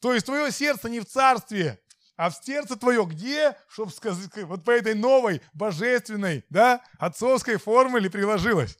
То 0.00 0.14
есть 0.14 0.26
твое 0.26 0.50
сердце 0.50 0.88
не 0.88 1.00
в 1.00 1.06
царстве, 1.06 1.80
а 2.16 2.30
в 2.30 2.34
сердце 2.34 2.76
твое 2.76 3.04
где, 3.06 3.56
чтобы 3.68 3.92
сказать, 3.92 4.30
вот 4.44 4.64
по 4.64 4.70
этой 4.70 4.94
новой, 4.94 5.42
божественной, 5.52 6.44
да, 6.50 6.82
отцовской 6.98 7.56
формуле 7.56 8.10
приложилось. 8.10 8.78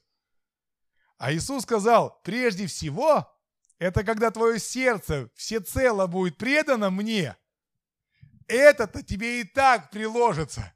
А 1.17 1.31
Иисус 1.31 1.63
сказал, 1.63 2.19
прежде 2.23 2.65
всего, 2.67 3.31
это 3.77 4.03
когда 4.03 4.31
твое 4.31 4.59
сердце 4.59 5.29
всецело 5.35 6.07
будет 6.07 6.37
предано 6.37 6.89
мне, 6.89 7.35
это-то 8.47 9.03
тебе 9.03 9.41
и 9.41 9.43
так 9.43 9.91
приложится. 9.91 10.73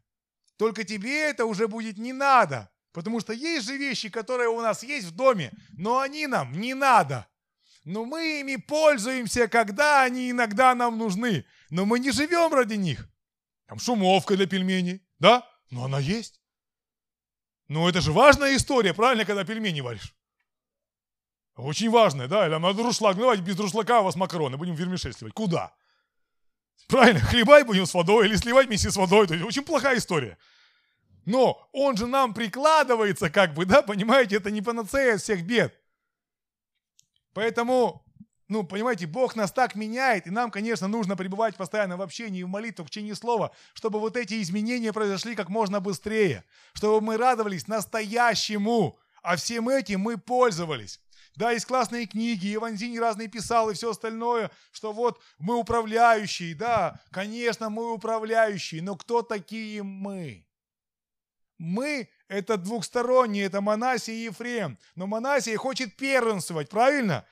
Только 0.58 0.84
тебе 0.84 1.30
это 1.30 1.46
уже 1.46 1.68
будет 1.68 1.98
не 1.98 2.14
надо. 2.14 2.72
Потому 2.94 3.20
что 3.20 3.34
есть 3.34 3.66
же 3.66 3.76
вещи, 3.78 4.10
которые 4.10 4.48
у 4.48 4.62
нас 4.62 4.82
есть 4.82 5.08
в 5.08 5.16
доме, 5.16 5.52
но 5.72 6.00
они 6.00 6.28
нам 6.28 6.54
не 6.54 6.74
надо 6.74 7.28
но 7.86 8.04
мы 8.04 8.40
ими 8.42 8.56
пользуемся, 8.56 9.48
когда 9.48 10.04
они 10.04 10.32
иногда 10.32 10.74
нам 10.74 10.98
нужны. 10.98 11.46
Но 11.70 11.86
мы 11.86 12.00
не 12.00 12.12
живем 12.12 12.54
ради 12.54 12.74
них. 12.74 13.08
Там 13.68 13.80
шумовка 13.80 14.36
для 14.36 14.48
пельменей, 14.48 15.08
да? 15.20 15.48
Но 15.70 15.86
она 15.86 16.00
есть. 16.00 16.42
Но 17.68 17.88
это 17.88 18.02
же 18.02 18.12
важная 18.12 18.56
история, 18.56 18.94
правильно, 18.94 19.24
когда 19.24 19.44
пельмени 19.44 19.82
варишь? 19.82 20.16
Очень 21.56 21.90
важная, 21.90 22.28
да? 22.28 22.48
Или 22.48 22.56
надо 22.56 22.74
друшлаг, 22.74 23.18
давайте 23.18 23.44
без 23.44 23.56
друшлака 23.56 24.02
у 24.02 24.04
вас 24.04 24.16
макароны, 24.16 24.58
будем 24.58 24.76
вермишель 24.76 25.14
сливать. 25.14 25.34
Куда? 25.34 25.74
Правильно, 26.88 27.20
хлебай 27.20 27.64
будем 27.64 27.86
с 27.86 27.94
водой 27.94 28.28
или 28.28 28.36
сливать 28.36 28.68
вместе 28.68 28.92
с 28.92 28.98
водой. 28.98 29.28
То 29.28 29.36
есть 29.36 29.46
очень 29.46 29.64
плохая 29.64 29.98
история. 29.98 30.38
Но 31.26 31.68
он 31.72 31.98
же 31.98 32.08
нам 32.08 32.34
прикладывается 32.34 33.30
как 33.30 33.54
бы, 33.54 33.66
да, 33.66 33.82
понимаете, 33.82 34.36
это 34.38 34.52
не 34.52 34.62
панацея 34.62 35.18
всех 35.18 35.44
бед. 35.44 35.80
Поэтому, 37.36 38.02
ну, 38.48 38.64
понимаете, 38.64 39.08
Бог 39.08 39.36
нас 39.36 39.52
так 39.52 39.76
меняет, 39.76 40.26
и 40.26 40.30
нам, 40.30 40.50
конечно, 40.50 40.88
нужно 40.88 41.18
пребывать 41.18 41.58
постоянно 41.58 41.98
в 41.98 42.02
общении, 42.02 42.44
в 42.44 42.48
молитвах, 42.48 42.88
в 42.88 42.90
чтении 42.90 43.12
слова, 43.12 43.52
чтобы 43.74 44.00
вот 44.00 44.16
эти 44.16 44.42
изменения 44.42 44.94
произошли 44.94 45.36
как 45.36 45.50
можно 45.50 45.82
быстрее, 45.82 46.46
чтобы 46.74 47.02
мы 47.02 47.18
радовались 47.18 47.68
настоящему, 47.68 48.98
а 49.22 49.36
всем 49.36 49.68
этим 49.68 50.00
мы 50.00 50.18
пользовались. 50.18 51.02
Да, 51.36 51.52
есть 51.52 51.66
классные 51.66 52.06
книги, 52.06 52.56
Иванзини 52.56 53.00
разные 53.00 53.28
писал 53.28 53.70
и 53.70 53.74
все 53.74 53.92
остальное, 53.92 54.50
что 54.72 54.94
вот 54.94 55.20
мы 55.38 55.58
управляющие, 55.58 56.56
да, 56.56 57.02
конечно, 57.12 57.70
мы 57.70 57.92
управляющие, 57.92 58.82
но 58.82 58.96
кто 58.96 59.24
такие 59.24 59.84
мы? 59.84 60.48
Мы– 61.58 62.08
это 62.28 62.58
двухсторонние, 62.58 63.46
это 63.46 63.62
Манасия 63.62 64.14
и 64.14 64.26
Ефрем. 64.26 64.78
Но 64.96 65.08
Манасия 65.08 65.58
хочет 65.58 65.96
первенствовать, 65.96 66.70
правильно? 66.70 67.26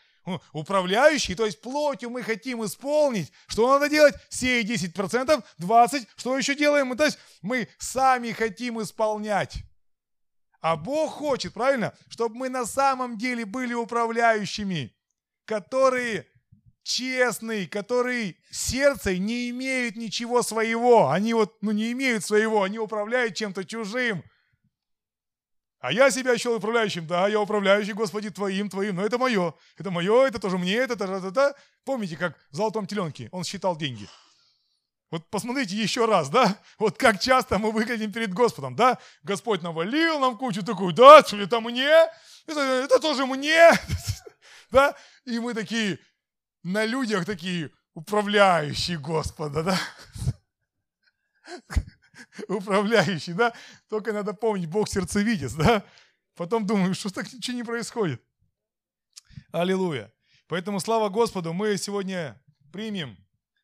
Управляющий, 0.53 1.35
то 1.35 1.45
есть 1.45 1.61
плотью 1.61 2.09
мы 2.09 2.23
хотим 2.23 2.63
исполнить. 2.63 3.31
Что 3.47 3.67
надо 3.67 3.89
делать? 3.89 4.15
Сей 4.29 4.63
10%, 4.63 5.43
20%. 5.59 6.07
Что 6.15 6.37
еще 6.37 6.55
делаем? 6.55 6.95
То 6.95 7.05
есть 7.05 7.19
мы 7.41 7.67
сами 7.77 8.31
хотим 8.31 8.81
исполнять. 8.81 9.63
А 10.61 10.77
Бог 10.77 11.11
хочет, 11.11 11.53
правильно? 11.53 11.93
Чтобы 12.07 12.35
мы 12.37 12.49
на 12.49 12.65
самом 12.65 13.17
деле 13.17 13.45
были 13.45 13.73
управляющими. 13.73 14.95
которые 15.45 16.25
честные, 16.83 17.67
которые 17.67 18.35
сердце 18.51 19.17
не 19.17 19.49
имеют 19.49 19.95
ничего 19.95 20.41
своего. 20.41 21.09
Они 21.09 21.33
вот, 21.33 21.55
ну, 21.61 21.71
не 21.71 21.91
имеют 21.93 22.23
своего, 22.23 22.63
они 22.63 22.77
управляют 22.79 23.35
чем-то 23.35 23.63
чужим. 23.63 24.23
А 25.83 25.91
я 25.91 26.09
себя 26.11 26.37
счел 26.37 26.55
управляющим. 26.55 27.05
Да, 27.05 27.27
я 27.27 27.41
управляющий, 27.41 27.91
Господи, 27.91 28.29
Твоим, 28.29 28.69
Твоим. 28.69 28.95
Но 28.95 29.05
это 29.05 29.17
мое. 29.17 29.53
Это 29.77 29.91
мое, 29.91 30.27
это 30.27 30.39
тоже 30.39 30.57
мне, 30.57 30.75
это, 30.75 30.93
это, 30.93 31.03
это, 31.03 31.27
это. 31.27 31.55
Помните, 31.83 32.15
как 32.15 32.37
в 32.51 32.55
«Золотом 32.55 32.87
теленке» 32.87 33.27
он 33.33 33.43
считал 33.43 33.75
деньги. 33.75 34.07
Вот 35.11 35.29
посмотрите 35.29 35.75
еще 35.75 36.05
раз, 36.05 36.29
да? 36.29 36.57
Вот 36.79 36.97
как 36.97 37.19
часто 37.19 37.59
мы 37.59 37.73
выглядим 37.73 38.13
перед 38.13 38.33
Господом, 38.33 38.77
да? 38.77 38.97
Господь 39.23 39.61
навалил 39.61 40.19
нам 40.19 40.37
кучу 40.37 40.63
такую, 40.63 40.93
да, 40.93 41.19
это 41.19 41.59
мне, 41.59 41.89
это, 42.47 42.61
это 42.61 42.99
тоже 43.01 43.25
мне, 43.25 43.69
да? 44.71 44.95
И 45.25 45.37
мы 45.37 45.53
такие, 45.53 45.99
на 46.63 46.85
людях 46.85 47.25
такие, 47.25 47.71
управляющие 47.93 48.97
Господа, 48.97 49.63
да? 49.63 49.77
управляющий, 52.47 53.33
да? 53.33 53.53
Только 53.89 54.13
надо 54.13 54.33
помнить, 54.33 54.69
Бог 54.69 54.89
сердцевидец, 54.89 55.53
да? 55.53 55.83
Потом 56.35 56.65
думаю, 56.65 56.93
что 56.95 57.11
так 57.11 57.31
ничего 57.31 57.57
не 57.57 57.63
происходит. 57.63 58.21
Аллилуйя. 59.51 60.11
Поэтому 60.47 60.79
слава 60.79 61.09
Господу, 61.09 61.53
мы 61.53 61.77
сегодня 61.77 62.41
примем 62.71 63.17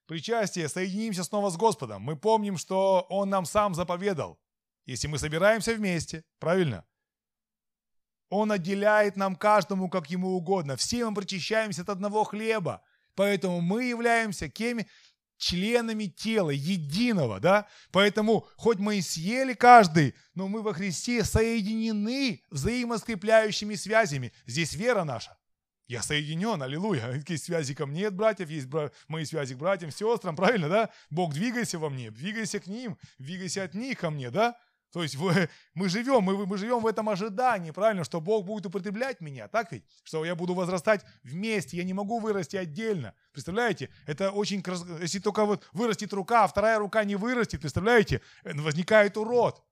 причастие, 0.06 0.70
соединимся 0.70 1.24
снова 1.24 1.50
с 1.50 1.58
Господом. 1.58 2.02
Мы 2.02 2.16
помним, 2.16 2.58
что 2.58 3.06
Он 3.10 3.30
нам 3.30 3.46
сам 3.46 3.74
заповедал. 3.76 4.40
Если 4.86 5.08
мы 5.08 5.20
собираемся 5.20 5.74
вместе, 5.76 6.24
правильно? 6.40 6.86
Он 8.30 8.52
отделяет 8.52 9.18
нам 9.18 9.36
каждому, 9.36 9.90
как 9.90 10.10
ему 10.10 10.30
угодно. 10.30 10.76
Все 10.76 11.08
мы 11.10 11.16
причащаемся 11.16 11.82
от 11.82 11.90
одного 11.90 12.24
хлеба. 12.24 12.82
Поэтому 13.16 13.62
мы 13.62 13.86
являемся 13.86 14.50
кеми? 14.50 14.88
Членами 15.40 16.06
тела, 16.06 16.52
единого, 16.52 17.40
да? 17.40 17.68
Поэтому, 17.92 18.48
хоть 18.56 18.78
мы 18.78 18.98
и 18.98 19.02
съели 19.02 19.54
каждый, 19.54 20.14
но 20.36 20.48
мы 20.48 20.62
во 20.62 20.74
Христе 20.74 21.24
соединены 21.24 22.44
взаимоскрепляющими 22.52 23.74
связями. 23.76 24.32
Здесь 24.46 24.74
вера 24.74 25.04
наша. 25.04 25.36
Я 25.88 26.04
соединен, 26.04 26.62
аллилуйя. 26.62 27.24
Есть 27.28 27.46
связи 27.46 27.74
ко 27.74 27.88
мне 27.88 28.08
от 28.08 28.14
братьев, 28.14 28.48
есть 28.50 28.68
бра... 28.68 28.92
мои 29.08 29.26
связи 29.26 29.56
к 29.56 29.58
братьям, 29.58 29.90
сестрам, 29.90 30.36
правильно, 30.36 30.70
да? 30.70 30.90
Бог, 31.10 31.34
двигайся 31.34 31.80
во 31.80 31.90
мне, 31.90 32.12
двигайся 32.12 32.60
к 32.60 32.68
ним, 32.68 32.96
двигайся 33.18 33.64
от 33.64 33.74
них 33.74 33.98
ко 33.98 34.12
мне, 34.12 34.30
да? 34.30 34.56
То 34.92 35.04
есть 35.04 35.16
вы, 35.16 35.50
мы 35.74 35.90
живем, 35.90 36.24
мы, 36.24 36.46
мы 36.46 36.58
живем 36.58 36.80
в 36.80 36.88
этом 36.88 37.10
ожидании, 37.10 37.72
правильно, 37.72 38.04
что 38.04 38.22
Бог 38.22 38.46
будет 38.46 38.66
употреблять 38.66 39.22
меня, 39.22 39.48
так 39.48 39.72
ведь? 39.72 39.84
Что 40.04 40.26
я 40.26 40.36
буду 40.36 40.54
возрастать 40.54 41.06
вместе, 41.24 41.78
я 41.78 41.84
не 41.84 41.94
могу 41.94 42.20
вырасти 42.20 42.56
отдельно. 42.56 43.14
Представляете? 43.32 43.90
Это 44.06 44.32
очень. 44.32 44.64
Если 45.02 45.20
только 45.20 45.46
вот 45.46 45.68
вырастет 45.74 46.14
рука, 46.14 46.44
а 46.44 46.48
вторая 46.48 46.80
рука 46.80 47.04
не 47.04 47.16
вырастет, 47.16 47.62
представляете? 47.62 48.22
Э, 48.44 48.54
возникает 48.54 49.18
урод. 49.18 49.64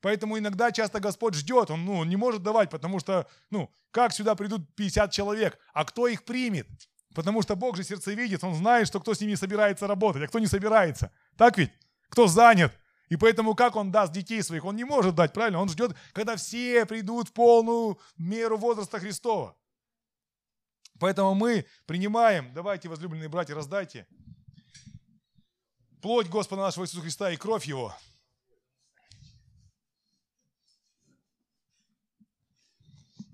Поэтому 0.00 0.38
иногда 0.38 0.72
часто 0.72 0.98
Господь 1.00 1.34
ждет, 1.34 1.70
он, 1.70 1.84
ну, 1.84 1.98
он 1.98 2.08
не 2.08 2.16
может 2.16 2.42
давать, 2.42 2.70
потому 2.70 3.00
что, 3.00 3.28
ну, 3.50 3.70
как 3.90 4.14
сюда 4.14 4.34
придут 4.34 4.74
50 4.74 5.12
человек, 5.12 5.58
а 5.74 5.84
кто 5.84 6.06
их 6.06 6.24
примет? 6.24 6.66
Потому 7.14 7.42
что 7.42 7.56
Бог 7.56 7.76
же 7.76 7.84
сердце 7.84 8.12
видит, 8.12 8.44
Он 8.44 8.54
знает, 8.54 8.86
что 8.86 9.00
кто 9.00 9.14
с 9.14 9.20
ними 9.20 9.34
собирается 9.34 9.86
работать, 9.86 10.22
а 10.22 10.28
кто 10.28 10.38
не 10.38 10.46
собирается. 10.46 11.12
Так 11.36 11.58
ведь? 11.58 11.70
Кто 12.08 12.26
занят? 12.28 12.72
И 13.10 13.16
поэтому 13.16 13.56
как 13.56 13.74
он 13.74 13.90
даст 13.90 14.12
детей 14.12 14.40
своих? 14.42 14.64
Он 14.64 14.76
не 14.76 14.84
может 14.84 15.16
дать, 15.16 15.32
правильно? 15.32 15.60
Он 15.60 15.68
ждет, 15.68 15.96
когда 16.12 16.36
все 16.36 16.86
придут 16.86 17.28
в 17.28 17.32
полную 17.32 17.98
меру 18.16 18.56
возраста 18.56 19.00
Христова. 19.00 19.56
Поэтому 21.00 21.34
мы 21.34 21.66
принимаем, 21.86 22.52
давайте, 22.54 22.88
возлюбленные 22.88 23.28
братья, 23.28 23.54
раздайте 23.54 24.06
плоть 26.00 26.28
Господа 26.28 26.62
нашего 26.62 26.84
Иисуса 26.84 27.02
Христа 27.02 27.30
и 27.30 27.36
кровь 27.36 27.66
Его. 27.66 27.94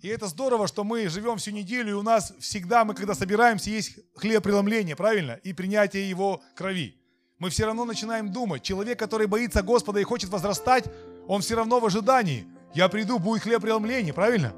И 0.00 0.08
это 0.08 0.26
здорово, 0.28 0.68
что 0.68 0.84
мы 0.84 1.08
живем 1.08 1.36
всю 1.36 1.50
неделю, 1.50 1.90
и 1.90 1.94
у 1.94 2.02
нас 2.02 2.32
всегда, 2.38 2.84
мы 2.84 2.94
когда 2.94 3.14
собираемся, 3.14 3.70
есть 3.70 3.98
хлеб 4.14 4.42
преломления, 4.42 4.96
правильно? 4.96 5.32
И 5.32 5.52
принятие 5.52 6.08
Его 6.08 6.42
крови 6.54 7.00
мы 7.38 7.50
все 7.50 7.66
равно 7.66 7.84
начинаем 7.84 8.32
думать. 8.32 8.62
Человек, 8.62 8.98
который 8.98 9.26
боится 9.26 9.62
Господа 9.62 10.00
и 10.00 10.04
хочет 10.04 10.30
возрастать, 10.30 10.84
он 11.28 11.42
все 11.42 11.54
равно 11.54 11.80
в 11.80 11.86
ожидании. 11.86 12.46
Я 12.74 12.88
приду, 12.88 13.18
будет 13.18 13.42
хлеб 13.42 13.62
преломления, 13.62 14.12
правильно? 14.12 14.54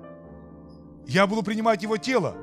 Я 1.07 1.27
буду 1.27 1.43
принимать 1.43 1.83
его 1.83 1.97
тело. 1.97 2.37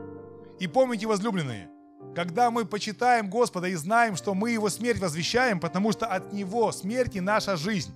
И 0.59 0.67
помните, 0.67 1.07
возлюбленные, 1.07 1.69
когда 2.15 2.49
мы 2.49 2.65
почитаем 2.65 3.29
Господа 3.29 3.67
и 3.67 3.75
знаем, 3.75 4.15
что 4.15 4.33
мы 4.33 4.51
Его 4.51 4.69
смерть 4.69 4.99
возвещаем, 4.99 5.59
потому 5.59 5.91
что 5.91 6.05
от 6.05 6.33
Него 6.33 6.71
смерти 6.71 7.19
наша 7.19 7.55
жизнь. 7.57 7.93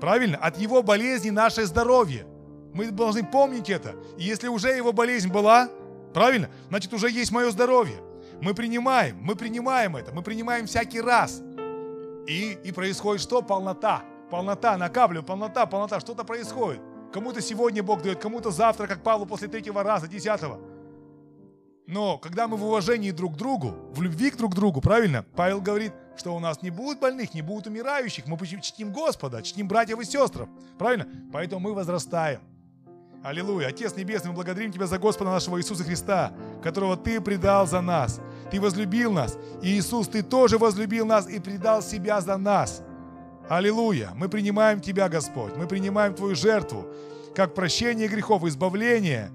Правильно? 0.00 0.36
От 0.38 0.58
Его 0.58 0.82
болезни 0.82 1.30
наше 1.30 1.64
здоровье. 1.66 2.26
Мы 2.74 2.90
должны 2.90 3.24
помнить 3.24 3.70
это. 3.70 3.94
И 4.18 4.24
если 4.24 4.48
уже 4.48 4.70
Его 4.70 4.92
болезнь 4.92 5.30
была, 5.30 5.68
правильно? 6.14 6.48
Значит, 6.68 6.92
уже 6.92 7.10
есть 7.10 7.32
мое 7.32 7.50
здоровье. 7.50 8.00
Мы 8.42 8.54
принимаем, 8.54 9.18
мы 9.20 9.36
принимаем 9.36 9.96
это, 9.96 10.12
мы 10.12 10.22
принимаем 10.22 10.66
всякий 10.66 11.00
раз. 11.00 11.42
И, 12.26 12.58
и 12.64 12.72
происходит 12.72 13.22
что? 13.22 13.42
Полнота. 13.42 14.02
Полнота, 14.30 14.76
накапливаю, 14.78 15.24
полнота, 15.24 15.66
полнота. 15.66 16.00
Что-то 16.00 16.24
происходит. 16.24 16.80
Кому-то 17.12 17.40
сегодня 17.40 17.82
Бог 17.82 18.02
дает, 18.02 18.20
кому-то 18.20 18.50
завтра, 18.50 18.86
как 18.86 19.02
Павлу 19.02 19.26
после 19.26 19.48
третьего 19.48 19.82
раза, 19.82 20.06
десятого. 20.06 20.60
Но 21.86 22.18
когда 22.18 22.46
мы 22.46 22.56
в 22.56 22.64
уважении 22.64 23.10
друг 23.10 23.34
к 23.34 23.36
другу, 23.36 23.74
в 23.92 24.00
любви 24.00 24.30
к 24.30 24.36
друг 24.36 24.54
другу, 24.54 24.80
правильно, 24.80 25.24
Павел 25.34 25.60
говорит, 25.60 25.92
что 26.16 26.36
у 26.36 26.38
нас 26.38 26.62
не 26.62 26.70
будет 26.70 27.00
больных, 27.00 27.34
не 27.34 27.42
будет 27.42 27.66
умирающих, 27.66 28.26
мы 28.26 28.38
чтим 28.38 28.92
Господа, 28.92 29.42
чтим 29.42 29.66
братьев 29.66 29.98
и 29.98 30.04
сестр, 30.04 30.48
правильно? 30.78 31.08
Поэтому 31.32 31.60
мы 31.60 31.74
возрастаем. 31.74 32.40
Аллилуйя. 33.22 33.68
Отец 33.68 33.96
Небесный, 33.96 34.30
мы 34.30 34.36
благодарим 34.36 34.72
Тебя 34.72 34.86
за 34.86 34.98
Господа 34.98 35.30
нашего 35.30 35.58
Иисуса 35.58 35.84
Христа, 35.84 36.32
которого 36.62 36.96
Ты 36.96 37.20
предал 37.20 37.66
за 37.66 37.82
нас. 37.82 38.18
Ты 38.50 38.58
возлюбил 38.58 39.12
нас. 39.12 39.36
И 39.60 39.78
Иисус, 39.78 40.08
Ты 40.08 40.22
тоже 40.22 40.56
возлюбил 40.56 41.04
нас 41.04 41.28
и 41.28 41.38
предал 41.38 41.82
себя 41.82 42.22
за 42.22 42.38
нас. 42.38 42.82
Аллилуйя. 43.46 44.12
Мы 44.14 44.30
принимаем 44.30 44.80
Тебя, 44.80 45.10
Господь. 45.10 45.54
Мы 45.54 45.66
принимаем 45.66 46.14
Твою 46.14 46.34
жертву, 46.34 46.86
как 47.34 47.54
прощение 47.54 48.08
грехов, 48.08 48.44
избавление. 48.44 49.30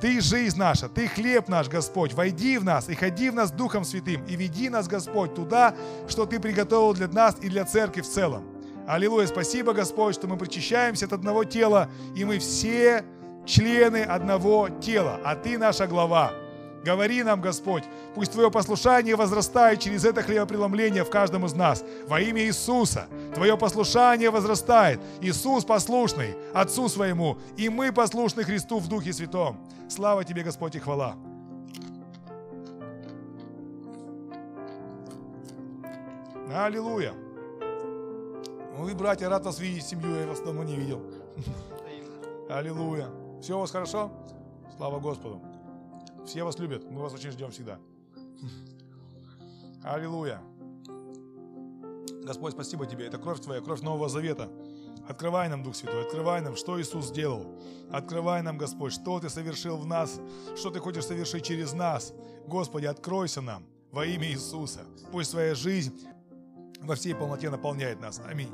Ты 0.00 0.20
жизнь 0.20 0.58
наша, 0.58 0.88
Ты 0.88 1.06
хлеб 1.06 1.46
наш, 1.46 1.68
Господь. 1.68 2.14
Войди 2.14 2.58
в 2.58 2.64
нас 2.64 2.88
и 2.88 2.96
ходи 2.96 3.30
в 3.30 3.34
нас 3.34 3.52
Духом 3.52 3.84
Святым. 3.84 4.24
И 4.26 4.34
веди 4.34 4.68
нас, 4.68 4.88
Господь, 4.88 5.32
туда, 5.32 5.76
что 6.08 6.26
Ты 6.26 6.40
приготовил 6.40 6.92
для 6.92 7.06
нас 7.06 7.36
и 7.40 7.48
для 7.48 7.64
церкви 7.64 8.00
в 8.00 8.08
целом. 8.08 8.51
Аллилуйя, 8.86 9.26
спасибо, 9.26 9.72
Господь, 9.72 10.14
что 10.14 10.26
мы 10.26 10.36
причащаемся 10.36 11.06
от 11.06 11.12
одного 11.12 11.44
тела, 11.44 11.88
и 12.16 12.24
мы 12.24 12.38
все 12.38 13.04
члены 13.46 14.02
одного 14.02 14.68
тела, 14.68 15.20
а 15.24 15.36
Ты 15.36 15.56
наша 15.58 15.86
глава. 15.86 16.32
Говори 16.84 17.22
нам, 17.22 17.40
Господь, 17.40 17.84
пусть 18.14 18.32
Твое 18.32 18.50
послушание 18.50 19.14
возрастает 19.14 19.78
через 19.78 20.04
это 20.04 20.22
хлебопреломление 20.22 21.04
в 21.04 21.10
каждом 21.10 21.46
из 21.46 21.54
нас. 21.54 21.84
Во 22.08 22.20
имя 22.20 22.42
Иисуса 22.42 23.06
Твое 23.34 23.56
послушание 23.56 24.30
возрастает. 24.30 25.00
Иисус 25.20 25.64
послушный 25.64 26.34
Отцу 26.52 26.88
Своему, 26.88 27.38
и 27.56 27.68
мы 27.68 27.92
послушны 27.92 28.42
Христу 28.42 28.80
в 28.80 28.88
Духе 28.88 29.12
Святом. 29.12 29.60
Слава 29.88 30.24
Тебе, 30.24 30.42
Господь, 30.42 30.74
и 30.74 30.80
хвала. 30.80 31.14
Аллилуйя. 36.52 37.14
Вы, 38.76 38.94
братья, 38.94 39.28
рад 39.28 39.44
вас 39.44 39.58
видеть 39.60 39.86
семью, 39.86 40.14
я 40.14 40.26
вас 40.26 40.40
давно 40.40 40.64
не 40.64 40.76
видел. 40.76 41.02
Аллилуйя. 42.48 43.08
Все 43.40 43.56
у 43.56 43.60
вас 43.60 43.70
хорошо? 43.70 44.10
Слава 44.76 44.98
Господу. 44.98 45.40
Все 46.24 46.42
вас 46.42 46.58
любят, 46.58 46.90
мы 46.90 47.02
вас 47.02 47.12
очень 47.12 47.30
ждем 47.30 47.50
всегда. 47.50 47.78
Аллилуйя. 49.82 50.40
Господь, 52.24 52.52
спасибо 52.52 52.86
Тебе. 52.86 53.06
Это 53.06 53.18
кровь 53.18 53.40
Твоя, 53.40 53.60
кровь 53.60 53.82
Нового 53.82 54.08
Завета. 54.08 54.48
Открывай 55.08 55.48
нам, 55.48 55.62
Дух 55.62 55.74
Святой, 55.74 56.02
открывай 56.02 56.40
нам, 56.40 56.56
что 56.56 56.80
Иисус 56.80 57.06
сделал. 57.06 57.44
Открывай 57.90 58.42
нам, 58.42 58.56
Господь, 58.56 58.92
что 58.92 59.18
Ты 59.18 59.28
совершил 59.28 59.76
в 59.76 59.84
нас, 59.86 60.20
что 60.56 60.70
Ты 60.70 60.78
хочешь 60.78 61.04
совершить 61.04 61.44
через 61.44 61.72
нас. 61.72 62.14
Господи, 62.46 62.86
откройся 62.86 63.40
нам 63.40 63.64
во 63.90 64.06
имя 64.06 64.28
Иисуса. 64.28 64.80
Пусть 65.10 65.32
Твоя 65.32 65.54
жизнь 65.54 65.92
во 66.80 66.94
всей 66.94 67.14
полноте 67.14 67.50
наполняет 67.50 68.00
нас. 68.00 68.20
Аминь. 68.24 68.50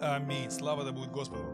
Аминь. 0.00 0.50
Слава 0.50 0.84
да 0.84 0.92
будет 0.92 1.10
Господу. 1.10 1.46